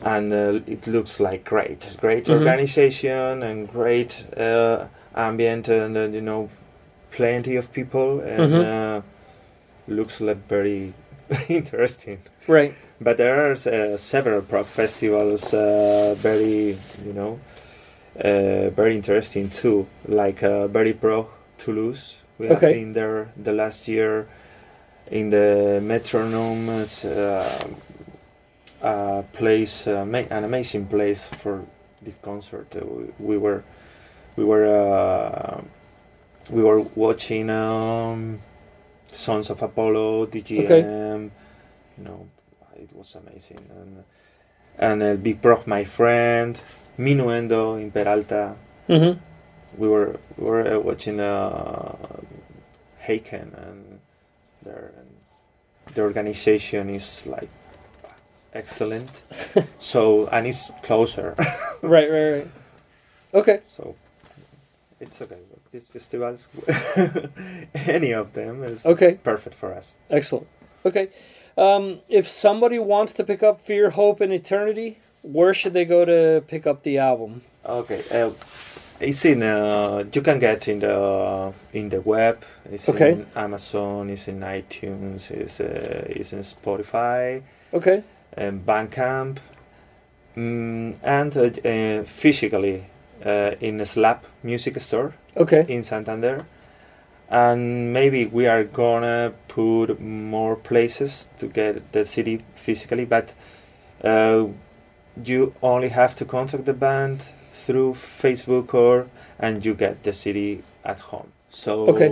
and 0.06 0.34
uh, 0.34 0.60
it 0.68 0.86
looks 0.88 1.20
like 1.20 1.44
great, 1.46 1.96
great 2.02 2.26
Mhm. 2.26 2.34
organization 2.40 3.44
and 3.44 3.72
great 3.72 4.26
uh, 4.38 4.88
ambient, 5.16 5.70
and 5.70 5.96
uh, 5.98 6.02
you 6.12 6.22
know, 6.22 6.50
plenty 7.12 7.56
of 7.56 7.72
people, 7.72 8.20
and 8.22 8.54
Mhm. 8.54 8.62
uh, 8.62 9.02
looks 9.88 10.20
like 10.20 10.40
very 10.50 10.94
interesting. 11.50 12.20
Right. 12.48 12.74
But 13.00 13.18
there 13.18 13.36
are 13.36 13.52
uh, 13.54 13.98
several 13.98 14.42
prog 14.42 14.66
festivals, 14.66 15.54
uh, 15.54 16.16
very 16.18 16.78
you 17.06 17.14
know, 17.14 17.40
uh, 18.20 18.70
very 18.76 18.96
interesting 18.96 19.50
too, 19.50 19.88
like 20.08 20.44
uh, 20.44 20.68
Very 20.68 20.94
Prog 20.94 21.28
Toulouse. 21.58 22.16
We 22.40 22.48
have 22.48 22.60
been 22.74 22.94
there 22.94 23.28
the 23.42 23.54
last 23.54 23.88
year 23.88 24.26
in 25.12 25.30
the 25.30 25.80
Metronome 25.84 26.70
uh, 26.70 27.68
uh, 28.82 29.22
place, 29.34 29.88
uh, 29.88 30.06
an 30.30 30.44
amazing 30.44 30.88
place 30.88 31.26
for 31.28 31.66
this 32.02 32.16
concert. 32.22 32.76
Uh, 32.76 32.86
we, 32.86 33.06
we 33.20 33.38
were 33.38 33.64
we 34.36 34.44
were 34.44 34.66
uh, 34.66 35.62
we 36.50 36.64
were 36.64 36.82
watching 36.96 37.50
um, 37.50 38.40
Sons 39.08 39.50
of 39.50 39.62
Apollo, 39.62 40.28
DGM. 40.28 40.66
Okay. 40.66 40.80
You 41.98 42.04
know, 42.04 42.28
it 42.76 42.90
was 42.94 43.16
amazing. 43.16 43.60
And 43.70 44.04
and 44.78 45.04
uh, 45.04 45.16
Be 45.16 45.34
Prog! 45.36 45.68
My 45.68 45.84
Friend, 45.84 46.60
Minuendo 46.98 47.82
in 47.82 47.92
Peralta. 47.92 48.56
hmm 48.88 49.14
We 49.78 49.88
were 49.88 50.20
we 50.38 50.46
were 50.46 50.76
uh, 50.76 50.80
watching 50.80 51.20
uh, 51.20 51.96
Haken 53.02 53.54
and 53.58 53.93
their 54.64 54.94
and 54.98 55.96
the 55.96 56.02
organization 56.02 56.90
is 56.90 57.26
like 57.28 57.50
excellent. 58.54 59.10
so 59.80 60.28
and 60.28 60.48
it's 60.48 60.72
closer. 60.82 61.36
Right. 61.84 62.10
Right. 62.10 62.30
Right. 62.32 62.48
Okay. 63.34 63.60
so 63.66 63.96
it's 65.02 65.22
okay. 65.22 65.36
These 65.72 65.88
festivals, 65.88 66.48
any 67.76 68.12
of 68.14 68.32
them 68.34 68.64
is 68.64 68.86
Okay. 68.86 69.16
perfect 69.24 69.56
for 69.56 69.74
us. 69.74 69.96
Excellent. 70.10 70.48
Okay. 70.86 71.10
Um, 71.58 72.00
if 72.08 72.26
somebody 72.28 72.80
wants 72.80 73.14
to 73.16 73.24
pick 73.24 73.44
up 73.44 73.60
Fear, 73.60 73.90
Hope, 73.92 74.22
and 74.22 74.32
Eternity, 74.32 75.00
where 75.24 75.54
should 75.54 75.74
they 75.74 75.86
go 75.86 76.06
to 76.06 76.44
pick 76.48 76.68
up 76.68 76.84
the 76.84 77.00
album? 77.00 77.42
Okay. 77.66 78.04
Uh, 78.12 78.32
it's 79.00 79.26
in. 79.26 79.42
Uh, 79.42 80.04
you 80.14 80.22
can 80.22 80.38
get 80.40 80.68
in 80.68 80.80
the 80.80 81.52
in 81.74 81.90
the 81.90 82.02
web. 82.02 82.44
It's 82.72 82.88
Okay. 82.90 83.14
in 83.14 83.26
Amazon. 83.36 84.10
It's 84.10 84.28
in 84.28 84.42
iTunes. 84.42 85.32
It's 85.32 85.60
uh, 85.60 86.04
it's 86.10 86.34
in 86.34 86.40
Spotify 86.40 87.42
Okay. 87.74 88.04
and 88.38 88.66
Bandcamp, 88.66 89.38
mm, 90.38 90.96
and 91.04 91.38
uh, 91.38 91.42
uh, 91.70 92.04
physically 92.04 92.84
uh, 93.26 93.52
in 93.62 93.80
a 93.80 93.86
Slap 93.86 94.26
Music 94.44 94.80
Store 94.82 95.14
Okay. 95.38 95.66
in 95.68 95.84
Santander. 95.84 96.46
And 97.30 97.92
maybe 97.94 98.26
we 98.26 98.46
are 98.48 98.64
gonna 98.64 99.34
put 99.48 100.00
more 100.00 100.56
places 100.56 101.28
to 101.40 101.48
get 101.48 101.92
the 101.92 102.06
CD 102.06 102.42
physically, 102.56 103.06
but 103.06 103.34
uh, 104.04 104.46
you 105.22 105.54
only 105.62 105.90
have 105.90 106.16
to 106.16 106.26
contact 106.26 106.66
the 106.66 106.74
band 106.74 107.24
through 107.50 107.94
Facebook 107.94 108.74
or 108.74 109.08
and 109.40 109.66
you 109.66 109.74
get 109.74 110.04
the 110.04 110.12
CD 110.14 110.64
at 110.84 111.00
home. 111.00 111.32
So 111.50 111.88
Okay. 111.88 112.10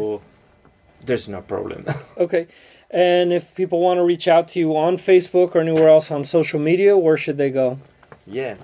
there's 1.06 1.28
no 1.28 1.42
problem. 1.42 1.86
Okay. 2.18 2.48
And 2.94 3.32
if 3.32 3.56
people 3.56 3.80
want 3.80 3.98
to 4.00 4.04
reach 4.04 4.28
out 4.28 4.50
to 4.50 4.60
you 4.60 4.76
on 4.76 4.98
Facebook 4.98 5.56
or 5.56 5.62
anywhere 5.62 5.88
else 5.88 6.12
on 6.12 6.26
social 6.26 6.60
media, 6.60 6.98
where 6.98 7.18
should 7.18 7.38
they 7.38 7.50
go? 7.50 7.80
yeah, 8.28 8.56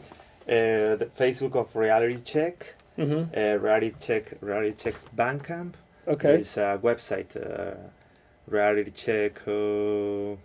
uh, 0.48 0.96
the 1.02 1.10
Facebook 1.18 1.56
of 1.56 1.76
Reality 1.76 2.20
Check, 2.22 2.76
hmm 2.96 3.24
uh, 3.36 3.58
Reality 3.58 3.94
Check, 4.00 4.34
Reality 4.42 4.74
Check 4.78 4.96
Bandcamp. 5.16 5.74
Okay. 6.08 6.28
There's 6.28 6.58
a 6.58 6.80
website, 6.84 7.36
uh, 7.36 7.76
reality 8.48 8.92
check 8.92 9.42
uh, 9.48 10.36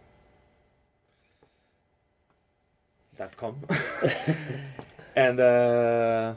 com, 3.37 3.57
and 5.17 5.41
uh, 5.41 6.35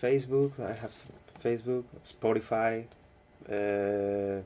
Facebook. 0.00 0.52
I 0.60 0.72
have 0.72 0.92
Facebook, 1.42 1.84
Spotify, 2.04 2.84
uh, 3.48 4.42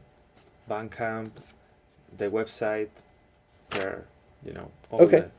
Bandcamp, 0.69 1.31
the 2.17 2.29
website. 2.29 2.89
There, 3.71 4.05
you 4.45 4.53
know. 4.53 4.71
All 4.91 5.03
Okay. 5.03 5.21
the- 5.21 5.31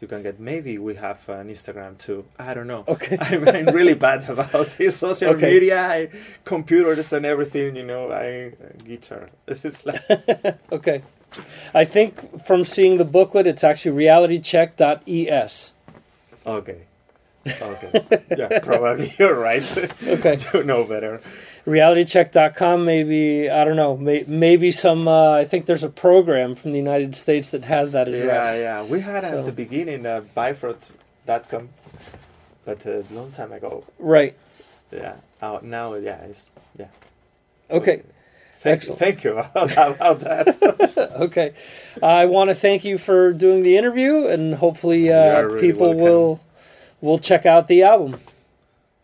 you 0.00 0.06
can 0.06 0.22
get. 0.22 0.38
Maybe 0.38 0.78
we 0.78 0.94
have 0.94 1.28
an 1.28 1.48
Instagram 1.48 1.98
too. 1.98 2.24
I 2.38 2.54
don't 2.54 2.68
know. 2.68 2.84
Okay. 2.86 3.18
I'm, 3.20 3.48
I'm 3.48 3.66
really 3.74 3.94
bad 3.94 4.28
about 4.34 4.68
this 4.78 4.96
social 4.96 5.30
Okay. 5.30 5.54
media, 5.54 5.80
I, 5.88 6.08
computers 6.44 7.12
and 7.12 7.26
everything. 7.26 7.74
You 7.74 7.82
know, 7.84 8.12
I 8.12 8.52
guitar. 8.84 9.28
This 9.46 9.64
is 9.64 9.84
like 9.84 10.00
Okay. 10.70 11.02
I 11.74 11.84
think 11.84 12.42
from 12.44 12.64
seeing 12.64 12.96
the 12.96 13.04
booklet, 13.04 13.46
it's 13.46 13.62
actually 13.64 14.04
realitycheck.es. 14.04 15.72
okay, 16.46 16.78
okay. 17.46 18.22
Yeah, 18.36 18.58
probably 18.62 19.12
you're 19.18 19.38
right. 19.38 19.66
Okay. 20.06 20.36
to 20.50 20.64
know 20.64 20.84
better. 20.84 21.20
realitycheck.com 21.66 22.84
maybe 22.86 23.50
i 23.50 23.62
don't 23.62 23.76
know 23.76 23.94
may, 23.94 24.24
maybe 24.26 24.72
some 24.72 25.06
uh, 25.06 25.32
i 25.32 25.44
think 25.44 25.66
there's 25.66 25.84
a 25.84 25.90
program 25.90 26.54
from 26.54 26.70
the 26.72 26.78
united 26.78 27.14
states 27.14 27.50
that 27.50 27.62
has 27.64 27.90
that 27.92 28.08
address 28.08 28.56
yeah. 28.56 28.80
Yeah. 28.80 28.84
We 28.84 29.00
had 29.00 29.22
So- 29.22 29.40
at 29.40 29.44
the 29.44 29.52
beginning 29.52 30.06
uh, 30.06 30.22
Bifront.com, 30.34 31.68
but 32.64 32.86
a 32.86 33.04
long 33.10 33.30
time 33.32 33.52
ago. 33.52 33.84
right 33.98 34.34
Yeah. 34.90 35.16
Oh, 35.42 35.60
now, 35.62 35.94
yeah, 35.94 36.24
it's 36.24 36.46
yeah. 36.78 36.88
okay 37.70 38.02
Thank, 38.58 38.78
Excellent. 38.78 38.98
thank 39.00 39.24
you 39.24 39.38
about, 39.54 39.96
about 39.96 40.20
that. 40.20 41.12
okay 41.26 41.52
i 42.02 42.26
want 42.26 42.50
to 42.50 42.54
thank 42.54 42.84
you 42.84 42.98
for 42.98 43.32
doing 43.32 43.62
the 43.62 43.76
interview 43.76 44.26
and 44.26 44.56
hopefully 44.56 45.12
uh, 45.12 45.42
really 45.42 45.60
people 45.60 45.86
welcome. 45.88 46.04
will 46.04 46.40
will 47.00 47.18
check 47.18 47.46
out 47.46 47.68
the 47.68 47.82
album 47.82 48.20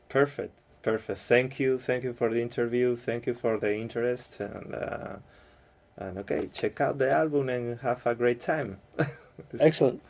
Perfect, 0.08 0.52
perfect. 0.82 1.18
Thank 1.20 1.58
you, 1.58 1.78
thank 1.78 2.04
you 2.04 2.12
for 2.12 2.30
the 2.30 2.40
interview. 2.40 2.94
Thank 2.96 3.26
you 3.26 3.34
for 3.34 3.58
the 3.58 3.74
interest, 3.76 4.38
and 4.40 4.74
uh, 4.74 5.16
and 5.96 6.18
okay, 6.18 6.48
check 6.52 6.80
out 6.80 6.98
the 6.98 7.10
album 7.10 7.48
and 7.48 7.80
have 7.80 8.06
a 8.06 8.14
great 8.14 8.40
time. 8.40 8.78
Excellent 9.60 10.00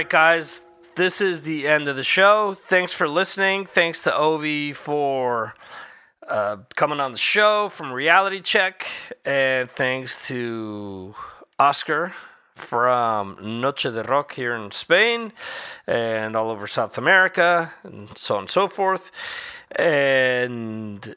right, 0.00 0.08
guys, 0.08 0.62
this 0.94 1.20
is 1.20 1.42
the 1.42 1.68
end 1.68 1.86
of 1.86 1.94
the 1.94 2.02
show. 2.02 2.54
Thanks 2.54 2.90
for 2.90 3.06
listening. 3.06 3.66
Thanks 3.66 4.02
to 4.04 4.10
Ovi 4.10 4.74
for 4.74 5.52
uh, 6.26 6.56
coming 6.74 7.00
on 7.00 7.12
the 7.12 7.18
show 7.18 7.68
from 7.68 7.92
Reality 7.92 8.40
Check, 8.40 8.86
and 9.26 9.70
thanks 9.70 10.26
to 10.28 11.14
Oscar 11.58 12.14
from 12.54 13.60
Noche 13.60 13.82
de 13.82 14.02
Rock 14.04 14.32
here 14.32 14.54
in 14.54 14.70
Spain 14.70 15.34
and 15.86 16.34
all 16.34 16.50
over 16.50 16.66
South 16.66 16.96
America, 16.96 17.74
and 17.82 18.16
so 18.16 18.36
on 18.36 18.44
and 18.44 18.50
so 18.50 18.68
forth. 18.68 19.10
And 19.76 21.14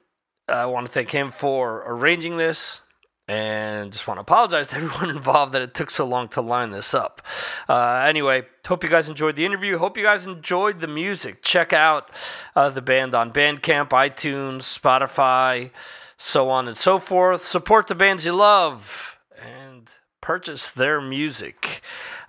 I 0.49 0.65
want 0.65 0.87
to 0.87 0.91
thank 0.91 1.11
him 1.11 1.31
for 1.31 1.85
arranging 1.87 2.35
this 2.35 2.81
and 3.27 3.91
just 3.91 4.07
want 4.07 4.17
to 4.17 4.21
apologize 4.21 4.67
to 4.67 4.75
everyone 4.77 5.09
involved 5.09 5.53
that 5.53 5.61
it 5.61 5.73
took 5.73 5.89
so 5.89 6.05
long 6.05 6.27
to 6.29 6.41
line 6.41 6.71
this 6.71 6.93
up. 6.93 7.21
Uh, 7.69 8.03
anyway, 8.05 8.43
hope 8.67 8.83
you 8.83 8.89
guys 8.89 9.09
enjoyed 9.09 9.35
the 9.35 9.45
interview. 9.45 9.77
Hope 9.77 9.97
you 9.97 10.03
guys 10.03 10.25
enjoyed 10.27 10.79
the 10.79 10.87
music. 10.87 11.41
Check 11.41 11.73
out 11.73 12.09
uh, 12.55 12.69
the 12.69 12.81
band 12.81 13.15
on 13.15 13.31
Bandcamp, 13.31 13.89
iTunes, 13.89 14.61
Spotify, 14.61 15.71
so 16.17 16.49
on 16.49 16.67
and 16.67 16.77
so 16.77 16.99
forth. 16.99 17.43
Support 17.43 17.87
the 17.87 17.95
bands 17.95 18.25
you 18.25 18.33
love 18.33 19.17
and 19.41 19.89
purchase 20.21 20.71
their 20.71 21.01
music. 21.01 21.81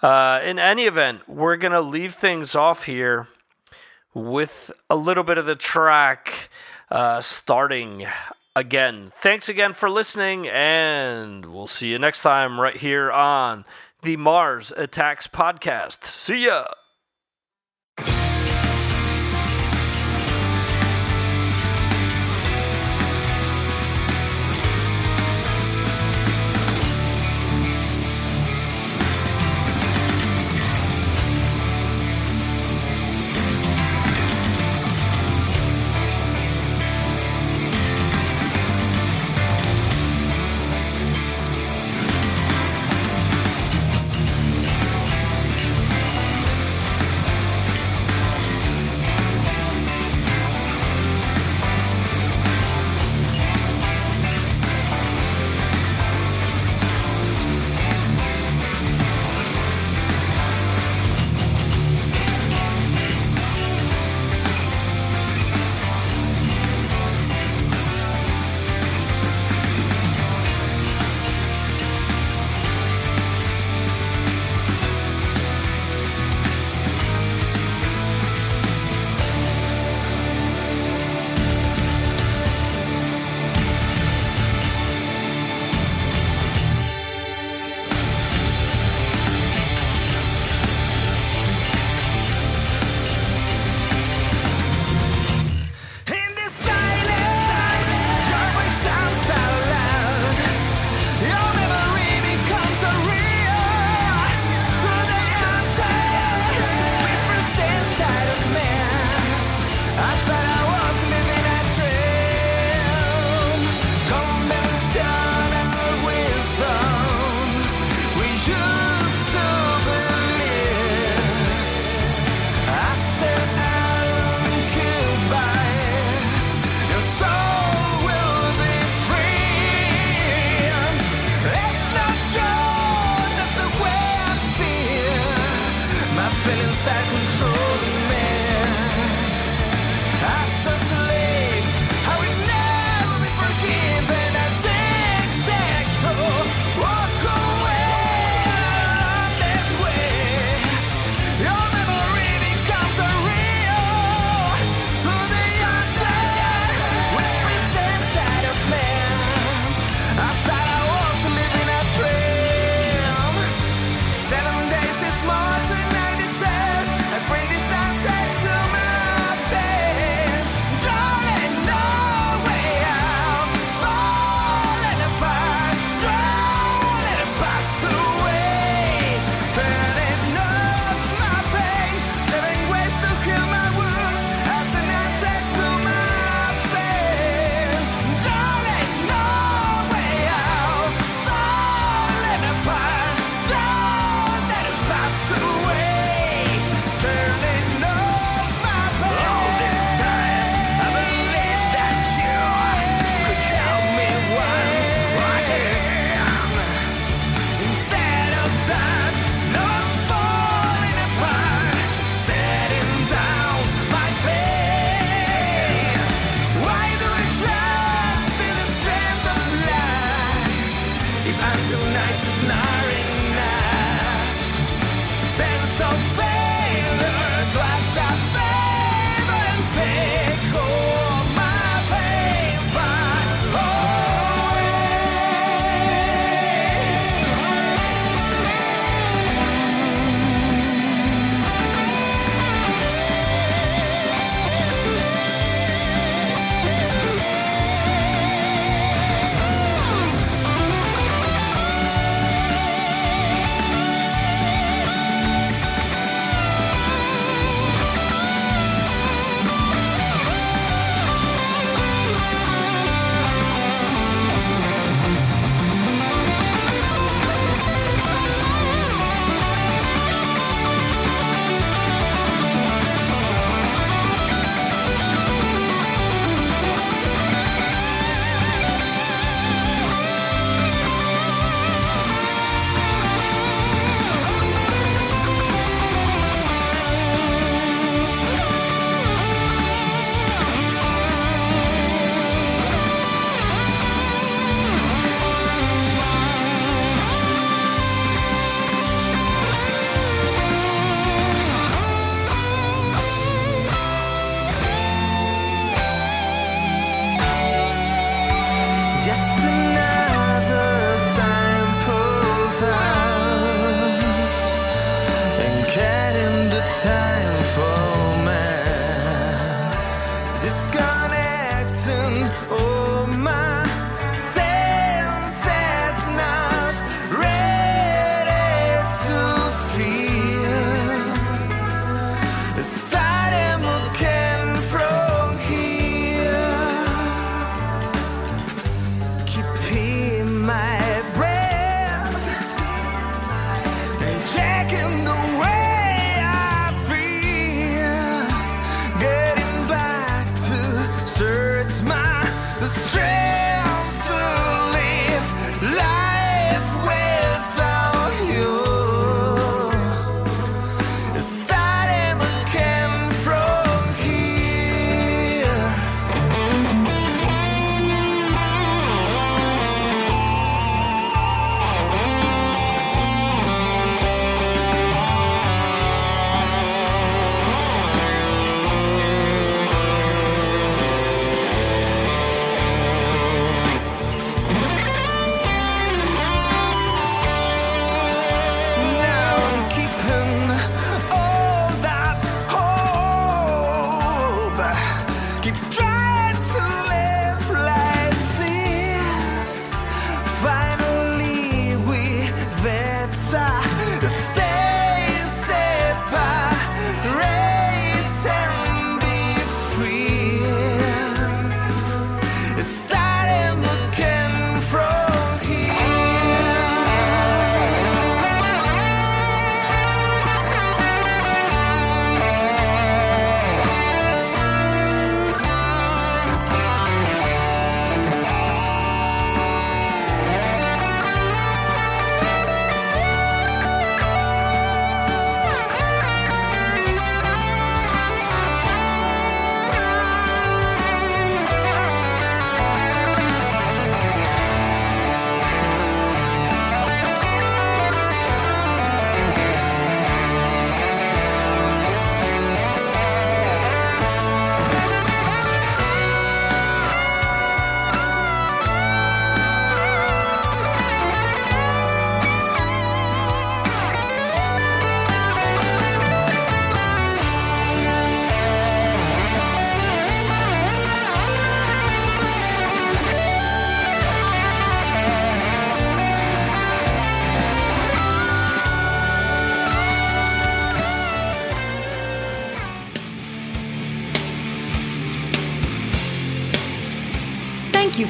Uh, 0.02 0.40
in 0.44 0.58
any 0.58 0.84
event, 0.84 1.28
we're 1.28 1.56
going 1.56 1.72
to 1.72 1.80
leave 1.80 2.14
things 2.14 2.54
off 2.54 2.84
here 2.84 3.28
with 4.12 4.70
a 4.88 4.96
little 4.96 5.24
bit 5.24 5.38
of 5.38 5.46
the 5.46 5.56
track 5.56 6.48
uh, 6.90 7.20
starting 7.20 8.06
again. 8.56 9.12
Thanks 9.16 9.48
again 9.48 9.72
for 9.72 9.90
listening, 9.90 10.48
and 10.48 11.46
we'll 11.46 11.66
see 11.66 11.88
you 11.88 11.98
next 11.98 12.22
time 12.22 12.60
right 12.60 12.76
here 12.76 13.10
on 13.10 13.64
the 14.02 14.16
Mars 14.16 14.72
Attacks 14.76 15.26
Podcast. 15.26 16.04
See 16.04 16.46
ya. 16.46 16.66